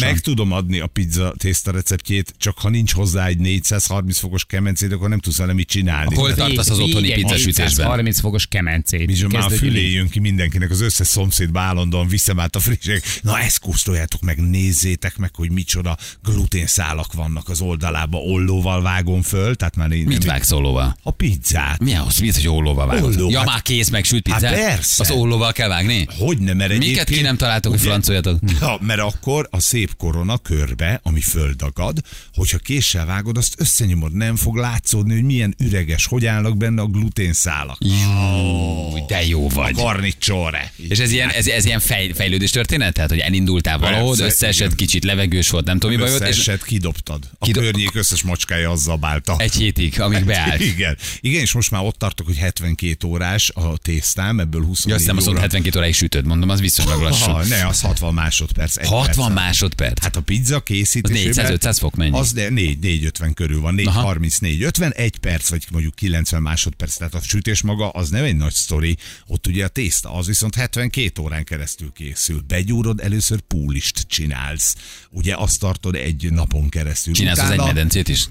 meg 0.00 0.18
tudom 0.20 0.52
adni 0.52 0.78
a 0.80 0.86
pizza 0.86 1.34
tészta 1.38 1.70
receptjét, 1.70 2.34
csak 2.38 2.58
ha 2.58 2.68
nincs 2.68 2.92
hozzá 2.92 3.26
egy 3.26 3.38
430 3.38 4.18
fokos 4.18 4.44
kemencét, 4.44 4.92
akkor 4.92 5.08
nem 5.08 5.18
tudsz 5.18 5.36
vele 5.36 5.52
mit 5.52 5.68
csinálni. 5.68 6.14
Hol 6.14 6.34
tartasz 6.34 6.70
az 6.70 6.78
otthoni 6.78 7.12
pizzasütésben? 7.12 7.86
30 7.86 8.20
fokos 8.20 8.46
kemencét. 8.46 9.06
Bizony, 9.06 9.30
már 9.32 9.42
a 9.42 9.46
Kezdődik. 9.48 9.72
fülé 9.72 9.90
jön 9.92 10.08
ki 10.08 10.18
mindenkinek, 10.18 10.70
az 10.70 10.80
összes 10.80 11.06
szomszéd 11.06 11.56
állandóan 11.56 12.08
viszem 12.08 12.40
át 12.40 12.56
a 12.56 12.60
frissek. 12.60 13.18
Na 13.22 13.38
ezt 13.40 13.58
kóstoljátok 13.58 14.20
meg, 14.20 14.38
nézzétek 14.38 15.16
meg, 15.16 15.30
hogy 15.34 15.50
micsoda 15.50 15.96
gluténszálak 16.22 17.12
vannak 17.12 17.48
az 17.48 17.60
oldalába, 17.60 18.18
ollóval 18.18 18.82
vágom 18.82 19.22
föl, 19.22 19.54
tehát 19.56 19.76
már 19.76 19.90
én 19.90 20.04
Mit 20.06 20.24
vágsz 20.24 20.52
ollóval? 20.52 20.96
A 21.02 21.10
pizzát. 21.10 21.78
Mi 21.78 21.94
az? 21.94 22.18
Mi 22.18 22.28
az, 22.28 22.34
hogy 22.36 22.48
ollóval 22.48 22.86
vágod? 22.86 23.16
Olló, 23.16 23.30
ja, 23.30 23.38
hát- 23.38 23.46
már 23.46 23.62
kész 23.62 23.88
meg 23.88 24.04
sült 24.04 24.28
Hát 24.28 24.40
pizzát? 24.40 24.54
persze. 24.54 25.02
Az 25.02 25.10
ollóval 25.10 25.52
kell 25.52 25.68
vágni? 25.68 26.06
Hogy 26.18 26.38
nem, 26.38 26.56
mert 26.56 26.70
Miket 26.70 26.84
egyébként- 26.84 27.08
ki 27.18 27.20
nem 27.20 27.36
találtok, 27.36 27.70
hogy 27.72 27.80
Ugye? 27.80 27.88
flancoljatok? 27.90 28.38
Ja, 28.60 28.76
mert 28.80 29.00
akkor 29.00 29.48
a 29.50 29.60
szép 29.60 29.96
korona 29.96 30.38
körbe, 30.38 31.00
ami 31.02 31.20
földagad, 31.20 31.98
hogyha 32.34 32.58
késsel 32.58 33.06
vágod, 33.06 33.36
azt 33.36 33.54
összenyomod, 33.58 34.12
nem 34.12 34.36
fog 34.36 34.56
látszódni, 34.56 35.12
hogy 35.14 35.22
milyen 35.24 35.54
üreges, 35.58 36.06
hogy 36.06 36.26
állnak 36.26 36.56
benne 36.56 36.82
a 36.82 36.86
gluténszálak. 36.86 37.76
Jú, 37.80 39.06
de 39.06 39.26
jó 39.26 39.46
A 39.46 39.48
vagy. 39.54 39.74
garnicsore. 39.74 40.72
És 40.88 40.98
ez 40.98 41.10
ilyen, 41.12 41.28
ez, 41.28 41.46
ez 41.46 41.64
ilyen 41.64 41.80
fej, 41.80 42.10
fejlődés 42.14 42.50
történet? 42.50 42.92
Tehát, 42.94 43.10
hogy 43.10 43.18
elindultál 43.18 43.78
valahol, 43.78 44.18
összeesett, 44.18 44.74
kicsit 44.74 45.04
levegős 45.04 45.50
volt, 45.50 45.64
nem 45.64 45.78
tudom, 45.78 45.99
mi 46.04 46.10
baj 46.10 46.18
volt, 46.18 46.34
és 46.34 46.50
kidobtad. 46.64 47.30
A 47.38 47.44
Kidob- 47.44 47.64
környék 47.64 47.94
összes 47.94 48.22
macskája 48.22 48.70
azzal 48.70 48.96
bálta. 48.96 49.34
egy 49.38 49.52
hétig, 49.54 50.00
amíg 50.00 50.24
beállt. 50.24 50.60
Igen. 50.60 50.96
Igen, 51.20 51.40
és 51.40 51.52
most 51.52 51.70
már 51.70 51.82
ott 51.84 51.98
tartok, 51.98 52.26
hogy 52.26 52.36
72 52.36 53.06
órás 53.06 53.50
a 53.54 53.76
tésztám, 53.76 54.40
ebből 54.40 54.64
24 54.64 54.88
Ja, 54.88 54.94
azt 54.94 55.06
nem 55.06 55.16
azt 55.16 55.26
óra. 55.26 55.32
mondod, 55.34 55.50
72 55.52 55.78
óráig 55.78 55.94
sütöd, 55.94 56.26
mondom, 56.26 56.48
az 56.48 56.60
viszonylag 56.60 57.00
lassú. 57.00 57.30
Ha, 57.30 57.44
ne, 57.44 57.66
az 57.66 57.80
60 57.80 58.14
másodperc. 58.14 58.76
egy 58.76 58.86
60 58.88 59.04
percen. 59.14 59.32
másodperc. 59.32 60.02
Hát 60.02 60.16
a 60.16 60.20
pizza 60.20 60.60
készítésében... 60.60 61.44
Az 61.52 61.58
400-500 61.60 61.76
fok 61.78 61.94
mennyi? 61.96 62.18
Az 62.18 62.32
de 62.32 62.48
4, 62.48 62.78
450 62.78 63.34
körül 63.34 63.60
van, 63.60 63.74
4, 63.74 63.86
Aha. 63.86 64.00
30, 64.00 64.38
4, 64.38 64.62
50, 64.62 64.92
egy 64.92 65.16
perc, 65.18 65.48
vagy 65.48 65.64
mondjuk 65.70 65.94
90 65.94 66.42
másodperc, 66.42 66.96
tehát 66.96 67.14
a 67.14 67.20
sütés 67.22 67.62
maga 67.62 67.88
az 67.88 68.08
nem 68.08 68.24
egy 68.24 68.36
nagy 68.36 68.52
sztori, 68.52 68.96
ott 69.26 69.46
ugye 69.46 69.64
a 69.64 69.68
tészta, 69.68 70.14
az 70.14 70.26
viszont 70.26 70.54
72 70.54 71.22
órán 71.22 71.44
keresztül 71.44 71.92
készül. 71.94 72.40
Begyúrod, 72.48 73.00
először 73.00 73.40
púlist 73.40 74.00
csinálsz. 74.08 74.74
Ugye 75.10 75.34
azt 75.36 75.58
tartod 75.80 76.00
egy 76.00 76.32
napon 76.32 76.68
keresztül. 76.68 77.14
Csinálsz 77.14 77.38
az 77.38 77.44
egy 77.44 77.50
Utána- 77.54 77.66
medencét 77.72 78.08
is? 78.08 78.24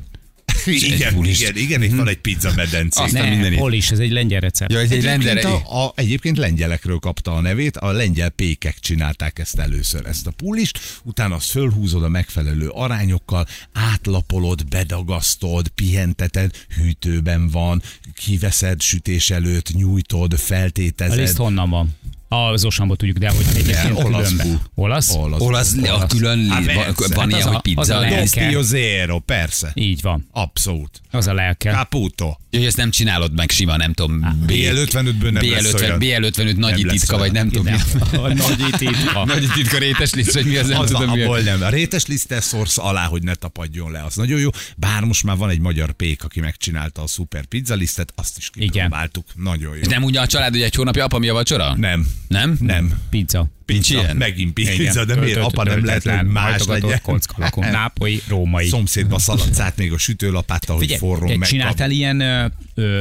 Igen, 0.65 1.13
púlist. 1.13 1.41
igen, 1.41 1.55
igen, 1.57 1.83
itt 1.83 1.95
van 1.95 2.07
egy 2.07 2.17
pizza 2.17 2.51
medencé. 2.55 3.03
Aztán 3.03 3.23
Ne, 3.23 3.29
mindenit. 3.29 3.59
hol 3.59 3.73
is, 3.73 3.91
ez 3.91 3.99
egy 3.99 4.11
lengyel 4.11 4.39
recept. 4.39 4.71
Ja, 4.71 4.79
ez 4.79 4.91
egy 4.91 4.97
Egyébként, 5.05 5.23
rendere. 5.23 5.49
a, 5.49 5.85
a, 5.85 5.93
egyébként 5.95 6.37
lengyelekről 6.37 6.99
kapta 6.99 7.33
a 7.35 7.41
nevét, 7.41 7.77
a 7.77 7.91
lengyel 7.91 8.29
pékek 8.29 8.79
csinálták 8.79 9.39
ezt 9.39 9.59
először, 9.59 10.05
ezt 10.05 10.27
a 10.27 10.31
pulist, 10.31 10.79
utána 11.03 11.35
azt 11.35 11.49
fölhúzod 11.49 12.03
a 12.03 12.09
megfelelő 12.09 12.67
arányokkal, 12.69 13.47
átlapolod, 13.73 14.67
bedagasztod, 14.67 15.67
pihenteted, 15.67 16.51
hűtőben 16.75 17.49
van, 17.49 17.81
kiveszed 18.15 18.81
sütés 18.81 19.29
előtt, 19.29 19.73
nyújtod, 19.73 20.33
A 20.33 20.37
feltétezed. 20.37 21.17
liszt 21.17 21.37
honnan 21.37 21.69
van? 21.69 21.95
Az 22.31 22.65
osamból 22.65 22.95
tudjuk, 22.95 23.17
de 23.17 23.29
hogy 23.29 23.45
egyébként 23.55 23.91
olaszul. 24.03 24.37
különben. 24.37 24.61
Olasz? 24.75 25.13
Olasz. 25.15 25.41
Olasz, 25.41 25.73
a 25.83 25.87
Olasz. 25.93 26.11
külön, 26.11 26.49
Hát 26.49 26.65
van, 26.73 26.83
persze. 26.95 27.15
van 27.15 27.29
Hát 27.31 27.31
ilyen, 27.39 27.47
a- 27.47 27.51
hogy 27.51 27.61
pizza. 27.61 27.79
az 27.81 27.89
a 27.89 27.99
lelke. 27.99 28.61
Zero, 28.61 29.19
persze. 29.19 29.71
Így 29.73 30.01
van. 30.01 30.27
Abszolút. 30.31 31.01
Az 31.11 31.27
a 31.27 31.33
lelke. 31.33 31.71
Caputo. 31.71 32.35
Hogy 32.51 32.65
ezt 32.65 32.77
nem 32.77 32.89
csinálod 32.91 33.33
meg 33.35 33.49
sima, 33.49 33.77
nem 33.77 33.93
tudom. 33.93 34.19
B- 34.19 34.51
BL55-ből 34.51 35.31
nem 35.31 35.49
lesz 35.51 35.71
BL50, 35.73 35.81
olyan. 35.81 35.97
BL55 36.01 36.55
nagy 36.55 36.85
titka, 36.87 37.17
vagy 37.17 37.31
nem 37.31 37.49
tudom. 37.49 37.73
a- 37.73 38.15
A 38.29 38.33
nagy 38.33 38.73
titka. 38.77 39.25
Nagy 39.25 39.47
titka 39.53 39.77
rétes 39.77 40.13
liszt, 40.13 40.33
vagy 40.33 40.45
mi 40.45 40.57
az, 40.57 40.67
nem 40.67 40.85
tudom. 40.85 41.09
a, 41.09 41.13
a- 41.13 41.21
abból 41.21 41.39
nem. 41.39 41.61
A 41.61 41.69
rétes 41.69 42.05
lisztet 42.05 42.43
szorsz 42.43 42.77
alá, 42.77 43.05
hogy 43.05 43.23
ne 43.23 43.33
tapadjon 43.35 43.91
le. 43.91 44.03
Az 44.03 44.15
nagyon 44.15 44.39
jó. 44.39 44.49
Bár 44.77 45.03
most 45.03 45.23
már 45.23 45.37
van 45.37 45.49
egy 45.49 45.59
magyar 45.59 45.91
pék, 45.91 46.23
aki 46.23 46.39
megcsinálta 46.39 47.01
a 47.01 47.07
szuper 47.07 47.45
pizza 47.45 47.75
lisztet, 47.75 48.11
azt 48.15 48.37
is 48.37 48.49
kipróbáltuk. 48.49 49.25
Nagyon 49.35 49.75
jó. 49.75 49.81
És 49.81 49.87
nem 49.87 50.03
ugye 50.03 50.19
a 50.21 50.27
család, 50.27 50.51
hogy 50.51 50.61
egy 50.61 50.75
hónapja 50.75 51.03
apa 51.03 51.17
mi 51.19 51.27
a 51.27 51.33
vacsora? 51.33 51.75
Nem. 51.75 52.07
Nem? 52.27 52.57
Nem. 52.59 52.99
Pizza. 53.09 53.49
Nincs 53.73 53.87
Pizza, 53.87 54.01
ilyen? 54.01 54.15
megint 54.17 54.53
pizza, 54.53 55.05
de 55.05 55.15
miért 55.15 55.37
apa 55.37 55.63
nem 55.63 55.85
lehet, 55.85 56.03
hogy 56.03 56.27
más 56.27 56.65
legyen? 56.65 56.99
kocka 57.01 57.33
lakó. 57.37 57.61
Nápolyi, 57.71 58.21
római. 58.27 58.67
Szomszédba 58.67 59.19
szaladsz 59.29 59.59
át 59.59 59.77
még 59.77 59.93
a 59.93 59.97
sütőlapát, 59.97 60.69
ahogy 60.69 60.81
Figyelj, 60.81 60.99
forró 60.99 61.35
meg. 61.35 61.47
csináltál 61.47 61.91
ilyen 61.91 62.21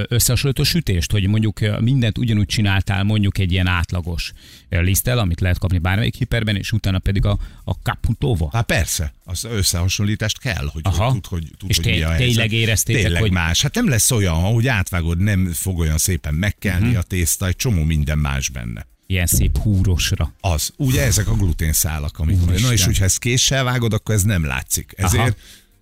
összehasonlító 0.09 0.63
sütést, 0.63 1.13
hogy 1.13 1.27
mondjuk 1.27 1.61
mindent 1.81 2.19
ugyanúgy 2.19 2.47
csináltál, 2.47 3.03
mondjuk 3.03 3.39
egy 3.39 3.53
ilyen 3.53 3.67
átlagos 3.67 4.33
liszttel, 4.69 5.19
amit 5.19 5.41
lehet 5.41 5.59
kapni 5.59 5.79
bármelyik 5.79 6.15
hiperben, 6.15 6.57
és 6.57 6.73
utána 6.73 6.99
pedig 6.99 7.25
a, 7.25 7.39
a 7.65 7.73
caputóva. 7.73 8.49
Hát 8.53 8.67
persze, 8.67 9.13
az 9.25 9.45
összehasonlítást 9.45 10.39
kell, 10.39 10.69
hogy, 10.73 10.83
Aha. 10.85 11.05
hogy 11.05 11.13
tud, 11.13 11.27
hogy, 11.27 11.51
tud, 11.59 11.71
És 11.71 11.77
hogy 11.77 11.85
mi 11.87 12.03
a 12.03 12.09
helyzet. 12.09 12.27
tényleg 12.27 12.53
éreztétek, 12.53 13.03
tényleg 13.03 13.21
hogy- 13.21 13.31
más. 13.31 13.63
Hát 13.63 13.75
nem 13.75 13.89
lesz 13.89 14.11
olyan, 14.11 14.35
hogy 14.35 14.67
átvágod, 14.69 15.19
nem 15.19 15.51
fog 15.53 15.79
olyan 15.79 15.99
szépen 15.99 16.35
megkelni 16.35 16.87
uh-huh. 16.87 16.99
a 16.99 17.03
tészta, 17.03 17.47
egy 17.47 17.57
csomó 17.57 17.83
minden 17.83 18.19
más 18.19 18.49
benne. 18.49 18.87
Ilyen 19.07 19.27
szép 19.27 19.59
húrosra. 19.59 20.33
Az. 20.41 20.58
Ugye 20.77 21.03
ezek 21.03 21.29
a 21.29 21.35
gluténszálak, 21.35 22.19
amik 22.19 22.39
van. 22.45 22.55
Na 22.61 22.73
és 22.73 22.85
hogyha 22.85 23.05
ezt 23.05 23.19
késsel 23.19 23.65
vágod, 23.65 23.93
akkor 23.93 24.15
ez 24.15 24.23
nem 24.23 24.45
látszik. 24.47 24.93
Ezért 24.97 25.23
Aha. 25.23 25.35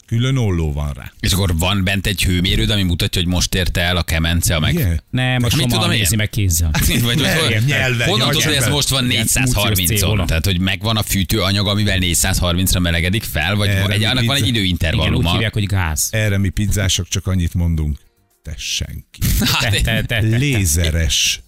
külön 0.06 0.36
olló 0.36 0.72
van 0.72 0.92
rá. 0.92 1.12
És 1.20 1.32
akkor 1.32 1.56
van 1.58 1.84
bent 1.84 2.06
egy 2.06 2.22
hőmérőd, 2.22 2.70
ami 2.70 2.82
mutatja, 2.82 3.20
hogy 3.22 3.30
most 3.30 3.54
érte 3.54 3.80
el 3.80 3.96
a 3.96 4.02
kemence 4.02 4.56
a 4.56 4.60
meg... 4.60 5.02
Nem, 5.10 5.40
most 5.42 5.56
mit 5.56 5.68
tudom 5.68 5.88
nézi 5.88 6.16
meg 6.16 6.30
kézzel. 6.30 6.70
Vagy, 6.88 7.02
vagy, 7.20 7.62
nyelven, 7.66 8.08
honnan 8.08 8.28
tudod, 8.28 8.44
hogy 8.44 8.54
ez 8.54 8.68
most 8.68 8.88
van 8.88 9.10
Igen, 9.10 9.26
430-on? 9.26 9.76
Mucius 9.78 10.26
Tehát, 10.26 10.44
hogy 10.44 10.58
megvan 10.60 10.96
a 10.96 11.02
fűtőanyag, 11.02 11.66
amivel 11.66 11.98
430-ra 12.00 12.80
melegedik 12.80 13.22
fel, 13.22 13.54
vagy 13.54 13.68
Erre 13.68 13.92
egy, 13.92 14.02
annak 14.02 14.14
van 14.14 14.14
egy 14.14 14.24
pizza- 14.24 14.36
Igen, 14.36 14.42
úgy 14.42 14.48
időintervalluma? 14.56 15.32
hívják, 15.32 15.52
hogy 15.52 15.66
gáz. 15.66 16.08
Erre 16.10 16.38
mi 16.38 16.48
pizzások 16.48 17.08
csak 17.08 17.26
annyit 17.26 17.54
mondunk. 17.54 17.98
Tessenk 18.42 19.04
ki. 19.10 19.20
Hát, 19.44 19.60
Te, 19.70 19.80
te, 19.80 20.02
te, 20.02 20.02
te. 20.20 20.36
Lézeres 20.36 21.40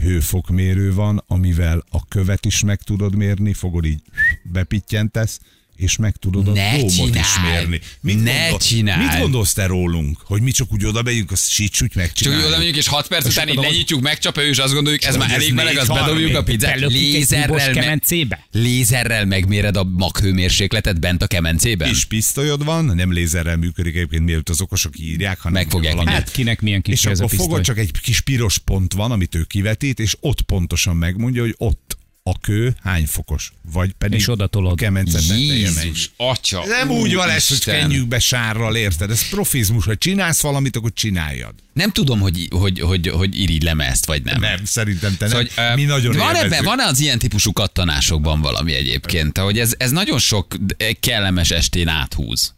hőfokmérő 0.00 0.94
van, 0.94 1.24
amivel 1.26 1.84
a 1.90 2.04
követ 2.04 2.44
is 2.46 2.62
meg 2.62 2.82
tudod 2.82 3.16
mérni, 3.16 3.52
fogod 3.52 3.84
így 3.84 4.02
bepittyentesz, 4.42 5.40
és 5.82 5.96
meg 5.96 6.16
tudod 6.16 6.48
a 6.48 6.52
Ne 6.52 6.76
dómot 6.76 7.14
is 7.14 7.40
mérni. 7.50 7.80
Mit 8.00 8.22
Ne 8.22 8.48
gondol-! 8.48 8.96
Mit 8.96 9.18
gondolsz 9.18 9.52
te 9.52 9.66
rólunk? 9.66 10.18
Hogy 10.24 10.42
mi 10.42 10.50
csak 10.50 10.72
úgy 10.72 10.84
oda 10.84 11.02
megyünk, 11.02 11.30
azt 11.30 11.54
Csak 11.54 11.82
úgy 11.82 11.90
megcsináljuk? 11.94 12.46
oda 12.46 12.58
megyünk, 12.58 12.76
és 12.76 12.86
6 12.86 13.08
perc 13.08 13.26
És 13.26 13.32
után 13.32 13.48
így 13.48 13.56
lenyitjuk, 13.56 14.00
megcsapja, 14.00 14.42
és 14.42 14.58
azt 14.58 14.72
gondoljuk, 14.72 15.04
ez 15.04 15.16
már 15.16 15.30
elég 15.30 15.52
meleg, 15.52 15.76
azt 15.76 15.90
4.30. 15.90 15.94
bedobjuk 15.94 16.34
a 16.34 16.42
pizzát. 16.42 16.80
Lézerrel, 16.80 17.56
me- 17.56 17.70
kemencébe? 17.72 18.46
lézerrel 18.50 19.24
megméred 19.24 19.76
a 19.76 19.84
maghőmérsékletet 19.84 21.00
bent 21.00 21.22
a 21.22 21.26
kemencében? 21.26 21.88
És 21.88 22.04
pisztolyod 22.04 22.64
van, 22.64 22.84
nem 22.84 23.12
lézerrel 23.12 23.56
működik 23.56 23.94
egyébként, 23.94 24.24
mielőtt 24.24 24.48
az 24.48 24.60
okosok 24.60 24.98
írják, 24.98 25.40
hanem 25.40 25.66
valami- 25.70 25.88
mindent. 25.88 26.16
Hát 26.16 26.30
kinek 26.30 26.60
milyen 26.60 26.82
kis 26.82 26.92
És 26.94 27.04
ez 27.04 27.20
a 27.20 27.24
akkor 27.24 27.36
fogod, 27.36 27.62
csak 27.62 27.78
egy 27.78 27.90
kis 28.02 28.20
piros 28.20 28.58
pont 28.58 28.92
van, 28.92 29.10
amit 29.10 29.34
ő 29.34 29.44
kivetít, 29.44 30.00
és 30.00 30.16
ott 30.20 30.40
pontosan 30.42 30.96
megmondja, 30.96 31.42
hogy 31.42 31.54
ott 31.58 31.98
a 32.30 32.38
kő 32.40 32.76
hány 32.82 33.06
fokos. 33.06 33.52
Vagy 33.72 33.92
pedig 33.92 34.18
És 34.18 34.28
oda 34.28 34.46
tolod. 34.46 34.72
a 34.72 34.74
kemence 34.74 35.18
teteje 35.18 35.70
megy. 35.74 35.84
Jézus, 35.84 36.10
atya. 36.16 36.64
Nem 36.66 36.90
úgy 36.90 37.14
van 37.14 37.28
ez, 37.28 37.48
hogy 37.48 37.58
kenjük 37.64 38.08
be 38.08 38.18
sárral, 38.18 38.76
érted? 38.76 39.10
Ez 39.10 39.28
profizmus, 39.28 39.84
hogy 39.84 39.98
csinálsz 39.98 40.40
valamit, 40.40 40.76
akkor 40.76 40.92
csináljad. 40.92 41.54
Nem 41.72 41.90
tudom, 41.90 42.20
hogy, 42.20 42.48
hogy, 42.50 42.80
hogy, 42.80 43.08
hogy 43.08 43.40
irigylem 43.40 43.80
ezt, 43.80 44.06
vagy 44.06 44.22
nem. 44.22 44.40
Nem, 44.40 44.64
szerintem 44.64 45.16
te 45.16 45.28
nem. 45.28 45.46
Szóval, 45.46 45.74
Mi 45.74 45.84
nagyon 45.84 46.16
van, 46.16 46.34
ebben, 46.34 46.64
van 46.64 46.80
az 46.80 47.00
ilyen 47.00 47.18
típusú 47.18 47.52
kattanásokban 47.52 48.40
valami 48.40 48.72
egyébként, 48.74 49.38
hogy 49.38 49.58
ez, 49.58 49.74
ez 49.78 49.90
nagyon 49.90 50.18
sok 50.18 50.56
kellemes 51.00 51.50
estén 51.50 51.88
áthúz. 51.88 52.54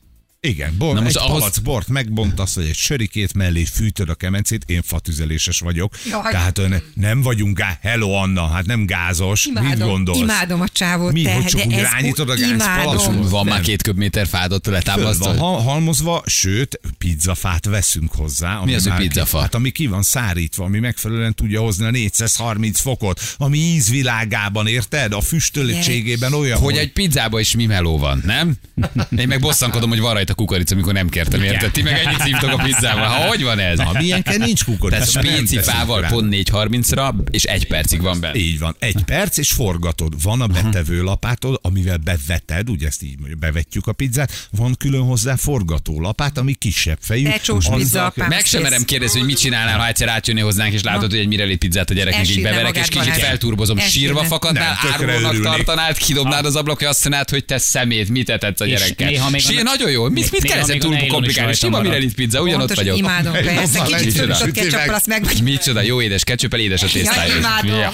Igen, 0.49 0.75
bor, 0.79 0.95
Na 0.95 1.01
most 1.01 1.17
egy 1.17 1.23
ahhoz- 1.23 1.39
palac 1.39 1.59
bort 1.59 1.89
megbontasz, 1.89 2.55
vagy 2.55 2.65
egy 2.67 2.75
sörikét 2.75 3.35
mellé 3.35 3.65
fűtöd 3.65 4.09
a 4.09 4.15
kemencét, 4.15 4.65
én 4.67 4.83
fatüzeléses 4.83 5.59
vagyok. 5.59 5.95
Jaj. 6.11 6.31
Tehát 6.31 6.59
ö, 6.59 6.69
ne, 6.69 6.79
nem 6.95 7.23
vagyunk 7.23 7.59
gá... 7.59 7.79
Hello 7.83 8.13
Anna, 8.13 8.47
hát 8.49 8.67
nem 8.67 8.87
gázos. 8.87 9.47
Mit 9.47 9.63
Imádom, 9.63 9.89
gondolsz? 9.89 10.21
imádom 10.21 10.61
a 10.61 10.69
csávót. 10.69 11.13
Mi, 11.13 11.23
te, 11.23 11.35
hogy 11.35 11.45
csak 11.45 11.67
úgy 11.67 11.75
rányítod 11.75 12.31
a 12.31 12.35
imádom. 12.37 13.29
Van 13.29 13.47
már 13.47 13.61
két 13.61 13.83
köbméter 13.83 14.29
van 14.31 14.61
letámasztva. 14.65 15.37
ha- 15.37 15.61
halmozva, 15.63 16.23
sőt, 16.27 16.81
pizzafát 16.99 17.65
veszünk 17.65 18.13
hozzá. 18.13 18.57
ami 18.57 18.71
Mi 18.71 18.77
az, 18.77 18.87
hogy 18.89 19.09
pizzafa? 19.09 19.41
Hát 19.41 19.55
ami 19.55 19.71
ki 19.71 19.87
van 19.87 20.03
szárítva, 20.03 20.65
ami 20.65 20.79
megfelelően 20.79 21.35
tudja 21.35 21.61
hozni 21.61 21.85
a 21.85 21.91
430 21.91 22.81
fokot, 22.81 23.21
ami 23.39 23.59
ízvilágában, 23.59 24.67
érted? 24.67 25.13
A 25.13 25.21
füstöltségében 25.21 26.33
olyan, 26.33 26.59
Hogy 26.59 26.77
egy 26.77 26.93
pizzában 26.93 27.41
is 27.41 27.55
mi 27.55 27.67
meló 27.67 27.99
van, 27.99 28.23
nem? 28.25 28.55
Én 29.19 29.29
meg 29.29 29.41
bosszankodom, 29.41 29.89
hogy 29.89 30.01
van 30.01 30.13
rajta 30.13 30.32
kukorica, 30.35 30.75
amikor 30.75 30.93
nem 30.93 31.09
kértem, 31.09 31.43
érted? 31.43 31.71
Ti 31.71 31.83
meg 31.83 32.01
ennyit 32.05 32.21
szívtok 32.21 32.51
a 32.51 32.63
pizzával. 32.63 33.07
Ha 33.07 33.27
hogy 33.27 33.43
van 33.43 33.59
ez? 33.59 33.79
Na, 33.79 33.91
milyenken 33.99 34.41
nincs 34.41 34.65
kukorica. 34.65 34.99
Tehát 35.01 35.15
mert 35.15 35.27
nem 35.27 35.35
spéci 35.37 35.55
teszünk 35.57 35.77
fával 35.77 36.01
rá. 36.01 36.09
pont 36.09 36.35
4.30-ra, 36.35 37.15
és 37.31 37.43
egy 37.45 37.67
percig 37.67 38.01
van 38.01 38.21
benne. 38.21 38.39
Így 38.39 38.59
van, 38.59 38.77
egy 38.79 39.03
perc, 39.07 39.37
és 39.37 39.51
forgatod. 39.51 40.23
Van 40.23 40.41
a 40.41 40.47
betevő 40.47 41.03
lapátod, 41.03 41.59
amivel 41.63 41.97
beveted, 41.97 42.71
ugye 42.71 42.87
ezt 42.87 43.03
így 43.03 43.19
mondjuk, 43.19 43.39
bevetjük 43.39 43.87
a 43.87 43.93
pizzát, 43.93 44.49
van 44.51 44.75
külön 44.79 45.03
hozzá 45.03 45.37
forgató 45.37 46.01
lapát, 46.01 46.39
ami 46.39 46.53
kisebb 46.55 46.99
fejű. 47.01 47.29
Azzal-. 47.71 48.13
Meg 48.29 48.45
sem 48.45 48.63
merem 48.63 48.85
kérdezni, 48.85 49.19
hogy 49.19 49.29
mit 49.29 49.39
csinálnál, 49.39 49.79
ha 49.79 49.87
egyszer 49.87 50.09
átjönni 50.09 50.41
hozzánk, 50.41 50.73
és 50.73 50.83
látod, 50.83 51.11
hogy 51.11 51.21
egy 51.21 51.27
mirelét 51.27 51.59
pizzát 51.59 51.91
a 51.91 51.95
gyereknek 51.95 52.29
így 52.29 52.43
beverek, 52.43 52.77
és 52.77 52.89
kicsit 52.89 53.13
felturbozom. 53.13 53.79
Sírva 53.79 54.25
fakadnál, 54.25 54.79
árulónak 54.93 55.41
tartanád, 55.43 55.97
kidobnád 55.97 56.45
az 56.45 56.57
ablakja, 56.57 56.89
azt 56.89 57.11
mondanád, 57.13 57.31
hogy 57.31 57.45
te 57.45 57.59
szemét, 57.59 58.09
mit 58.09 58.29
etetsz 58.31 58.61
a 58.61 58.67
És 58.67 58.71
gyerekkel. 58.71 59.09
néha 59.09 59.31
még 59.31 59.43
a- 59.47 59.51
Sír, 59.51 59.63
nagyon 59.63 59.91
jó. 59.91 60.09
Mit, 60.31 60.43
mit 60.43 60.53
a 60.53 60.79
túl 60.79 61.07
komplikálni? 61.07 61.55
Sima 61.55 61.81
mirelit 61.81 62.15
pizza, 62.15 62.41
ugyanott 62.43 62.75
vagyok. 62.75 62.97
imádom, 62.97 63.33
persze. 63.33 63.83
Kicsit 63.83 64.13
fűsött 64.13 64.51
ketchup 64.53 64.89
azt 64.89 65.07
meg 65.07 65.25
vagy. 65.25 65.43
Micsoda, 65.43 65.81
jó 65.81 66.03
édes 66.03 66.25
ketchup, 66.25 66.55
édes 66.55 66.83
a 66.83 66.87
tésztája. 66.87 67.37
imádom. 67.37 67.75
Ja, 67.81 67.93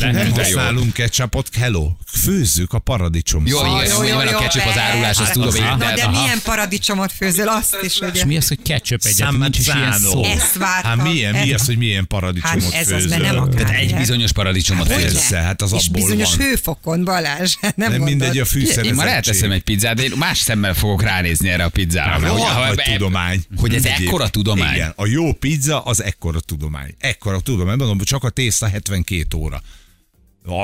Hát. 0.00 0.12
Nem 0.12 0.32
használunk 0.32 0.92
ketchupot, 0.92 1.48
hello. 1.58 1.90
Főzzük 2.22 2.72
a 2.72 2.78
paradicsom 2.78 3.46
Jó, 3.46 3.58
Jó, 3.58 4.02
jó, 4.04 4.18
a 4.18 4.38
ketchup 4.38 4.66
az 4.66 4.78
árulás, 4.78 5.18
azt 5.18 5.32
tudom 5.32 5.54
én, 5.54 5.78
de 5.78 6.08
milyen 6.08 6.38
paradicsomot 6.44 7.12
főzöl, 7.12 7.48
azt 7.48 7.76
is, 7.82 7.94
És 7.94 7.98
ugye. 8.00 8.24
mi 8.24 8.36
az, 8.36 8.48
hogy 8.48 8.58
ketchup 8.62 9.00
egyet? 9.04 9.30
Nincs 9.38 9.58
is 9.58 9.66
ilyen 9.66 9.92
szó. 9.92 10.24
Ezt 10.24 10.56
vártam. 10.56 10.98
Hát 10.98 11.08
milyen, 11.08 11.34
mi 11.34 11.52
az, 11.52 11.66
hogy 11.66 11.76
milyen 11.76 12.06
paradicsomot 12.06 12.62
Hát 12.62 12.72
ez 12.72 12.90
az, 12.90 12.92
főzöl? 13.02 13.08
mert 13.08 13.22
nem 13.32 13.42
akár. 13.42 13.54
Tehát 13.64 13.80
egy 13.80 13.94
bizonyos 13.94 14.32
paradicsomot 14.32 14.86
Hogyne? 14.86 15.02
főz. 15.02 15.12
Persze, 15.12 15.36
hát 15.36 15.62
az 15.62 15.72
És 15.72 15.86
abból 15.86 16.02
bizonyos 16.02 16.34
hőfokon, 16.36 17.04
Balázs. 17.04 17.54
Nem, 17.74 17.92
mindegy 17.92 18.38
a 18.38 18.44
fűszerezettség. 18.44 18.90
Én 18.90 18.94
ma 18.94 19.08
elteszem 19.08 19.50
egy 19.50 19.62
pizzát, 19.62 19.94
de 19.96 20.02
én 20.02 20.12
más 20.16 20.38
szemmel 20.38 20.74
fogok 20.74 20.95
ránézni 21.02 21.48
erre 21.48 21.64
a 21.64 21.68
pizzára. 21.68 22.18
mert 22.18 22.32
Rohadt 22.32 22.52
ha- 22.52 22.66
nagy 22.66 22.80
ha- 22.82 22.92
tudomány. 22.92 23.42
Hogy 23.56 23.74
ez 23.74 23.84
Egyébként. 23.84 24.08
ekkora 24.08 24.28
tudomány. 24.28 24.74
Igen, 24.74 24.92
a 24.96 25.06
jó 25.06 25.32
pizza 25.32 25.80
az 25.82 26.02
ekkora 26.02 26.40
tudomány. 26.40 26.94
Ekkora 26.98 27.40
tudomány. 27.40 27.76
Mondom, 27.76 27.98
csak 27.98 28.24
a 28.24 28.30
tészta 28.30 28.68
72 28.68 29.36
óra. 29.36 29.62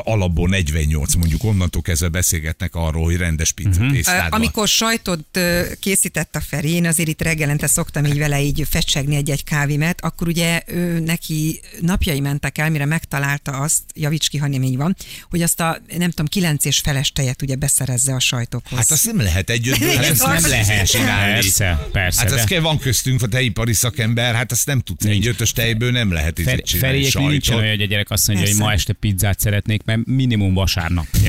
Alapból 0.05 0.49
48, 0.49 1.15
mondjuk 1.15 1.45
onnantól 1.45 1.83
kezdve 1.83 2.09
beszélgetnek 2.09 2.75
arról, 2.75 3.05
hogy 3.05 3.17
rendes 3.17 3.53
pizza 3.53 3.83
Mhm. 3.83 3.97
Van. 4.05 4.29
Amikor 4.31 4.69
sajtot 4.69 5.39
készített 5.81 6.37
a 6.37 6.41
Feri, 6.41 6.71
én 6.71 6.87
azért 6.87 7.09
itt 7.09 7.23
reggelente 7.23 7.67
szoktam 7.67 8.05
így 8.05 8.19
vele 8.19 8.43
így 8.43 8.67
fecsegni 8.71 9.17
egy-egy 9.17 9.45
kávimet, 9.45 10.01
akkor 10.05 10.29
ugye 10.29 10.63
ő, 10.67 10.99
neki 11.01 11.61
napjai 11.81 12.21
mentek 12.21 12.59
el, 12.59 12.71
mire 12.71 12.85
megtalálta 12.85 13.51
azt, 13.53 13.83
javíts 13.95 14.29
ki, 14.29 14.39
ha 14.39 14.47
nem 14.49 14.63
így 14.63 14.77
van, 14.77 14.97
hogy 15.31 15.43
azt 15.43 15.61
a, 15.61 15.79
nem 15.97 16.09
tudom, 16.11 16.27
kilenc 16.27 16.65
és 16.65 16.79
feles 16.79 17.13
tejet 17.13 17.43
ugye 17.43 17.55
beszerezze 17.55 18.15
a 18.15 18.21
sajtokhoz. 18.21 18.79
Hát 18.79 18.91
azt 18.91 19.05
nem 19.07 19.21
lehet 19.21 19.51
egyötből 19.51 19.89
Hát 19.97 20.05
ezt 20.11 20.27
nem 20.27 20.47
lehet 20.51 20.91
csinálni. 20.91 21.33
Persze, 21.33 21.89
persze. 21.93 22.21
Hát 22.21 22.33
ez 22.33 22.45
kell, 22.45 22.61
van 22.61 22.79
köztünk 22.79 23.23
a 23.23 23.27
tejipari 23.27 23.73
szakember, 23.73 24.35
hát 24.35 24.53
ezt 24.53 24.67
nem 24.67 24.81
tudsz. 24.81 25.05
Egy 25.05 25.27
ötös 25.27 25.53
tejből 25.53 25.91
nem 25.91 26.13
lehet 26.13 26.39
itt 26.39 26.45
Fer- 26.45 26.65
csinálni 26.65 26.97
Feriek 27.05 27.15
nincsen 27.15 27.41
sajtot. 27.41 27.55
olyan, 27.55 27.71
hogy 27.77 27.83
a 27.83 27.87
gyerek 27.87 28.11
azt 28.11 28.27
mondja, 28.27 28.45
hogy 28.47 28.55
Persze. 28.55 28.69
ma 28.71 28.77
este 28.77 28.93
pizzát 28.93 29.39
szeretnék, 29.73 29.83
mert 29.85 30.17
minimum 30.17 30.55
vasárnap. 30.55 31.07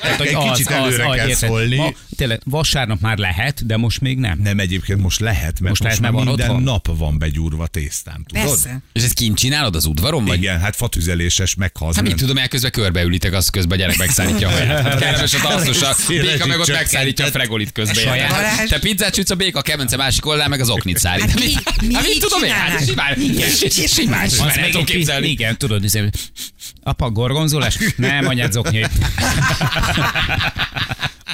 Tehát, 0.00 0.16
hogy 0.18 0.26
Egy 0.26 0.50
kicsit 0.52 0.70
előre 0.70 1.04
hogy 1.04 1.16
kell 1.16 1.28
érted, 1.28 1.48
szólni. 1.48 1.76
Ma, 1.76 1.92
tényleg, 2.16 2.40
vasárnap 2.44 3.00
már 3.00 3.18
lehet, 3.18 3.66
de 3.66 3.76
most 3.76 4.00
még 4.00 4.18
nem. 4.18 4.38
Nem, 4.42 4.58
egyébként 4.58 5.00
most 5.02 5.20
lehet, 5.20 5.40
mert 5.60 5.60
Most 5.60 5.70
most, 5.70 5.82
lehet, 5.82 6.00
már 6.00 6.12
van 6.12 6.24
minden 6.26 6.48
otthon. 6.48 6.62
nap 6.62 6.98
van 6.98 7.18
begyúrva 7.18 7.66
tésztám, 7.66 8.24
tudod? 8.26 8.44
Persze. 8.44 8.80
És 8.92 9.02
ezt 9.02 9.12
kint 9.14 9.36
csinálod 9.38 9.76
az 9.76 9.84
udvaron, 9.86 10.24
vagy? 10.24 10.36
Igen, 10.38 10.60
hát 10.60 10.76
fatüzeléses 10.76 11.54
meghalsz. 11.54 11.96
Hát 11.96 12.04
mit 12.04 12.14
tudom, 12.16 12.38
elközben 12.38 12.70
körbeülitek, 12.70 13.32
az 13.32 13.48
közben 13.48 13.78
a 13.78 13.80
gyerek 13.80 13.98
megszállítja 13.98 14.48
a 14.48 14.50
haját. 14.50 14.98
Kellemes 15.00 15.34
a 15.34 15.38
talszos, 15.40 15.82
a 15.82 15.94
béka 16.08 16.46
meg 16.46 16.58
ott 16.58 16.68
megszállítja 16.70 17.24
a 17.24 17.28
fregolit 17.28 17.72
közben. 17.72 18.18
Te 18.68 18.78
pizzát 18.78 19.14
sütsz, 19.14 19.30
a 19.30 19.34
béka 19.34 19.58
a 19.58 19.62
kemence 19.62 19.96
másik 19.96 20.26
oldalán, 20.26 20.50
meg 20.50 20.60
az 20.60 20.68
oknit 20.68 20.98
szállít. 20.98 21.24
Hát 21.30 21.38
Mi- 21.38 21.44
mi- 21.80 21.86
mi 21.86 21.94
Hát 21.94 22.06
mit 22.06 22.20
tudom 22.20 22.42
én? 22.42 22.50
Hát 22.50 22.84
csinálnánk? 22.86 23.16
simán, 23.16 23.88
simán, 23.88 24.24
Az 24.24 24.32
simán, 24.34 24.46
meg 24.46 24.58
el 24.58 24.64
tudom 24.66 24.80
egy 24.80 24.84
pi- 24.86 24.92
képzelni. 24.92 25.28
Igen, 25.28 25.56
tudod, 25.58 25.82
hiszen, 25.82 26.12
apa 26.82 27.10
gorgonzolás? 27.10 27.78
Nem, 27.96 28.26
anyád 28.26 28.52
zoknyai. 28.52 28.84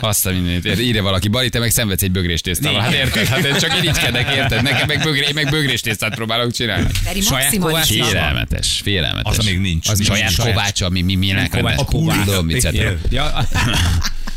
Azt 0.01 0.27
a 0.27 0.31
mindenit. 0.31 0.81
Írja 0.81 1.03
valaki, 1.03 1.29
Bari, 1.29 1.49
te 1.49 1.59
meg 1.59 1.71
szenvedsz 1.71 2.03
egy 2.03 2.11
bögrés 2.11 2.41
tésztával. 2.41 2.81
Hát 2.81 2.93
érted? 2.93 3.27
Hát 3.27 3.45
én 3.45 3.57
csak 3.59 3.77
irigykedek, 3.77 4.35
érted? 4.35 4.63
Nekem 4.63 4.87
meg, 4.87 5.03
bögré, 5.03 5.33
meg 5.33 5.51
bögrés 5.51 5.81
tésztát 5.81 6.15
próbálok 6.15 6.53
csinálni. 6.53 6.89
Feri 7.05 7.21
Saját 7.21 7.59
kovács- 7.59 7.87
Félelmetes, 7.87 8.81
félelmetes. 8.83 9.39
Az 9.39 9.45
még 9.45 9.59
nincs. 9.59 9.89
Az 9.89 9.99
Nincs 9.99 10.11
saját 10.11 10.31
saját. 10.31 10.55
kovácsa, 10.55 10.89
mi, 10.89 11.03
mi, 11.03 11.15
milyenek 11.15 11.51
kovács, 11.51 11.65
lenne? 11.65 11.81
a 11.81 11.85
kovács. 11.85 12.63
Ja, 13.11 13.47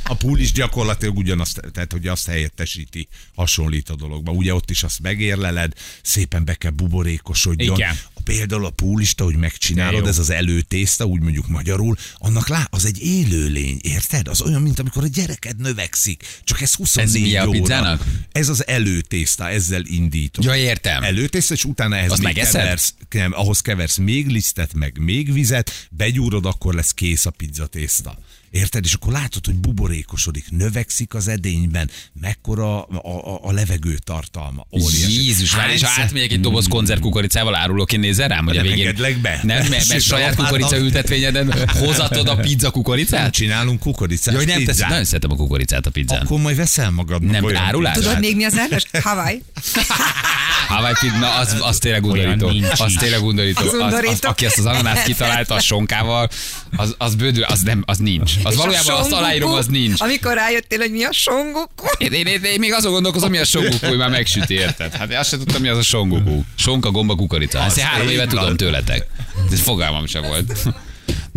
A 0.03 0.13
pool 0.15 0.39
is 0.39 0.51
gyakorlatilag 0.51 1.17
ugyanazt, 1.17 1.61
tehát 1.73 1.91
hogy 1.91 2.07
azt 2.07 2.27
helyettesíti, 2.27 3.07
hasonlít 3.35 3.89
a 3.89 3.95
dologba. 3.95 4.31
Ugye 4.31 4.53
ott 4.53 4.69
is 4.69 4.83
azt 4.83 4.99
megérleled, 5.01 5.73
szépen 6.01 6.45
be 6.45 6.53
kell 6.53 6.71
buborékosodjon. 6.71 7.75
Igen. 7.75 7.95
Például 8.29 8.65
a 8.65 8.69
púlista, 8.69 9.23
hogy 9.23 9.35
megcsinálod, 9.35 10.07
ez 10.07 10.17
az 10.17 10.29
előtészta, 10.29 11.05
úgy 11.05 11.21
mondjuk 11.21 11.47
magyarul, 11.47 11.95
annak 12.17 12.47
lá, 12.47 12.67
az 12.69 12.85
egy 12.85 13.01
élőlény, 13.01 13.79
érted? 13.81 14.27
Az 14.27 14.41
olyan, 14.41 14.61
mint 14.61 14.79
amikor 14.79 15.03
a 15.03 15.07
gyereked 15.07 15.57
növekszik, 15.57 16.23
csak 16.43 16.61
ez 16.61 16.73
24 16.73 17.21
mi 17.21 17.35
a 17.35 17.47
óra. 17.47 17.59
pizzának? 17.59 18.03
Ez 18.31 18.49
az 18.49 18.67
előtészta, 18.67 19.49
ezzel 19.49 19.81
indítod. 19.85 20.43
Ja, 20.43 20.55
értem. 20.55 21.03
Előtészta, 21.03 21.53
és 21.53 21.65
utána 21.65 21.95
ehhez 21.95 22.11
Azt 22.11 22.23
még 22.23 22.33
megeszed? 22.33 22.61
keversz, 22.61 22.93
nem, 23.09 23.31
ahhoz 23.33 23.59
keversz 23.59 23.97
még 23.97 24.27
lisztet, 24.27 24.73
meg 24.73 24.97
még 24.99 25.33
vizet, 25.33 25.87
begyúrod, 25.91 26.45
akkor 26.45 26.73
lesz 26.73 26.91
kész 26.91 27.25
a 27.25 27.29
pizzatészta. 27.29 28.17
Érted? 28.51 28.85
És 28.85 28.93
akkor 28.93 29.11
látod, 29.11 29.45
hogy 29.45 29.55
buborékosodik, 29.55 30.45
növekszik 30.49 31.13
az 31.13 31.27
edényben, 31.27 31.89
mekkora 32.21 32.81
a, 32.81 33.07
a, 33.07 33.39
a 33.43 33.51
levegő 33.51 33.97
tartalma. 34.03 34.65
Óriási. 34.71 35.23
Jézus, 35.23 35.55
várj, 35.55 35.73
és 35.73 35.83
ha 35.83 36.01
átmegyek 36.01 36.31
egy 36.31 36.39
doboz 36.39 36.67
konzerv 36.67 37.01
kukoricával, 37.01 37.55
árulok, 37.55 37.93
én 37.93 37.99
nézzel 37.99 38.27
rám, 38.27 38.45
hogy 38.45 38.57
a 38.57 38.61
Nem 38.61 38.69
végén... 38.69 38.87
engedlek 38.87 39.17
be. 39.17 39.39
Nem, 39.43 39.67
mert, 39.67 39.87
mert 39.87 40.01
saját 40.01 40.35
kukorica 40.35 40.77
ültetvényeden 40.77 41.67
hozatod 41.67 42.27
a 42.27 42.35
pizza 42.35 42.71
kukoricát? 42.71 43.33
Csinálunk 43.33 43.79
kukoricát. 43.79 44.35
Hogy 44.35 44.47
nem 44.47 44.63
teszed, 44.63 44.89
nagyon 44.89 45.05
szeretem 45.05 45.31
a 45.31 45.35
kukoricát 45.35 45.85
a 45.85 45.89
pizzán. 45.89 46.21
Akkor 46.21 46.39
majd 46.39 46.55
veszel 46.55 46.91
magadnak 46.91 47.41
Nem, 47.41 47.55
árulás? 47.55 47.95
Tudod 47.95 48.19
még 48.19 48.35
mi 48.35 48.43
az 48.43 48.55
rendes? 48.55 48.85
Hawaii. 49.01 49.43
Hawaii 50.69 50.93
pizza, 50.99 51.17
na 51.17 51.35
az, 51.35 51.55
az 51.59 51.77
tényleg 51.77 52.03
undorító. 52.05 52.51
Az 52.77 52.93
tényleg 52.99 53.23
undorító. 53.23 53.61
Az 53.61 53.73
Az, 53.73 53.93
az, 54.07 54.19
aki 54.21 54.45
ezt 54.45 54.57
az 54.57 54.65
ananászt 54.65 55.03
kitalálta 55.03 55.53
a 55.53 55.59
sonkával, 55.59 56.29
az, 56.77 56.95
az 56.97 57.15
bődül, 57.15 57.43
az 57.43 57.61
nem, 57.61 57.83
az 57.85 57.97
nincs. 57.97 58.31
Az 58.43 58.53
És 58.53 58.59
a 58.59 58.61
valójában 58.61 58.95
azt 58.99 59.11
aláírom, 59.11 59.51
az 59.53 59.67
nincs. 59.67 60.01
Amikor 60.01 60.33
rájöttél, 60.33 60.79
hogy 60.79 60.91
mi 60.91 61.03
a 61.03 61.11
songoku. 61.11 61.85
Én, 61.97 62.11
én, 62.11 62.25
én, 62.25 62.43
én, 62.43 62.59
még 62.59 62.73
azon 62.73 62.91
gondolkozom, 62.91 63.29
mi 63.29 63.37
a 63.37 63.45
songoku, 63.45 63.87
hogy 63.87 63.97
már 63.97 64.09
megsüti, 64.09 64.53
érted? 64.53 64.95
Hát 64.95 65.11
én 65.11 65.17
azt 65.17 65.29
sem 65.29 65.39
tudtam, 65.39 65.61
mi 65.61 65.67
az 65.67 65.77
a 65.77 65.81
songoku. 65.81 66.41
Sonka, 66.55 66.91
gomba, 66.91 67.15
kukorica. 67.15 67.63
Ezt 67.63 67.79
három 67.79 68.07
éve 68.09 68.25
tudom 68.25 68.57
tőletek. 68.57 69.07
Ez 69.51 69.59
fogalmam 69.59 70.05
sem 70.05 70.21
volt. 70.21 70.53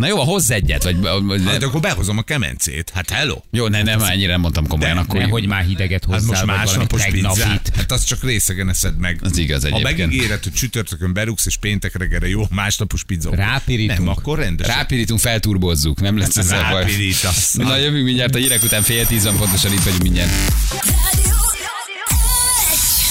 Na 0.03 0.09
jó, 0.09 0.23
hozz 0.23 0.51
egyet, 0.51 0.83
vagy... 0.83 1.01
vagy 1.01 1.43
Hát 1.47 1.63
akkor 1.63 1.81
behozom 1.81 2.19
a 2.19 2.23
kemencét. 2.23 2.91
Hát 2.95 3.11
hello. 3.11 3.37
jó, 3.51 3.69
ne, 3.69 3.83
nem, 3.83 4.01
ennyire 4.03 4.31
nem 4.31 4.41
mondtam 4.41 4.67
komolyan, 4.67 4.95
De, 4.95 5.01
akkor... 5.01 5.21
ne, 5.21 5.27
hogy 5.27 5.47
már 5.47 5.65
hideget 5.65 6.05
Hát 6.05 6.15
hozzá, 6.15 6.27
most 6.27 6.39
vagy 6.41 6.49
valami 6.49 6.65
másnapos 6.65 7.05
pizzát. 7.05 7.73
Hát 7.77 7.93
azt 7.93 8.07
csak 8.07 8.23
részegen 8.23 8.69
eszed 8.69 8.97
meg. 8.99 9.19
Az 9.23 9.37
igaz 9.37 9.63
Ha 9.63 9.69
egyébként. 9.69 9.99
megígéred, 9.99 10.43
hogy 10.43 10.53
csütörtökön 10.53 11.13
berúgsz, 11.13 11.47
és 11.47 11.57
péntek 11.57 11.97
reggelre 11.97 12.29
jó, 12.29 12.47
másnapos 12.51 13.05
pizza. 13.05 13.35
Rápirítunk. 13.35 13.99
Nem, 13.99 14.09
akkor 14.09 14.39
rendes. 14.39 14.67
Rápirítunk, 14.67 15.21
felturbozzuk, 15.21 16.01
nem 16.01 16.19
lesz 16.19 16.37
ez 16.37 16.51
a 16.51 16.67
baj. 16.71 16.81
Rápirítasz. 16.81 17.53
Na 17.55 17.77
jövünk 17.77 18.05
mindjárt 18.05 18.35
a 18.35 18.39
hírek 18.39 18.63
után 18.63 18.83
fél 18.83 19.07
tíz 19.07 19.25
van 19.25 19.37
pontosan 19.37 19.73
itt 19.73 19.83
vagyunk 19.83 20.03
mindjárt. 20.03 20.31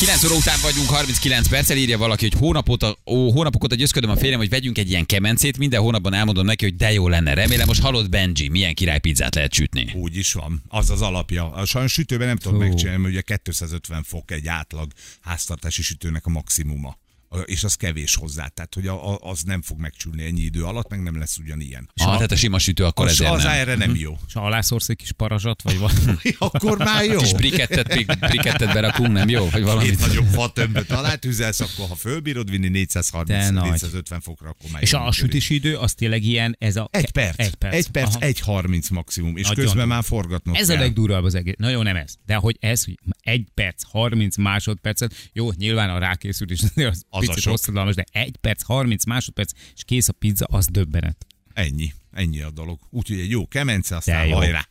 9 0.01 0.23
óra 0.23 0.35
után 0.35 0.59
vagyunk, 0.61 0.89
39 0.89 1.47
perccel 1.47 1.77
írja 1.77 1.97
valaki, 1.97 2.29
hogy 2.29 2.39
hónap 2.39 2.69
óta, 2.69 2.97
ó, 3.05 3.31
hónapok 3.31 3.63
óta 3.63 3.75
győzködöm 3.75 4.09
a 4.09 4.15
férjem, 4.15 4.39
hogy 4.39 4.49
vegyünk 4.49 4.77
egy 4.77 4.89
ilyen 4.89 5.05
kemencét, 5.05 5.57
minden 5.57 5.81
hónapban 5.81 6.13
elmondom 6.13 6.45
neki, 6.45 6.63
hogy 6.63 6.75
de 6.75 6.91
jó 6.91 7.07
lenne. 7.07 7.33
Remélem, 7.33 7.67
most 7.67 7.81
hallott 7.81 8.09
Benji, 8.09 8.47
milyen 8.47 8.73
király 8.73 8.99
pizzát 8.99 9.35
lehet 9.35 9.53
sütni. 9.53 9.91
Úgy 9.93 10.17
is 10.17 10.33
van. 10.33 10.63
Az 10.67 10.89
az 10.89 11.01
alapja. 11.01 11.51
A 11.51 11.65
sajnos 11.65 11.91
sütőben 11.91 12.27
nem 12.27 12.37
tudom 12.37 12.59
megcsinálni, 12.59 13.01
mert 13.01 13.13
ugye 13.13 13.37
250 13.37 14.03
fok 14.03 14.31
egy 14.31 14.47
átlag 14.47 14.91
háztartási 15.21 15.81
sütőnek 15.81 16.25
a 16.25 16.29
maximuma. 16.29 16.97
És 17.45 17.63
az 17.63 17.75
kevés 17.75 18.15
hozzá. 18.15 18.47
Tehát, 18.47 18.73
hogy 18.73 18.87
a, 18.87 19.13
a, 19.13 19.19
az 19.21 19.41
nem 19.41 19.61
fog 19.61 19.79
megcsülni 19.79 20.23
ennyi 20.25 20.41
idő 20.41 20.63
alatt, 20.63 20.89
meg 20.89 21.01
nem 21.03 21.17
lesz 21.19 21.37
ugyanilyen. 21.37 21.89
Ah, 21.95 22.13
tehát 22.13 22.31
a 22.31 22.35
sima 22.35 22.59
sütő 22.59 22.85
akkor 22.85 23.05
Az, 23.05 23.11
ezért 23.11 23.31
az 23.31 23.43
nem. 23.43 23.51
erre 23.51 23.75
nem 23.75 23.95
jó. 23.95 24.17
És 24.27 24.33
ha 24.33 24.45
alászorsz 24.45 24.89
egy 24.89 24.95
kis 24.95 25.11
parazsat, 25.11 25.61
vagy 25.61 25.77
valami. 25.77 26.17
Akkor 26.37 26.77
már 26.77 27.03
jó. 27.05 27.19
És 27.19 27.33
brikettet, 27.33 27.87
brik- 27.87 28.19
brikettet 28.19 28.73
berakunk, 28.73 29.11
nem 29.11 29.29
jó? 29.29 29.43
Vagy 29.43 29.53
Két 29.53 29.63
valamit. 29.63 29.99
nagyobb 29.99 30.25
fatömböt 30.27 30.91
alá 30.91 31.15
tüzelsz, 31.15 31.59
akkor 31.59 31.87
ha 31.87 31.95
fölbírod 31.95 32.49
vinni 32.49 32.69
De 32.69 32.79
430-450 33.01 33.51
nagy. 33.51 34.23
fokra, 34.23 34.49
akkor 34.49 34.69
már 34.71 34.81
És 34.81 34.93
a, 34.93 35.07
a 35.07 35.11
sütési 35.11 35.53
idő 35.53 35.75
az 35.77 35.93
tényleg 35.93 36.23
ilyen, 36.23 36.55
ez 36.59 36.75
a... 36.75 36.87
Egy 36.91 37.11
perc. 37.11 37.39
Egy 37.39 37.55
perc. 37.55 37.73
Egy 37.73 37.87
perc, 37.89 38.15
egy 38.19 38.39
30 38.39 38.89
maximum, 38.89 39.37
és 39.37 39.47
Nagyon 39.47 39.63
közben 39.65 39.83
jó. 39.83 39.89
már 39.89 40.03
forgatnod 40.03 40.55
Ez 40.55 40.69
a 40.69 40.73
kell. 40.73 40.81
legdurvább 40.81 41.23
az 41.23 41.35
egész. 41.35 41.53
Nagyon 41.57 41.83
nem 41.83 41.95
ez. 41.95 42.13
De 42.25 42.35
hogy 42.35 42.57
ez, 42.59 42.83
hogy 42.83 42.99
egy 43.21 43.47
perc, 43.53 43.83
30 43.83 44.37
másodpercet, 44.37 45.29
jó, 45.33 45.51
nyilván 45.51 45.89
a 45.89 45.97
rákészülés 45.97 46.61
az, 46.75 47.03
Az 47.09 47.20
a 47.20 47.20
picit 47.27 47.43
sok. 47.43 47.51
hosszadalmas, 47.51 47.95
de 47.95 48.05
egy 48.11 48.35
perc, 48.41 48.63
30 48.63 49.05
másodperc, 49.05 49.51
és 49.75 49.83
kész 49.83 50.07
a 50.07 50.13
pizza, 50.13 50.45
az 50.45 50.65
döbbenet. 50.65 51.25
Ennyi, 51.53 51.93
ennyi 52.11 52.41
a 52.41 52.51
dolog. 52.51 52.79
Úgyhogy 52.89 53.19
egy 53.19 53.29
jó 53.29 53.47
kemence, 53.47 53.95
aztán 53.95 54.27
jó. 54.27 54.35
hajrá. 54.35 54.67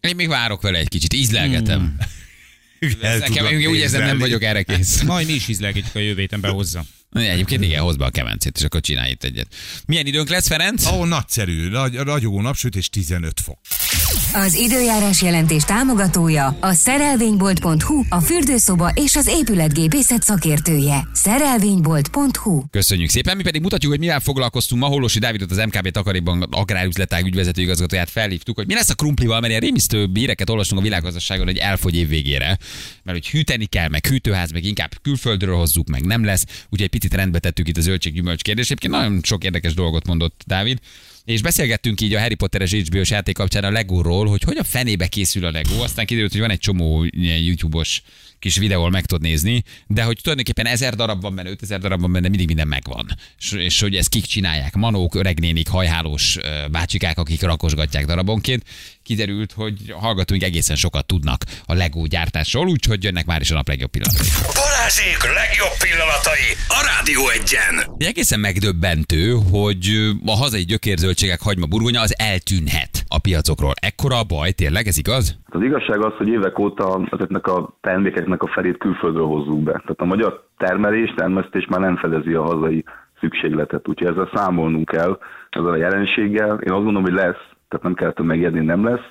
Én 0.00 0.16
még 0.16 0.28
várok 0.28 0.62
vele 0.62 0.78
egy 0.78 0.88
kicsit, 0.88 1.12
ízlelgetem. 1.12 1.80
Hmm. 1.80 1.96
Nekem 3.18 3.46
úgy 3.46 3.76
érzem, 3.76 4.04
nem 4.04 4.18
vagyok 4.18 4.42
erre 4.42 4.62
kész. 4.62 5.02
Majd 5.02 5.26
mi 5.26 5.32
is 5.32 5.48
ízlelgetjük 5.48 5.94
a 5.94 5.98
jövő 5.98 6.20
héten 6.20 6.40
behozza. 6.40 6.84
Egyébként 7.12 7.62
igen, 7.62 7.82
hozd 7.82 7.98
be 7.98 8.04
a 8.04 8.10
kemencét, 8.10 8.56
és 8.58 8.64
akkor 8.64 8.80
csinálj 8.80 9.10
itt 9.10 9.24
egyet. 9.24 9.46
Milyen 9.86 10.06
időnk 10.06 10.28
lesz, 10.28 10.46
Ferenc? 10.46 10.86
Ó, 10.86 11.04
nagyszerű, 11.04 11.68
Ragy, 11.68 11.94
ragyogó 11.94 12.40
napsütés 12.40 12.88
15 12.88 13.40
fok. 13.40 13.58
Az 14.32 14.54
időjárás 14.54 15.22
jelentés 15.22 15.64
támogatója 15.64 16.56
a 16.60 16.72
szerelvénybolt.hu, 16.72 18.04
a 18.08 18.20
fürdőszoba 18.20 18.90
és 18.94 19.16
az 19.16 19.26
épületgépészet 19.26 20.22
szakértője. 20.22 21.08
Szerelvénybolt.hu 21.12 22.62
Köszönjük 22.70 23.10
szépen, 23.10 23.36
mi 23.36 23.42
pedig 23.42 23.60
mutatjuk, 23.60 23.90
hogy 23.90 24.00
mivel 24.00 24.20
foglalkoztunk 24.20 24.80
ma. 24.80 24.86
Holosi 24.88 25.18
Dávidot, 25.18 25.50
az 25.50 25.56
MKB 25.56 25.90
Takarékban 25.90 26.42
agrárüzletág 26.50 27.24
ügyvezető 27.26 27.62
igazgatóját 27.62 28.10
felhívtuk, 28.10 28.56
hogy 28.56 28.66
mi 28.66 28.74
lesz 28.74 28.88
a 28.88 28.94
krumplival, 28.94 29.36
mert 29.40 29.48
ilyen 29.48 29.60
rémisztő 29.62 30.08
híreket 30.14 30.50
olvastunk 30.50 30.80
a 30.80 30.84
világgazdaságon, 30.84 31.46
hogy 31.46 31.56
elfogy 31.56 31.96
év 31.96 32.08
végére. 32.08 32.58
Mert 33.02 33.18
hogy 33.18 33.28
hűteni 33.28 33.66
kell, 33.66 33.88
meg 33.88 34.06
hűtőház, 34.06 34.50
meg 34.50 34.64
inkább 34.64 34.90
külföldről 35.02 35.56
hozzuk, 35.56 35.88
meg 35.88 36.04
nem 36.04 36.24
lesz. 36.24 36.44
Úgyhogy 36.68 36.88
picit 36.98 37.14
rendbe 37.14 37.38
tettük 37.38 37.68
itt 37.68 37.76
a 37.76 37.80
zöldséggyümölcs 37.80 38.42
kérdést. 38.42 38.70
Egyébként 38.70 38.92
nagyon 38.92 39.20
sok 39.22 39.44
érdekes 39.44 39.74
dolgot 39.74 40.06
mondott 40.06 40.42
Dávid. 40.46 40.78
És 41.26 41.42
beszélgettünk 41.42 42.00
így 42.00 42.14
a 42.14 42.20
Harry 42.20 42.34
Potteres 42.34 42.72
HBO-s 42.72 43.10
játék 43.10 43.34
kapcsán 43.34 43.64
a 43.64 43.70
Legóról, 43.70 44.26
hogy 44.26 44.42
hogy 44.42 44.56
a 44.56 44.64
fenébe 44.64 45.06
készül 45.06 45.44
a 45.44 45.50
Lego. 45.50 45.82
Aztán 45.82 46.06
kiderült, 46.06 46.32
hogy 46.32 46.40
van 46.40 46.50
egy 46.50 46.58
csomó 46.58 47.04
ilyen 47.04 47.38
YouTube-os 47.38 48.02
kis 48.38 48.56
videóval 48.56 48.90
meg 48.90 49.06
tudod 49.06 49.22
nézni, 49.22 49.62
de 49.86 50.02
hogy 50.02 50.18
tulajdonképpen 50.22 50.66
ezer 50.66 50.94
darab 50.94 51.20
van 51.20 51.34
benne, 51.34 51.50
5000 51.50 51.80
darab 51.80 52.00
van 52.00 52.12
benne, 52.12 52.28
mindig 52.28 52.46
minden 52.46 52.68
megvan. 52.68 53.06
És, 53.38 53.52
és 53.52 53.80
hogy 53.80 53.96
ezt 53.96 54.08
kik 54.08 54.24
csinálják, 54.24 54.74
manók, 54.74 55.14
öregnénik, 55.14 55.68
hajhálós 55.68 56.36
bácsikák, 56.70 57.18
akik 57.18 57.42
rakosgatják 57.42 58.04
darabonként. 58.06 58.62
Kiderült, 59.02 59.52
hogy 59.52 59.94
hallgatóink 59.98 60.42
egészen 60.42 60.76
sokat 60.76 61.06
tudnak 61.06 61.44
a 61.64 61.74
Lego 61.74 62.06
gyártásról, 62.06 62.68
úgyhogy 62.68 63.04
jönnek 63.04 63.26
már 63.26 63.40
is 63.40 63.50
a 63.50 63.54
nap 63.54 63.68
legjobb 63.68 63.90
pillanatai. 63.90 64.26
Balázsék 64.54 65.22
legjobb 65.22 65.76
pillanatai 65.78 66.48
a 66.68 66.84
Rádió 66.84 67.28
egyen. 67.28 67.94
Egy 67.98 68.06
egészen 68.06 68.40
megdöbbentő, 68.40 69.30
hogy 69.32 70.12
a 70.24 70.36
hazai 70.36 70.64
gyökérzöldségek 71.16 71.42
hagyma 71.48 71.66
burgonya 71.66 72.00
az 72.00 72.14
eltűnhet 72.30 72.94
a 73.16 73.18
piacokról. 73.26 73.74
Ekkora 73.88 74.16
a 74.18 74.28
baj, 74.34 74.50
tényleg, 74.50 74.86
ez 74.86 74.98
igaz? 74.98 75.24
Az 75.58 75.62
igazság 75.62 76.04
az, 76.04 76.14
hogy 76.16 76.28
évek 76.28 76.58
óta 76.58 76.86
ezeknek 77.10 77.46
a 77.46 77.76
termékeknek 77.80 78.42
a 78.42 78.52
felét 78.54 78.78
külföldről 78.78 79.26
hozzuk 79.26 79.62
be. 79.62 79.72
Tehát 79.72 80.00
a 80.06 80.12
magyar 80.12 80.32
termelés, 80.56 81.14
termesztés 81.16 81.66
már 81.66 81.80
nem 81.80 81.96
fedezi 81.96 82.32
a 82.32 82.42
hazai 82.42 82.84
szükségletet, 83.20 83.88
úgyhogy 83.88 84.08
ezzel 84.08 84.30
számolnunk 84.34 84.88
kell, 84.88 85.18
ezzel 85.50 85.76
a 85.78 85.82
jelenséggel. 85.86 86.48
Én 86.48 86.72
azt 86.72 86.84
gondolom, 86.84 87.02
hogy 87.02 87.18
lesz, 87.24 87.44
tehát 87.68 87.84
nem 87.84 87.94
kell 87.94 88.12
megérni, 88.24 88.60
nem 88.64 88.84
lesz. 88.84 89.06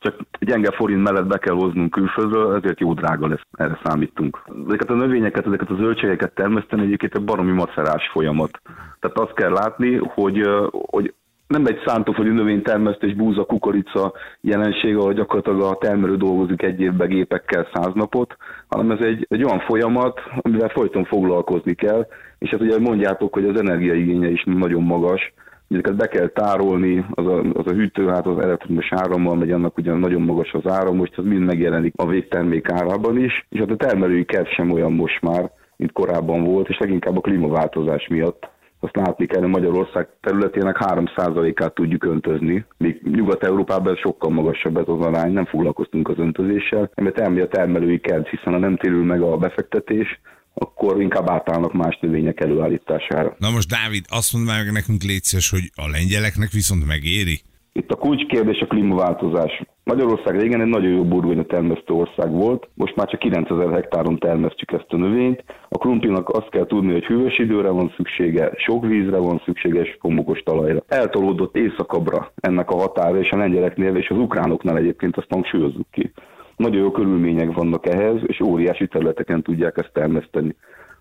Csak 0.00 0.14
gyenge 0.38 0.70
forint 0.70 1.02
mellett 1.02 1.26
be 1.26 1.38
kell 1.38 1.54
hoznunk 1.54 1.90
külföldről, 1.90 2.56
ezért 2.56 2.80
jó 2.80 2.94
drága 2.94 3.26
lesz, 3.26 3.46
erre 3.52 3.78
számítunk. 3.84 4.42
Ezeket 4.66 4.90
a 4.90 4.94
növényeket, 4.94 5.46
ezeket 5.46 5.70
a 5.70 5.74
zöldségeket 5.74 6.34
termeszteni 6.34 6.82
egyébként 6.82 7.14
egy 7.14 7.24
baromi 7.24 7.52
macerás 7.52 8.08
folyamat. 8.12 8.60
Tehát 9.00 9.18
azt 9.18 9.34
kell 9.34 9.50
látni, 9.50 9.96
hogy, 9.96 10.48
hogy 10.70 11.14
nem 11.48 11.66
egy 11.66 11.82
szántóföldi 11.86 12.30
növénytermesztés, 12.30 13.14
búza, 13.14 13.44
kukorica 13.44 14.12
jelenség, 14.40 14.96
ahol 14.96 15.12
gyakorlatilag 15.12 15.60
a 15.62 15.78
termelő 15.80 16.16
dolgozik 16.16 16.62
egy 16.62 16.80
évben 16.80 17.08
gépekkel 17.08 17.68
száz 17.72 17.90
napot, 17.94 18.36
hanem 18.68 18.90
ez 18.90 19.00
egy, 19.00 19.26
egy 19.28 19.44
olyan 19.44 19.60
folyamat, 19.60 20.20
amivel 20.40 20.68
folyton 20.68 21.04
foglalkozni 21.04 21.74
kell, 21.74 22.06
és 22.38 22.50
hát 22.50 22.60
ugye 22.60 22.78
mondjátok, 22.78 23.32
hogy 23.34 23.44
az 23.44 23.60
energiaigénye 23.60 24.28
is 24.28 24.44
nagyon 24.44 24.82
magas, 24.82 25.32
ezeket 25.68 25.96
be 25.96 26.06
kell 26.06 26.26
tárolni, 26.26 27.04
az 27.10 27.26
a, 27.26 27.38
az 27.38 27.66
a 27.66 27.72
hűtőház 27.72 28.26
az 28.26 28.38
elektromos 28.38 28.88
árammal 28.90 29.36
megy, 29.36 29.50
annak 29.50 29.78
ugyan 29.78 29.98
nagyon 29.98 30.22
magas 30.22 30.52
az 30.52 30.70
áram, 30.72 30.96
most 30.96 31.18
az 31.18 31.24
mind 31.24 31.44
megjelenik 31.44 31.92
a 31.96 32.06
végtermék 32.06 32.70
árában 32.70 33.18
is, 33.18 33.46
és 33.48 33.58
hát 33.58 33.70
a 33.70 33.76
termelői 33.76 34.24
kedv 34.24 34.48
sem 34.48 34.70
olyan 34.70 34.92
most 34.92 35.20
már, 35.20 35.50
mint 35.76 35.92
korábban 35.92 36.44
volt, 36.44 36.68
és 36.68 36.78
leginkább 36.78 37.16
a 37.16 37.20
klímaváltozás 37.20 38.08
miatt. 38.08 38.48
Azt 38.80 38.96
látni 38.96 39.26
kell, 39.26 39.40
hogy 39.40 39.50
Magyarország 39.50 40.08
területének 40.20 40.76
3%-át 40.80 41.74
tudjuk 41.74 42.04
öntözni, 42.04 42.64
míg 42.76 43.00
Nyugat-Európában 43.02 43.96
sokkal 43.96 44.30
magasabb 44.30 44.76
ez 44.76 44.88
az 44.88 45.00
arány, 45.00 45.32
nem 45.32 45.44
foglalkoztunk 45.44 46.08
az 46.08 46.18
öntözéssel, 46.18 46.90
mert 46.94 47.18
elmegy 47.18 47.40
a 47.40 47.48
termelői 47.48 48.00
kedv, 48.00 48.26
hiszen 48.26 48.52
ha 48.52 48.58
nem 48.58 48.76
térül 48.76 49.04
meg 49.04 49.22
a 49.22 49.36
befektetés, 49.36 50.20
akkor 50.54 51.00
inkább 51.00 51.28
átállnak 51.28 51.72
más 51.72 51.98
növények 52.00 52.40
előállítására. 52.40 53.36
Na 53.38 53.50
most 53.50 53.68
Dávid, 53.68 54.04
azt 54.08 54.32
mondd 54.32 54.46
meg 54.46 54.72
nekünk 54.72 55.02
létszes, 55.02 55.50
hogy 55.50 55.70
a 55.74 55.88
lengyeleknek 55.88 56.50
viszont 56.50 56.86
megéri? 56.86 57.40
Itt 57.78 57.90
a 57.92 57.96
kulcskérdés 57.96 58.60
a 58.60 58.66
klímaváltozás. 58.66 59.62
Magyarország 59.84 60.40
régen 60.40 60.60
egy 60.60 60.66
nagyon 60.66 60.90
jó 60.90 61.04
burgonya 61.04 61.44
termesztő 61.44 61.94
ország 61.94 62.30
volt, 62.32 62.68
most 62.74 62.96
már 62.96 63.08
csak 63.08 63.18
9000 63.20 63.72
hektáron 63.72 64.18
termesztjük 64.18 64.72
ezt 64.72 64.92
a 64.92 64.96
növényt. 64.96 65.44
A 65.68 65.78
krumplinak 65.78 66.28
azt 66.28 66.48
kell 66.48 66.66
tudni, 66.66 66.92
hogy 66.92 67.04
hűvös 67.04 67.38
időre 67.38 67.68
van 67.68 67.92
szüksége, 67.96 68.52
sok 68.56 68.86
vízre 68.86 69.16
van 69.16 69.42
szüksége, 69.44 69.80
és 69.80 69.96
homokos 70.00 70.42
talajra. 70.42 70.82
Eltolódott 70.88 71.56
északabbra 71.56 72.32
ennek 72.36 72.70
a 72.70 72.76
határa, 72.76 73.18
és 73.18 73.30
a 73.30 73.36
lengyeleknél 73.36 73.96
és 73.96 74.08
az 74.08 74.18
ukránoknál 74.18 74.76
egyébként 74.76 75.16
azt 75.16 75.30
hangsúlyozzuk 75.30 75.86
ki. 75.90 76.12
Nagyon 76.56 76.80
jó 76.80 76.90
körülmények 76.90 77.52
vannak 77.52 77.86
ehhez, 77.86 78.20
és 78.26 78.40
óriási 78.40 78.86
területeken 78.86 79.42
tudják 79.42 79.78
ezt 79.78 79.92
termeszteni. 79.92 80.56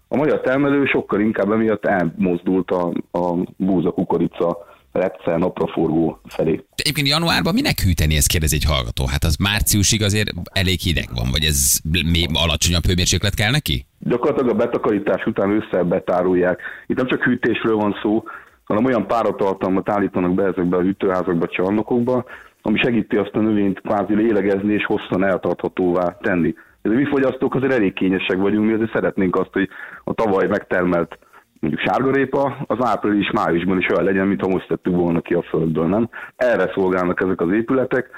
A 0.07 0.17
magyar 0.17 0.41
termelő 0.41 0.85
sokkal 0.85 1.19
inkább 1.19 1.51
emiatt 1.51 1.85
elmozdult 1.85 2.71
a, 2.71 2.91
a 3.11 3.35
búza 3.57 3.91
kukorica 3.91 4.75
repce 4.97 5.37
napraforgó 5.37 6.19
felé. 6.25 6.65
Egyébként 6.75 7.07
januárban 7.07 7.53
minek 7.53 7.79
hűteni, 7.79 8.15
ezt 8.15 8.27
kérdez 8.27 8.53
egy 8.53 8.63
hallgató. 8.63 9.05
Hát 9.05 9.23
az 9.23 9.35
márciusig 9.35 10.03
azért 10.03 10.29
elég 10.51 10.79
hideg 10.79 11.09
van, 11.15 11.27
vagy 11.31 11.43
ez 11.43 11.79
még 12.11 12.27
alacsonyabb 12.33 12.85
hőmérséklet 12.85 13.35
kell 13.35 13.51
neki? 13.51 13.85
Gyakorlatilag 13.99 14.53
a 14.53 14.57
betakarítás 14.63 15.25
után 15.25 15.49
ősszel 15.49 15.83
betárolják. 15.83 16.59
Itt 16.87 16.97
nem 16.97 17.07
csak 17.07 17.23
hűtésről 17.23 17.75
van 17.75 17.99
szó, 18.01 18.23
hanem 18.63 18.85
olyan 18.85 19.07
páratartalmat 19.07 19.89
állítanak 19.89 20.33
be 20.33 20.43
ezekbe 20.43 20.77
a 20.77 20.81
hűtőházakba, 20.81 21.47
csarnokokba, 21.47 22.25
ami 22.61 22.79
segíti 22.79 23.15
azt 23.15 23.35
a 23.35 23.39
növényt 23.39 23.81
kvázi 23.81 24.15
lélegezni 24.15 24.73
és 24.73 24.85
hosszan 24.85 25.23
eltarthatóvá 25.23 26.17
tenni. 26.21 26.53
Ez 26.81 26.91
mi 26.91 27.05
fogyasztók 27.05 27.55
azért 27.55 27.73
elég 27.73 27.93
kényesek 27.93 28.37
vagyunk, 28.37 28.65
mi 28.65 28.73
azért 28.73 28.93
szeretnénk 28.93 29.35
azt, 29.35 29.49
hogy 29.51 29.69
a 30.03 30.13
tavaly 30.13 30.47
megtermelt 30.47 31.19
mondjuk 31.59 31.83
sárgarépa, 31.83 32.57
az 32.67 32.77
április-májusban 32.79 33.77
is 33.77 33.89
olyan 33.89 34.03
legyen, 34.03 34.27
mintha 34.27 34.47
most 34.47 34.67
tettük 34.67 34.95
volna 34.95 35.21
ki 35.21 35.33
a 35.33 35.41
földből, 35.41 35.87
nem? 35.87 36.09
Erre 36.35 36.71
szolgálnak 36.73 37.21
ezek 37.21 37.41
az 37.41 37.51
épületek, 37.51 38.09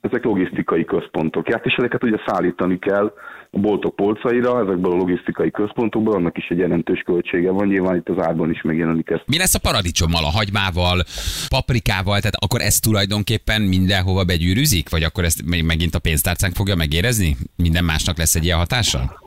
ezek 0.00 0.24
logisztikai 0.24 0.84
központok. 0.84 1.52
Hát 1.52 1.66
és 1.66 1.74
ezeket 1.74 2.04
ugye 2.04 2.16
szállítani 2.26 2.78
kell 2.78 3.12
a 3.50 3.58
boltok 3.58 3.96
polcaira, 3.96 4.60
ezekből 4.60 4.92
a 4.92 4.96
logisztikai 4.96 5.50
központokból, 5.50 6.14
annak 6.14 6.38
is 6.38 6.46
egy 6.48 6.58
jelentős 6.58 7.00
költsége 7.00 7.50
van, 7.50 7.66
nyilván 7.66 7.96
itt 7.96 8.08
az 8.08 8.24
árban 8.24 8.50
is 8.50 8.62
megjelenik 8.62 9.10
ez. 9.10 9.20
Mi 9.26 9.38
lesz 9.38 9.54
a 9.54 9.58
paradicsommal, 9.58 10.24
a 10.24 10.36
hagymával, 10.36 11.02
paprikával, 11.48 12.18
tehát 12.18 12.36
akkor 12.44 12.60
ez 12.60 12.78
tulajdonképpen 12.78 13.62
mindenhova 13.62 14.24
begyűrűzik, 14.24 14.90
vagy 14.90 15.02
akkor 15.02 15.24
ezt 15.24 15.42
megint 15.66 15.94
a 15.94 15.98
pénztárcánk 15.98 16.54
fogja 16.54 16.74
megérezni? 16.74 17.36
Minden 17.56 17.84
másnak 17.84 18.18
lesz 18.18 18.34
egy 18.34 18.44
ilyen 18.44 18.58
hatása? 18.58 19.20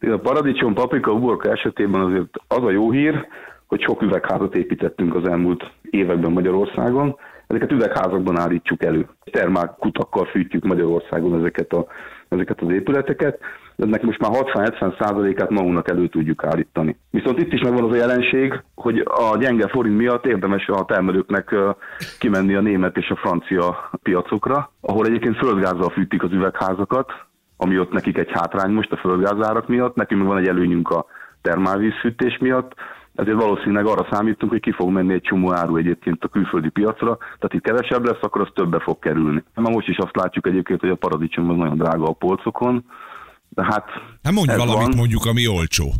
A 0.00 0.18
paradicsom, 0.22 0.74
paprika, 0.74 1.12
uborka 1.12 1.50
esetében 1.50 2.00
azért 2.00 2.34
az 2.48 2.62
a 2.62 2.70
jó 2.70 2.90
hír, 2.90 3.26
hogy 3.66 3.82
sok 3.82 4.02
üvegházat 4.02 4.54
építettünk 4.54 5.14
az 5.14 5.28
elmúlt 5.28 5.70
években 5.90 6.32
Magyarországon. 6.32 7.16
Ezeket 7.46 7.72
üvegházakban 7.72 8.38
állítjuk 8.38 8.84
elő. 8.84 9.08
Termál 9.24 9.76
kutakkal 9.78 10.24
fűtjük 10.24 10.64
Magyarországon 10.64 11.38
ezeket, 11.38 11.72
a, 11.72 11.86
ezeket 12.28 12.60
az 12.60 12.70
épületeket. 12.70 13.38
Ennek 13.76 14.02
most 14.02 14.20
már 14.20 14.30
60-70 14.34 14.98
százalékát 15.00 15.50
magunknak 15.50 15.90
elő 15.90 16.08
tudjuk 16.08 16.44
állítani. 16.44 16.96
Viszont 17.10 17.38
itt 17.38 17.52
is 17.52 17.60
megvan 17.60 17.84
az 17.84 17.92
a 17.92 17.96
jelenség, 17.96 18.62
hogy 18.74 18.98
a 19.04 19.36
gyenge 19.36 19.68
forint 19.68 19.96
miatt 19.96 20.26
érdemes 20.26 20.68
a 20.68 20.84
termelőknek 20.84 21.54
kimenni 22.18 22.54
a 22.54 22.60
német 22.60 22.96
és 22.96 23.10
a 23.10 23.16
francia 23.16 23.90
piacokra, 24.02 24.70
ahol 24.80 25.06
egyébként 25.06 25.36
földgázzal 25.36 25.90
fűtik 25.90 26.22
az 26.22 26.32
üvegházakat, 26.32 27.12
ami 27.56 27.78
ott 27.78 27.92
nekik 27.92 28.18
egy 28.18 28.30
hátrány 28.32 28.70
most 28.70 28.92
a 28.92 28.96
földgázárak 28.96 29.68
miatt, 29.68 29.94
nekünk 29.94 30.26
van 30.26 30.38
egy 30.38 30.48
előnyünk 30.48 30.88
a 30.88 31.06
termálvízfűtés 31.42 32.38
miatt, 32.38 32.74
ezért 33.16 33.36
valószínűleg 33.36 33.86
arra 33.86 34.06
számítunk, 34.10 34.52
hogy 34.52 34.60
ki 34.60 34.72
fog 34.72 34.90
menni 34.90 35.12
egy 35.12 35.22
csomó 35.22 35.52
áru 35.52 35.76
egyébként 35.76 36.24
a 36.24 36.28
külföldi 36.28 36.68
piacra, 36.68 37.16
tehát 37.16 37.54
itt 37.54 37.62
kevesebb 37.62 38.04
lesz, 38.04 38.22
akkor 38.22 38.40
az 38.40 38.48
többe 38.54 38.80
fog 38.80 38.98
kerülni. 38.98 39.42
Már 39.54 39.72
most 39.72 39.88
is 39.88 39.96
azt 39.96 40.16
látjuk 40.16 40.46
egyébként, 40.46 40.80
hogy 40.80 40.90
a 40.90 40.94
paradicsom 40.94 41.50
az 41.50 41.56
nagyon 41.56 41.76
drága 41.76 42.04
a 42.04 42.12
polcokon, 42.12 42.84
de 43.48 43.64
hát... 43.64 43.84
Hát 44.22 44.32
mondj 44.32 44.56
valamit, 44.56 44.86
van. 44.86 44.96
mondjuk, 44.96 45.24
ami 45.24 45.46
olcsó. 45.46 45.92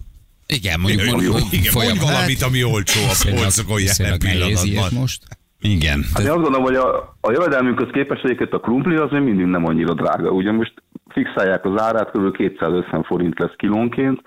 Igen, 0.47 0.81
mondjuk, 0.81 1.11
mondjuk, 1.11 1.35
Igen, 1.35 1.41
mondj 1.41 1.69
folyam, 1.69 1.99
valamit, 2.01 2.43
ami 2.43 2.65
olcsó 2.65 3.01
a 3.01 3.35
polcokon 3.35 3.81
jelen 3.81 4.19
pillanatban. 4.19 5.01
most. 5.01 5.23
igen. 5.61 6.05
Hát 6.15 6.25
én 6.25 6.31
azt 6.31 6.43
gondolom, 6.43 6.63
hogy 6.63 6.75
a, 6.75 7.17
a 7.21 7.31
jövedelmünkhöz 7.31 7.89
képest 7.93 8.25
egyébként 8.25 8.53
a 8.53 8.61
krumpli 8.61 8.97
az 8.97 9.11
még 9.11 9.23
mindig 9.23 9.47
nem 9.47 9.67
annyira 9.67 9.95
drága. 9.95 10.31
Ugye 10.31 10.53
most 10.53 10.75
fixálják 11.09 11.65
az 11.65 11.81
árát, 11.81 12.11
kb. 12.11 12.37
250 12.37 13.03
forint 13.03 13.39
lesz 13.39 13.55
kilónként, 13.57 14.21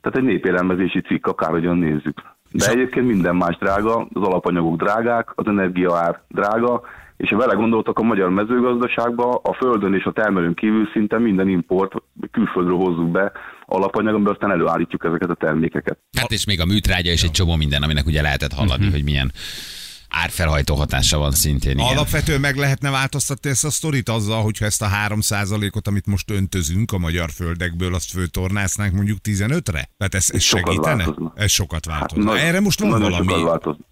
tehát 0.00 0.18
egy 0.18 0.24
népélelmezési 0.24 1.00
cikk, 1.00 1.26
akárhogyan 1.26 1.76
nézzük. 1.76 2.22
De 2.50 2.70
egyébként 2.70 3.06
minden 3.06 3.36
más 3.36 3.56
drága, 3.56 4.08
az 4.12 4.22
alapanyagok 4.22 4.76
drágák, 4.76 5.32
az 5.34 5.46
energiaár 5.46 6.20
drága, 6.28 6.82
és 7.16 7.28
ha 7.30 7.36
vele 7.36 7.54
gondoltak 7.54 7.98
a 7.98 8.02
magyar 8.02 8.30
mezőgazdaságba, 8.30 9.40
a 9.42 9.54
földön 9.54 9.94
és 9.94 10.04
a 10.04 10.12
termelőn 10.12 10.54
kívül 10.54 10.88
szinte 10.92 11.18
minden 11.18 11.48
import 11.48 11.92
külföldről 12.30 12.76
hozzuk 12.76 13.10
be 13.10 13.32
alapanyag, 13.66 14.14
amiből 14.14 14.32
aztán 14.32 14.50
előállítjuk 14.50 15.04
ezeket 15.04 15.30
a 15.30 15.34
termékeket. 15.34 15.98
Hát 16.18 16.30
és 16.30 16.46
még 16.46 16.60
a 16.60 16.64
műtrágya 16.64 17.10
és 17.10 17.22
egy 17.22 17.30
csomó 17.30 17.56
minden, 17.56 17.82
aminek 17.82 18.06
ugye 18.06 18.22
lehetett 18.22 18.52
hallani, 18.52 18.90
hogy 18.90 19.04
milyen 19.04 19.30
árfelhajtó 20.22 20.74
hatása 20.74 21.18
van 21.18 21.30
szintén. 21.30 21.72
Igen. 21.78 21.86
Alapvetően 21.86 22.40
meg 22.40 22.56
lehetne 22.56 22.90
változtatni 22.90 23.50
ezt 23.50 23.64
a 23.64 23.70
sztorit 23.70 24.08
azzal, 24.08 24.42
hogyha 24.42 24.64
ezt 24.64 24.82
a 24.82 24.86
3%-ot, 25.08 25.86
amit 25.88 26.06
most 26.06 26.30
öntözünk 26.30 26.92
a 26.92 26.98
magyar 26.98 27.30
földekből, 27.30 27.94
azt 27.94 28.10
föltornásznánk 28.10 28.92
mondjuk 28.94 29.18
15-re? 29.28 29.88
Tehát 29.96 30.14
ez, 30.14 30.26
ez 30.32 30.42
Sokat 30.42 30.66
segítene? 30.72 30.96
változna. 30.96 31.32
Ez 31.34 31.50
sokat 31.50 31.86
változna. 31.86 32.24
nagy- 32.24 32.40
erre 32.40 32.60
most 32.60 32.80
van 32.80 33.00
valami? 33.00 33.32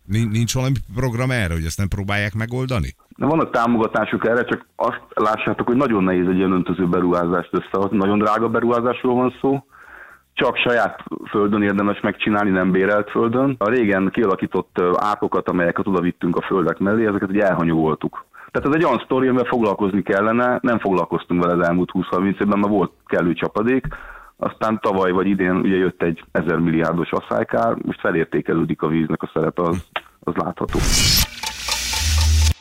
Nincs 0.07 0.55
valami 0.55 0.75
program 0.95 1.31
erre, 1.31 1.55
hogy 1.55 1.65
ezt 1.65 1.79
nem 1.79 1.89
próbálják 1.89 2.35
megoldani? 2.35 2.95
De 3.17 3.27
vannak 3.27 3.51
támogatások 3.51 4.27
erre, 4.27 4.45
csak 4.45 4.67
azt 4.77 5.01
lássátok, 5.15 5.67
hogy 5.67 5.77
nagyon 5.77 6.05
nehéz 6.05 6.27
egy 6.29 6.37
ilyen 6.37 6.53
öntöző 6.53 6.89
beruházást 6.89 7.51
összehozni. 7.53 7.97
Nagyon 7.97 8.19
drága 8.19 8.49
beruházásról 8.49 9.15
van 9.15 9.35
szó. 9.41 9.65
Csak 10.35 10.57
saját 10.57 11.05
földön 11.29 11.63
érdemes 11.63 12.01
megcsinálni, 12.01 12.51
nem 12.51 12.71
bérelt 12.71 13.11
földön. 13.11 13.55
A 13.59 13.69
régen 13.69 14.11
kialakított 14.13 14.81
ápokat, 14.95 15.49
amelyeket 15.49 15.87
oda 15.87 16.01
vittünk 16.01 16.37
a 16.37 16.43
földek 16.43 16.79
mellé, 16.79 17.07
ezeket 17.07 17.29
ugye 17.29 17.47
elhanyagoltuk. 17.47 18.25
Tehát 18.51 18.69
ez 18.69 18.75
egy 18.75 18.85
olyan 18.85 19.03
sztori, 19.05 19.29
amivel 19.29 19.45
foglalkozni 19.45 20.03
kellene, 20.03 20.59
nem 20.63 20.79
foglalkoztunk 20.79 21.45
vele 21.45 21.61
az 21.61 21.69
elmúlt 21.69 21.91
20-30 21.93 22.33
évben, 22.33 22.59
mert 22.59 22.73
volt 22.73 22.93
kellő 23.07 23.33
csapadék, 23.33 23.87
aztán 24.37 24.79
tavaly 24.83 25.11
vagy 25.11 25.27
idén 25.27 25.57
ugye 25.57 25.77
jött 25.77 26.03
egy 26.03 26.25
1000 26.33 26.59
milliárdos 26.59 27.11
asszálykár, 27.11 27.77
most 27.83 28.01
felértékelődik 28.01 28.83
a 28.83 28.87
víznek 28.87 29.23
a 29.23 29.31
szerepe, 29.35 29.63
az, 29.63 29.85
az 30.21 30.35
látható. 30.35 30.79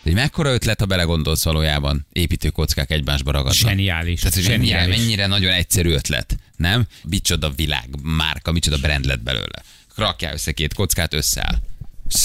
Egy 0.04 0.14
mekkora 0.14 0.54
ötlet, 0.54 0.80
ha 0.80 0.86
belegondolsz 0.86 1.44
valójában, 1.44 2.08
építőkockák 2.14 2.92
egymásba 2.92 3.32
ragadnak. 3.32 3.54
Zseniális. 3.56 4.20
Tehát, 4.20 4.36
hogy 4.36 4.44
Zseniális. 4.44 4.98
mennyire 4.98 5.28
nagyon 5.28 5.52
egyszerű 5.52 5.90
ötlet, 5.90 6.38
nem? 6.56 6.88
Micsoda 7.04 7.50
világ, 7.50 7.90
márka, 8.02 8.52
micsoda 8.52 8.78
brand 8.78 9.06
lett 9.06 9.22
belőle. 9.22 9.64
Rakjál 9.96 10.34
össze 10.34 10.52
két 10.52 10.74
kockát, 10.74 11.14
összeáll. 11.14 11.62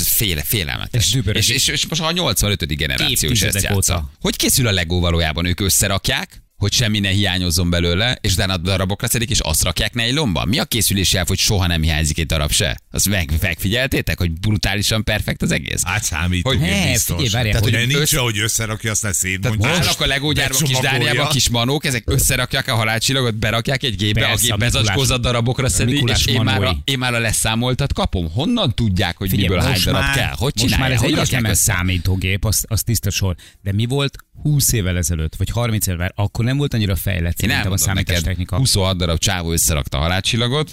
Féle, 0.05 0.43
félelmetes. 0.43 1.15
És 1.15 1.23
és, 1.33 1.49
és, 1.49 1.67
és 1.67 1.87
most 1.87 2.01
a 2.01 2.13
85. 2.13 2.77
generáció 2.77 3.31
is 3.31 3.43
ezt 3.43 3.63
játsza. 3.63 3.77
óta. 3.77 4.11
Hogy 4.21 4.37
készül 4.37 4.67
a 4.67 4.71
Lego 4.73 5.01
valójában? 5.01 5.45
Ők 5.45 5.61
összerakják, 5.61 6.43
hogy 6.57 6.73
semmi 6.73 6.99
ne 7.01 7.09
hiányozzon 7.09 7.71
belőle, 7.71 8.19
és 8.21 8.33
utána 8.33 8.57
darabokra 8.57 9.09
szedik, 9.09 9.31
és 9.31 9.39
azt 9.41 9.63
rakják 9.65 9.95
nejlomba. 9.95 10.45
Mi 10.45 10.59
a 10.59 10.65
készülési 10.65 11.17
elv, 11.17 11.27
hogy 11.27 11.39
soha 11.39 11.67
nem 11.67 11.83
hiányzik 11.83 12.19
egy 12.19 12.27
darab 12.27 12.51
se? 12.51 12.81
Azt 12.91 13.09
meg, 13.09 13.31
megfigyeltétek, 13.41 14.19
hogy 14.19 14.31
brutálisan 14.33 15.05
perfekt 15.05 15.43
az 15.43 15.51
egész? 15.51 15.83
Hát 15.85 16.03
számít, 16.05 16.47
Hogy- 16.47 16.59
Ne, 16.59 16.91
biztos. 16.91 17.17
figyelj, 17.17 17.29
várjál, 17.31 17.53
Tehát, 17.53 17.69
hogy 17.69 17.79
hogy 17.79 17.87
nincs, 17.89 18.01
össze- 18.01 18.19
hogy 18.21 18.39
összerakja, 18.39 18.91
aztán 18.91 19.13
Tehát 19.21 19.41
szétmondja. 19.43 19.69
állnak 19.69 20.01
a 20.01 20.07
Lego 20.07 20.33
gyárban, 20.33 20.61
kis. 20.63 20.79
Dániában, 20.79 21.29
kis 21.29 21.49
manók, 21.49 21.85
ezek 21.85 22.03
összerakják 22.07 22.69
a 22.69 22.75
halálcsillagot, 22.75 23.35
berakják 23.35 23.83
egy 23.83 23.97
gépbe, 23.97 24.21
Persze, 24.21 24.35
a 24.35 24.41
gép 24.43 24.53
a 24.53 24.57
bezacskózat 24.57 25.21
darabokra 25.21 25.69
szedi, 25.69 25.93
Mikulás 25.93 26.27
és 26.27 26.33
én 26.35 26.41
már, 26.41 26.63
a, 26.63 26.77
én 26.85 26.99
már 26.99 27.15
a 27.15 27.19
leszámoltat 27.19 27.93
kapom. 27.93 28.31
Honnan 28.33 28.75
tudják, 28.75 29.17
hogy 29.17 29.29
Figyelj, 29.29 29.49
miből 29.49 29.65
hány 29.65 29.81
darab 29.85 30.01
már- 30.01 30.17
kell? 30.17 30.33
Hogy 30.37 30.53
Most 30.61 30.79
már 30.79 30.91
ez 30.93 31.03
egyáltalán 31.03 31.55
számítógép, 31.55 32.45
az, 32.45 32.65
az 32.69 32.83
tiszta 32.83 33.11
sor. 33.11 33.35
De 33.63 33.73
mi 33.73 33.87
volt 33.87 34.17
20 34.43 34.73
évvel 34.73 34.97
ezelőtt, 34.97 35.35
vagy 35.37 35.51
30 35.51 35.87
évvel, 35.87 36.13
akkor 36.15 36.45
nem 36.47 36.57
volt 36.57 36.75
annyira 36.75 36.97
fejlett 36.97 37.43
Én 37.43 37.49
szerintem 37.49 37.73
a 37.73 37.77
számítástechnika. 37.77 38.57
26 38.57 38.97
darab 38.97 39.19
csávó 39.19 39.53
összerakta 39.53 39.99
a 39.99 40.01
halálcsillagot, 40.01 40.73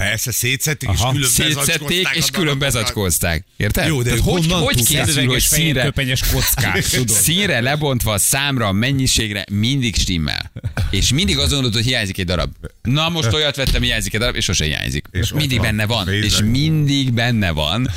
Persze, 0.00 0.32
szétszették, 0.32 0.90
és 0.92 1.00
Aha. 1.00 1.12
külön 1.12 1.28
szétszették, 1.28 2.08
és 2.12 2.30
külön 2.30 2.58
bezacskózták. 2.58 3.44
Érted? 3.56 3.86
Jó, 3.86 4.02
de 4.02 4.08
Tehát 4.10 4.24
hogy, 4.24 4.52
hogy 4.52 4.86
készül, 4.86 5.26
hogy 5.26 5.40
színre, 5.40 5.92
kockák, 6.32 6.88
tudod. 6.88 7.08
színre 7.08 7.60
lebontva, 7.60 8.18
számra, 8.18 8.72
mennyiségre 8.72 9.44
mindig 9.52 9.96
stimmel. 9.96 10.52
És 10.90 11.12
mindig 11.12 11.36
azon 11.36 11.48
gondolod, 11.50 11.74
hogy 11.74 11.84
hiányzik 11.84 12.18
egy 12.18 12.24
darab. 12.24 12.52
Na 12.82 13.08
most 13.08 13.32
olyat 13.32 13.56
vettem, 13.56 13.82
hiányzik 13.82 14.14
egy 14.14 14.20
darab, 14.20 14.36
és 14.36 14.44
sose 14.44 14.64
hiányzik. 14.64 15.06
És 15.10 15.20
És 15.20 15.32
mindig 15.32 15.58
van. 15.58 15.66
benne 15.66 15.86
van. 15.86 16.08
És 16.08 16.40
mindig 16.44 17.12
benne 17.12 17.50
van. 17.50 17.90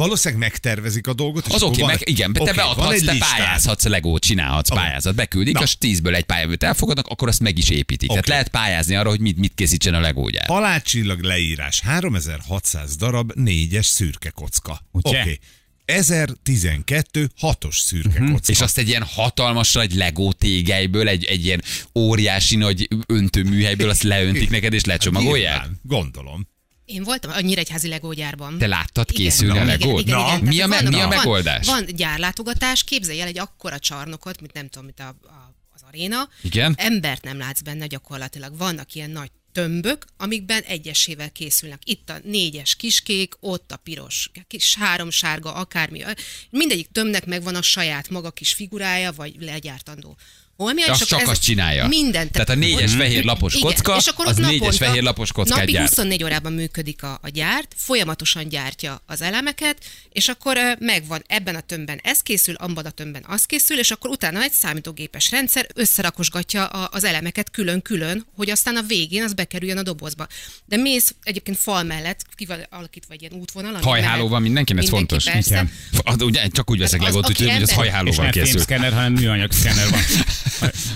Valószínűleg 0.00 0.42
megtervezik 0.42 1.06
a 1.06 1.12
dolgot. 1.14 1.46
és 1.46 1.54
Az 1.54 1.62
oké, 1.62 1.80
van- 1.80 1.90
meg, 1.90 2.00
igen, 2.08 2.32
te 2.32 2.40
oké, 2.40 2.50
van 2.50 2.56
beadhatsz, 2.64 2.94
egy 2.94 3.04
te 3.04 3.12
listád. 3.12 3.30
pályázhatsz, 3.30 3.84
legót 3.84 4.22
csinálhatsz, 4.22 4.68
pályázat, 4.68 5.14
beküldik, 5.14 5.54
Na. 5.54 5.62
és 5.62 5.78
tízből 5.78 6.14
egy 6.14 6.24
pályavőt 6.24 6.62
elfogadnak, 6.62 7.06
akkor 7.06 7.28
azt 7.28 7.40
meg 7.40 7.58
is 7.58 7.68
építik. 7.68 8.08
Tehát 8.08 8.22
Oké. 8.24 8.30
lehet 8.30 8.48
pályázni 8.48 8.94
arra, 8.94 9.08
hogy 9.08 9.20
mit, 9.20 9.36
mit 9.38 9.52
készítsen 9.54 9.94
a 9.94 10.00
legógyár. 10.00 10.46
Halálcsillag 10.46 11.22
leírás. 11.22 11.80
3600 11.80 12.96
darab 12.96 13.32
négyes 13.34 13.86
szürke 13.86 14.30
kocka. 14.30 14.80
Oké. 14.92 15.38
1012 15.84 17.30
hatos 17.38 17.78
szürke 17.78 18.20
Mhm. 18.20 18.32
kocka. 18.32 18.52
És 18.52 18.60
azt 18.60 18.78
egy 18.78 18.88
ilyen 18.88 19.02
hatalmas 19.02 19.72
nagy 19.72 19.94
legó 19.94 20.32
tégelyből, 20.32 21.08
egy, 21.08 21.24
egy 21.24 21.44
ilyen 21.44 21.62
óriási 21.94 22.56
nagy 22.56 22.88
öntőműhelyből 23.06 23.88
azt 23.88 24.02
leöntik 24.02 24.50
neked, 24.50 24.72
és 24.72 24.84
lecsomagolják. 24.84 25.52
Nyilván, 25.60 25.80
Gondolom. 25.82 26.48
Én 26.90 27.02
voltam 27.04 27.30
a 27.30 27.40
Nyíregyházi 27.40 27.88
legógyárban. 27.88 28.58
Te 28.58 28.66
láttad 28.66 29.10
Igen. 29.10 29.22
készülni 29.22 29.58
a 29.58 29.62
Igen, 29.62 29.66
legót? 29.78 30.00
igen, 30.00 30.18
igen. 30.18 30.40
Mi 30.40 30.60
a, 30.60 30.66
me- 30.66 30.88
mi 30.88 30.94
a 30.94 30.98
van- 30.98 31.08
megoldás? 31.08 31.66
Van, 31.66 31.84
van 31.84 31.94
gyárlátogatás, 31.96 32.84
képzelj 32.84 33.20
el 33.20 33.26
egy 33.26 33.38
akkora 33.38 33.78
csarnokot, 33.78 34.40
mint 34.40 34.52
nem 34.52 34.68
tudom, 34.68 34.84
mint 34.84 35.00
a, 35.00 35.06
a, 35.08 35.54
az 35.74 35.80
aréna. 35.88 36.28
Igen. 36.42 36.74
Embert 36.76 37.24
nem 37.24 37.38
látsz 37.38 37.60
benne 37.60 37.86
gyakorlatilag. 37.86 38.56
Vannak 38.56 38.94
ilyen 38.94 39.10
nagy 39.10 39.30
tömbök, 39.52 40.04
amikben 40.16 40.62
egyesével 40.62 41.30
készülnek. 41.32 41.80
Itt 41.84 42.10
a 42.10 42.18
négyes 42.24 42.74
kiskék, 42.74 43.34
ott 43.40 43.72
a 43.72 43.76
piros, 43.76 44.30
kis 44.48 44.74
három 44.74 45.10
sárga, 45.10 45.54
akármi. 45.54 46.02
Mindegyik 46.50 46.88
tömbnek 46.92 47.26
megvan 47.26 47.54
a 47.54 47.62
saját 47.62 48.08
maga 48.08 48.30
kis 48.30 48.52
figurája, 48.52 49.12
vagy 49.12 49.34
legyártandó. 49.40 50.16
Holmia, 50.60 50.90
Azt 50.90 51.00
és 51.02 51.08
csak 51.08 51.28
azt 51.28 51.42
csinálja. 51.42 51.86
Minden. 51.86 52.30
Tehát 52.30 52.48
a 52.48 52.54
négyes 52.54 52.92
fehér 52.92 53.24
lapos 53.24 53.54
Igen, 53.54 53.66
kocka, 53.66 53.96
és 53.96 54.06
akkor 54.06 54.26
az 54.26 54.38
ott 54.38 54.44
négyes 54.44 54.58
naponta 54.58 54.84
fehér 54.84 55.02
lapos 55.02 55.32
kockát 55.32 55.58
napi 55.58 55.72
gyárt. 55.72 55.88
24 55.88 56.24
órában 56.24 56.52
működik 56.52 57.02
a, 57.02 57.18
a 57.22 57.28
gyárt, 57.28 57.74
folyamatosan 57.76 58.48
gyártja 58.48 59.02
az 59.06 59.22
elemeket, 59.22 59.76
és 60.12 60.28
akkor 60.28 60.58
megvan 60.78 61.24
ebben 61.26 61.54
a 61.54 61.60
tömbben 61.60 62.00
ez 62.02 62.20
készül, 62.20 62.54
abban 62.54 62.84
a 62.84 62.90
tömbben 62.90 63.24
az 63.26 63.44
készül, 63.44 63.78
és 63.78 63.90
akkor 63.90 64.10
utána 64.10 64.42
egy 64.42 64.52
számítógépes 64.52 65.30
rendszer 65.30 65.66
összerakosgatja 65.74 66.66
a, 66.66 66.88
az 66.92 67.04
elemeket 67.04 67.50
külön-külön, 67.50 68.26
hogy 68.36 68.50
aztán 68.50 68.76
a 68.76 68.82
végén 68.82 69.22
az 69.22 69.32
bekerüljön 69.32 69.78
a 69.78 69.82
dobozba. 69.82 70.26
De 70.64 70.76
mész 70.76 71.14
egyébként 71.22 71.58
fal 71.58 71.82
mellett, 71.82 72.20
ki 72.34 72.46
van 72.46 72.66
alakítva 72.70 73.14
egy 73.14 73.20
ilyen 73.20 73.32
útvonal. 73.32 73.74
ami 73.74 73.84
Hajháló 73.84 74.14
mehet- 74.16 74.30
van 74.30 74.42
mindenkinek, 74.42 74.82
ez 74.82 74.90
mindenki, 74.90 75.14
fontos. 75.14 75.32
Persze. 75.32 75.54
Igen. 75.54 76.14
Az, 76.14 76.22
ugye, 76.22 76.48
csak 76.48 76.70
úgy 76.70 76.78
veszek 76.78 77.00
úgyhogy 77.00 77.50
hogy 77.50 77.62
az 77.62 77.72
hajhálóval 77.72 78.22
nem 78.22 78.32
készül. 78.32 78.48
filmszkenner, 78.48 78.92
hanem 78.92 79.12
műanyag 79.12 79.52
szkenner 79.52 79.90
van. 79.90 80.00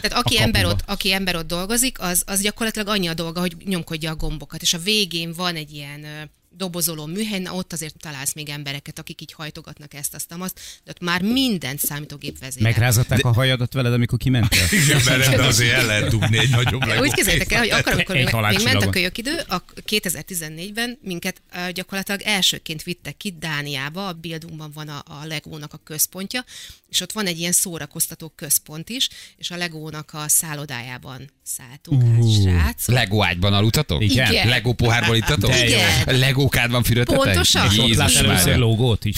Tehát 0.01 0.25
aki 0.25 0.39
ember, 0.41 0.65
ott, 0.65 0.81
aki 0.87 1.13
ember 1.13 1.37
ott 1.37 1.47
dolgozik, 1.47 2.01
az, 2.01 2.23
az 2.27 2.41
gyakorlatilag 2.41 2.89
annyi 2.89 3.07
a 3.07 3.15
dolga, 3.15 3.41
hogy 3.41 3.57
nyomkodja 3.65 4.11
a 4.11 4.17
gombokat, 4.17 4.63
és 4.63 4.75
a 4.75 4.79
végén 4.79 5.33
van 5.33 5.55
egy 5.57 5.73
ilyen 5.73 6.31
dobozoló 6.57 7.07
műhely, 7.07 7.39
na 7.39 7.55
ott 7.55 7.73
azért 7.73 7.97
találsz 7.97 8.33
még 8.35 8.49
embereket, 8.49 8.99
akik 8.99 9.21
így 9.21 9.33
hajtogatnak 9.33 9.95
ezt, 9.95 10.15
azt, 10.15 10.35
azt, 10.39 10.61
de 10.85 10.91
ott 10.91 11.01
már 11.01 11.23
mindent 11.23 11.79
számítógép 11.79 12.39
vezérel. 12.39 12.71
Megrázatták 12.71 13.25
a 13.25 13.33
hajadat 13.33 13.73
veled, 13.73 13.93
amikor 13.93 14.19
kimentél? 14.19 14.67
Igen, 14.85 15.01
mert 15.05 15.27
ebben 15.27 15.47
azért 15.47 15.73
el 15.73 15.87
lehet 15.87 16.09
dugni 16.09 16.39
egy 16.39 16.51
nagyobb 16.51 16.85
legót. 16.87 17.07
Úgy 17.07 17.13
képzeljétek 17.13 17.53
el, 17.53 17.59
hogy 17.59 17.71
akkor, 17.71 17.93
amikor 17.93 18.15
még, 18.15 18.29
még 18.33 18.65
ment 18.65 18.83
a 18.83 18.91
kölyök 18.91 19.19
idő, 19.19 19.37
a 19.49 19.65
2014-ben 19.87 20.99
minket 21.03 21.43
uh, 21.55 21.69
gyakorlatilag 21.69 22.21
elsőként 22.25 22.83
vittek 22.83 23.17
ki 23.17 23.37
Dániába, 23.39 24.07
a 24.09 24.13
Bildunkban 24.13 24.71
van 24.75 24.89
a, 24.89 25.03
a 25.07 25.25
Legónak 25.27 25.73
a 25.73 25.81
központja, 25.85 26.45
és 26.91 27.01
ott 27.01 27.13
van 27.13 27.27
egy 27.27 27.39
ilyen 27.39 27.53
szórakoztató 27.53 28.33
központ 28.37 28.89
is, 28.89 29.09
és 29.37 29.51
a 29.51 29.57
Legónak 29.57 30.11
a 30.13 30.29
szállodájában 30.29 31.31
szálltunk 31.43 32.03
uh, 32.03 32.17
át, 32.17 32.43
srác. 32.43 32.89
Lego 32.89 33.25
ágyban 33.25 33.53
aludtatok? 33.53 34.03
Igen. 34.03 34.33
Igen. 34.33 34.49
Lego 34.49 34.73
pohárból 34.73 35.17
ittatok? 35.17 35.55
Igen. 35.55 36.19
Lego 36.19 36.44
logókád 36.45 36.71
van 36.71 36.83
fürödtetek? 36.83 37.23
Pontosan. 37.23 37.67
Ott 37.67 37.75
Jézus 37.75 37.97
lát 37.97 38.15
először 38.15 38.47
Mária. 38.47 38.59
logót 38.59 39.05
is. 39.05 39.17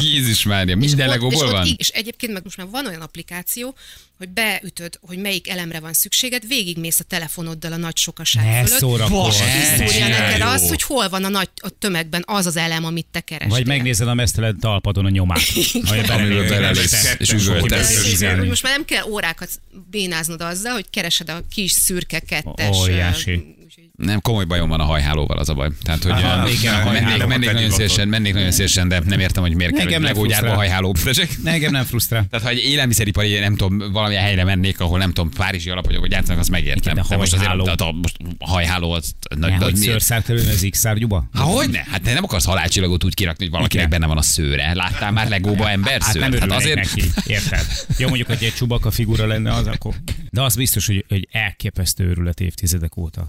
Jézus 0.12 0.42
Mária, 0.42 0.76
minden 0.76 1.06
ott- 1.08 1.12
legóból 1.14 1.36
és 1.36 1.42
ott 1.42 1.50
van? 1.50 1.74
És 1.76 1.88
egyébként 1.88 2.32
meg 2.32 2.42
most 2.44 2.56
már 2.56 2.66
van 2.70 2.86
olyan 2.86 3.00
applikáció, 3.00 3.74
hogy 4.18 4.28
beütöd, 4.28 4.98
hogy 5.00 5.18
melyik 5.18 5.48
elemre 5.48 5.80
van 5.80 5.92
szükséged, 5.92 6.46
végigmész 6.46 7.00
a 7.00 7.04
telefonoddal 7.04 7.72
a 7.72 7.76
nagy 7.76 7.96
sokaság 7.96 8.44
Ne 8.44 8.64
fölött, 8.64 8.78
szórakozz. 8.80 9.34
és 9.40 9.42
kiszúrja 9.78 10.08
neked 10.08 10.38
jó. 10.40 10.46
azt, 10.46 10.68
hogy 10.68 10.82
hol 10.82 11.08
van 11.08 11.24
a 11.24 11.28
nagy 11.28 11.48
a 11.62 11.68
tömegben 11.78 12.22
az 12.26 12.46
az 12.46 12.56
elem, 12.56 12.84
amit 12.84 13.06
te 13.10 13.20
kerestél. 13.20 13.56
Vagy 13.56 13.66
megnézed 13.66 14.08
a 14.08 14.14
mesztelen 14.14 14.58
talpadon 14.60 15.04
a 15.04 15.08
nyomát. 15.10 15.42
Amiről 16.08 16.48
belelépsz, 16.48 16.92
és 17.18 17.28
és 17.28 17.32
üvöltesz. 17.46 18.04
És- 18.04 18.48
most 18.48 18.62
már 18.62 18.72
nem 18.72 18.84
kell 18.84 19.04
órákat 19.04 19.48
bénáznod 19.90 20.40
azzal, 20.40 20.72
hogy 20.72 20.86
keresed 20.90 21.30
a 21.30 21.42
kis 21.54 21.70
szürke 21.72 22.18
kettes. 22.18 22.76
Óriási. 22.76 23.60
Nem, 23.96 24.20
komoly 24.20 24.44
bajom 24.44 24.68
van 24.68 24.80
a 24.80 24.84
hajhálóval, 24.84 25.38
az 25.38 25.48
a 25.48 25.54
baj. 25.54 25.68
Tehát, 25.82 26.02
hogy 26.02 26.12
Aha, 26.12 26.42
uh, 26.44 26.52
igen, 26.52 26.74
a 27.20 27.26
mennék, 27.26 27.52
nagyon 27.52 27.70
szélesen, 27.70 28.08
mennék 28.08 28.34
nagyon 28.34 28.50
szélesen, 28.50 28.88
de 28.88 29.02
nem 29.04 29.20
értem, 29.20 29.42
hogy 29.42 29.54
miért 29.54 29.74
kell, 29.74 29.84
legógyárba 30.00 30.20
frusztrál. 30.20 30.54
hajháló. 30.54 30.94
Tessék? 31.04 31.42
Ne, 31.42 31.50
Engem 31.50 31.70
nem 31.70 31.84
frusztrál. 31.84 32.26
Tehát, 32.30 32.46
ha 32.46 32.52
egy 32.52 32.58
élelmiszeripari, 32.64 33.38
nem 33.38 33.56
tudom, 33.56 33.92
valamilyen 33.92 34.22
helyre 34.22 34.44
mennék, 34.44 34.80
ahol 34.80 34.98
nem 34.98 35.12
tudom, 35.12 35.30
párizsi 35.30 35.70
alapanyagokat 35.70 36.10
gyártanak, 36.10 36.38
azt 36.40 36.50
megértem. 36.50 36.92
Igen, 36.92 36.94
de 36.94 37.08
de 37.08 37.16
most 37.16 37.32
azért 37.32 37.48
hajháló. 37.48 37.66
a, 37.78 37.84
a, 37.88 37.92
most 37.92 38.16
a 38.38 38.48
hajháló 38.50 38.90
az 38.90 39.12
nagy, 39.36 39.52
hogy 39.52 39.72
miért? 39.72 39.76
szőrszál 39.90 40.22
kerülni 40.22 40.50
az 40.50 40.66
X-szárgyúba? 40.70 41.28
Há, 41.34 41.42
hogy 41.42 41.70
ne? 41.70 41.78
Hát 41.90 42.02
nem 42.02 42.24
akarsz 42.24 42.44
halálcsillagot 42.44 43.04
úgy 43.04 43.14
kirakni, 43.14 43.44
hogy 43.44 43.52
valakinek 43.54 43.88
benne 43.88 44.06
van 44.06 44.16
a 44.18 44.22
szőre. 44.22 44.74
Láttál 44.74 45.10
már 45.12 45.28
legóba 45.28 45.70
ember 45.70 46.00
Hát 46.02 46.14
nem 46.14 46.30
szőr? 46.30 46.34
örülnék 46.34 46.56
azért... 46.58 46.76
neki, 46.76 47.02
érted? 47.26 47.66
Jó, 47.98 48.06
mondjuk, 48.08 48.28
hogy 48.28 48.42
egy 48.42 48.54
csubaka 48.54 48.90
figura 48.90 49.26
lenne 49.26 49.52
az, 49.52 49.66
akkor... 49.66 49.94
De 50.30 50.42
az 50.42 50.56
biztos, 50.56 50.86
hogy, 50.86 51.04
hogy 51.08 51.28
elképesztő 51.32 52.04
őrület 52.04 52.40
évtizedek 52.40 52.96
óta. 52.96 53.26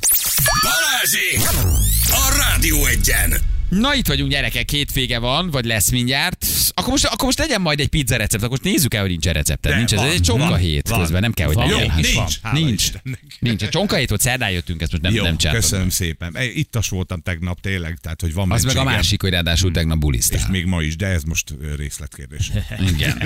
Balázsi! 1.03 1.37
A 2.07 2.35
Rádió 2.37 2.85
egyen! 2.85 3.33
Na 3.69 3.95
itt 3.95 4.07
vagyunk 4.07 4.31
gyerekek, 4.31 4.69
hétvége 4.69 5.19
van, 5.19 5.49
vagy 5.49 5.65
lesz 5.65 5.89
mindjárt. 5.91 6.45
Akkor 6.73 6.89
most, 6.89 7.05
akkor 7.05 7.25
most 7.25 7.37
legyen 7.37 7.61
majd 7.61 7.79
egy 7.79 7.87
pizza 7.87 8.15
recept, 8.15 8.43
akkor 8.43 8.49
most 8.59 8.73
nézzük 8.73 8.93
el, 8.93 9.01
hogy 9.01 9.09
nincs 9.09 9.25
recept. 9.25 9.61
De 9.61 9.75
Nincs, 9.75 9.93
ez 9.93 9.99
van, 9.99 10.09
egy 10.09 10.21
csonka 10.21 10.55
hét 10.55 10.87
van. 10.89 10.99
közben, 10.99 11.21
nem 11.21 11.31
kell, 11.33 11.45
hogy 11.47 11.55
Van. 11.55 11.67
legyen. 11.69 11.83
Jó, 11.85 12.19
Hát 12.41 12.53
nincs, 12.53 12.63
Nincs. 12.65 12.81
Istennek. 12.83 13.23
Nincs. 13.39 13.61
A 13.61 13.69
csonka 13.69 13.95
hét 13.95 14.09
volt, 14.09 14.21
szerdán 14.21 14.51
jöttünk, 14.51 14.81
ezt 14.81 14.91
most 14.91 15.03
nem, 15.03 15.13
Jó, 15.13 15.23
nem 15.23 15.37
csináltam. 15.37 15.61
köszönöm 15.63 15.89
szépen. 15.89 16.35
Ittas 16.53 16.89
voltam 16.89 17.21
tegnap 17.21 17.59
tényleg, 17.61 17.97
tehát 18.01 18.21
hogy 18.21 18.33
van 18.33 18.51
Az 18.51 18.63
meg 18.63 18.75
a 18.77 18.83
másik, 18.83 19.21
hogy 19.21 19.29
ráadásul 19.31 19.71
tegnap 19.71 19.95
És 19.97 20.01
bulisztál. 20.03 20.49
még 20.51 20.65
ma 20.65 20.81
is, 20.81 20.95
de 20.95 21.05
ez 21.07 21.23
most 21.23 21.53
részletkérdés. 21.77 22.51
Igen. 22.93 23.21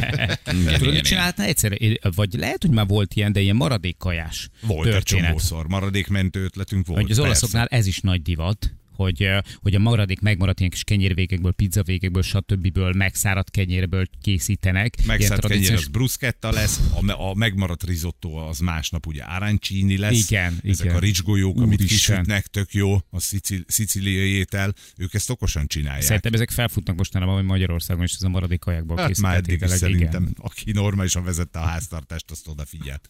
Igen, 0.51 0.77
Tudod, 0.79 1.01
csinálhatna 1.01 1.43
egyszer? 1.43 1.77
Vagy 2.15 2.33
lehet, 2.33 2.61
hogy 2.61 2.71
már 2.71 2.87
volt 2.87 3.13
ilyen, 3.13 3.31
de 3.31 3.39
ilyen 3.39 3.55
maradékkajás 3.55 4.49
Volt 4.61 4.87
egy 4.87 4.93
történet. 4.93 5.25
csomószor, 5.25 5.67
maradékmentő 5.67 6.43
ötletünk 6.43 6.87
volt. 6.87 7.01
Hogy 7.01 7.11
az 7.11 7.19
olaszoknál 7.19 7.65
ez 7.69 7.85
is 7.87 7.99
nagy 7.99 8.21
divat, 8.21 8.73
hogy, 8.97 9.29
hogy 9.55 9.75
a 9.75 9.79
maradék 9.79 10.19
megmaradt 10.19 10.59
ilyen 10.59 10.71
kis 10.71 10.83
kenyérvégekből, 10.83 11.51
pizzavégekből, 11.51 12.21
stb. 12.21 12.77
megszáradt 12.77 13.51
kenyérből 13.51 14.05
készítenek. 14.21 14.95
Ilyen 14.95 15.07
Megszállt 15.07 15.47
kenyér, 15.47 15.73
az 15.73 15.87
bruschetta 15.87 16.51
lesz, 16.51 16.79
a, 16.93 17.01
me- 17.01 17.17
a 17.19 17.33
megmaradt 17.33 17.83
risotto 17.83 18.29
az 18.29 18.59
másnap 18.59 19.05
ugye 19.05 19.23
arancini 19.23 19.97
lesz. 19.97 20.29
Igen, 20.29 20.59
Ezek 20.63 20.85
igen. 20.85 20.97
a 20.97 20.99
ricsgolyók, 20.99 21.61
amit 21.61 21.85
kisütnek, 21.85 22.47
tök 22.47 22.73
jó, 22.73 22.93
a 23.09 23.19
szicil, 23.19 23.63
szicíliai 23.67 24.29
étel, 24.29 24.73
ők 24.97 25.13
ezt 25.13 25.29
okosan 25.29 25.67
csinálják. 25.67 26.03
Szerintem 26.03 26.33
ezek 26.33 26.49
felfutnak 26.49 26.95
mostanában, 26.95 27.35
hogy 27.35 27.43
Magyarországon 27.43 28.03
is 28.03 28.13
ez 28.13 28.23
a 28.23 28.29
maradék 28.29 28.59
kajákból 28.59 28.97
hát 28.97 29.17
már 29.17 29.35
eddig 29.35 29.53
is 29.53 29.59
készített 29.59 29.79
szerintem, 29.79 30.21
igen. 30.21 30.35
aki 30.37 30.71
normálisan 30.71 31.23
vezette 31.23 31.59
a 31.59 31.65
háztartást, 31.65 32.31
azt 32.31 32.47
odafigyelt. 32.47 33.09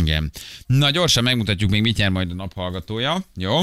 Igen. 0.00 0.30
Na 0.66 0.90
gyorsan 0.90 1.22
megmutatjuk 1.22 1.70
még, 1.70 1.82
mit 1.82 1.96
nyer 1.96 2.10
majd 2.10 2.30
a 2.30 2.34
naphallgatója. 2.34 3.24
Jó? 3.36 3.60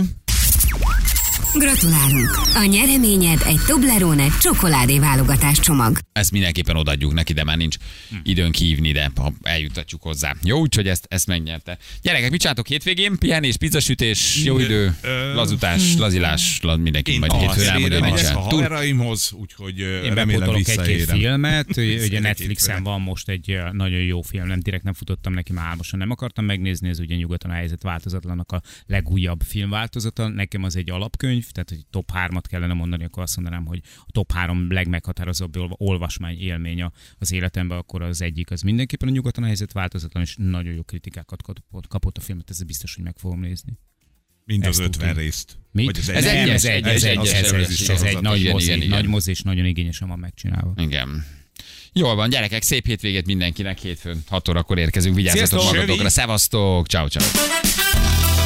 Gratulálunk! 1.53 2.29
A 2.53 2.63
nyereményed 2.63 3.41
egy 3.45 3.59
Toblerone 3.67 4.27
csokoládé 4.41 4.99
válogatás 4.99 5.59
csomag. 5.59 5.97
Ezt 6.11 6.31
mindenképpen 6.31 6.75
odaadjuk 6.75 7.13
neki, 7.13 7.33
de 7.33 7.43
már 7.43 7.57
nincs 7.57 7.75
időnk 8.23 8.55
hívni, 8.55 8.91
de 8.91 9.11
ha 9.15 9.33
eljutatjuk 9.41 10.01
hozzá. 10.01 10.35
Jó, 10.43 10.59
úgyhogy 10.59 10.87
ezt, 10.87 11.05
ezt 11.09 11.27
megnyerte. 11.27 11.77
Gyerekek, 12.01 12.31
mit 12.31 12.39
csináltok 12.39 12.67
hétvégén? 12.67 13.17
Pihenés, 13.17 13.57
pizzasütés, 13.57 14.43
jó 14.43 14.59
idő, 14.59 14.95
lazutás, 15.33 15.97
lazilás, 15.97 16.59
laz, 16.61 16.79
mindenki 16.79 17.11
Én 17.11 17.19
majd 17.19 17.31
a 17.31 17.37
hétfőn 17.37 17.67
elmondja, 17.67 17.99
mit 17.99 18.13
a 18.13 18.17
csinál. 18.17 18.33
Túl- 18.33 18.49
haveraimhoz, 18.49 19.31
úgyhogy 19.31 19.79
Én 19.79 20.13
remélem 20.13 20.53
egy-két 20.53 21.03
filmet, 21.03 21.77
ugye 21.77 22.19
Netflixen 22.19 22.83
van 22.83 23.01
most 23.01 23.29
egy 23.29 23.59
nagyon 23.71 24.01
jó 24.01 24.21
film, 24.21 24.47
nem 24.47 24.59
direkt 24.59 24.83
nem 24.83 24.93
futottam 24.93 25.33
neki, 25.33 25.53
már 25.53 25.65
álmosan 25.65 25.99
nem 25.99 26.09
akartam 26.09 26.45
megnézni, 26.45 26.89
ez 26.89 26.99
ugye 26.99 27.15
nyugaton 27.15 27.51
a 27.51 27.53
helyzet 27.53 27.81
változatlanak 27.83 28.51
a 28.51 28.61
legújabb 28.85 29.41
filmváltozata. 29.47 30.27
Nekem 30.27 30.63
az 30.63 30.75
egy 30.75 30.89
alapkönyv, 30.89 31.28
tehát 31.51 31.69
hogy 31.69 31.85
top 31.89 32.11
3-at 32.13 32.43
kellene 32.49 32.73
mondani, 32.73 33.03
akkor 33.03 33.23
azt 33.23 33.35
mondanám, 33.35 33.65
hogy 33.65 33.81
a 33.97 34.11
top 34.11 34.31
3 34.31 34.71
legmeghatározóbb 34.71 35.57
olva- 35.57 35.79
olvasmány 35.79 36.39
élmény 36.39 36.85
az 37.19 37.31
életemben, 37.31 37.77
akkor 37.77 38.01
az 38.01 38.21
egyik 38.21 38.51
az 38.51 38.61
mindenképpen 38.61 39.07
a 39.07 39.11
nyugaton 39.11 39.43
a 39.43 39.47
helyzet 39.47 39.71
változatlan, 39.71 40.23
és 40.23 40.35
nagyon 40.37 40.73
jó 40.73 40.83
kritikákat 40.83 41.41
kapott, 41.41 41.87
kapott 41.87 42.17
a 42.17 42.21
filmet, 42.21 42.49
ez 42.49 42.63
biztos, 42.63 42.95
hogy 42.95 43.03
meg 43.03 43.15
fogom 43.17 43.39
nézni. 43.39 43.77
Mind 44.45 44.63
az 44.65 44.79
Ezt 44.79 44.87
50 44.87 45.07
tudni. 45.07 45.23
részt. 45.23 45.57
Mi? 45.71 45.85
Vagy 45.85 45.97
az 45.99 46.09
Ez 46.09 46.25
egy- 46.25 46.49
ez 46.49 46.65
egy, 46.65 46.83
ez 46.87 47.03
egy, 47.03 47.17
ez 47.17 47.33
egy, 47.33 47.89
ez 47.89 48.01
egy 48.03 48.21
nagy 48.21 48.49
mozi, 48.51 48.87
nagy 48.87 49.07
mozi, 49.07 49.29
és 49.31 49.41
nagyon 49.41 49.65
igényesen 49.65 50.07
van 50.07 50.19
megcsinálva. 50.19 50.73
Igen. 50.77 51.25
Jól 51.93 52.15
van, 52.15 52.29
gyerekek, 52.29 52.61
szép 52.63 52.85
hétvégét 52.85 53.25
mindenkinek, 53.25 53.77
hétfőn 53.79 54.23
6 54.27 54.47
órakor 54.49 54.77
érkezünk, 54.77 55.15
vigyázzatok 55.15 55.63
magatokra, 55.63 56.09
szevasztok, 56.09 56.87
ciao 56.87 57.07
ciao. 57.07 58.18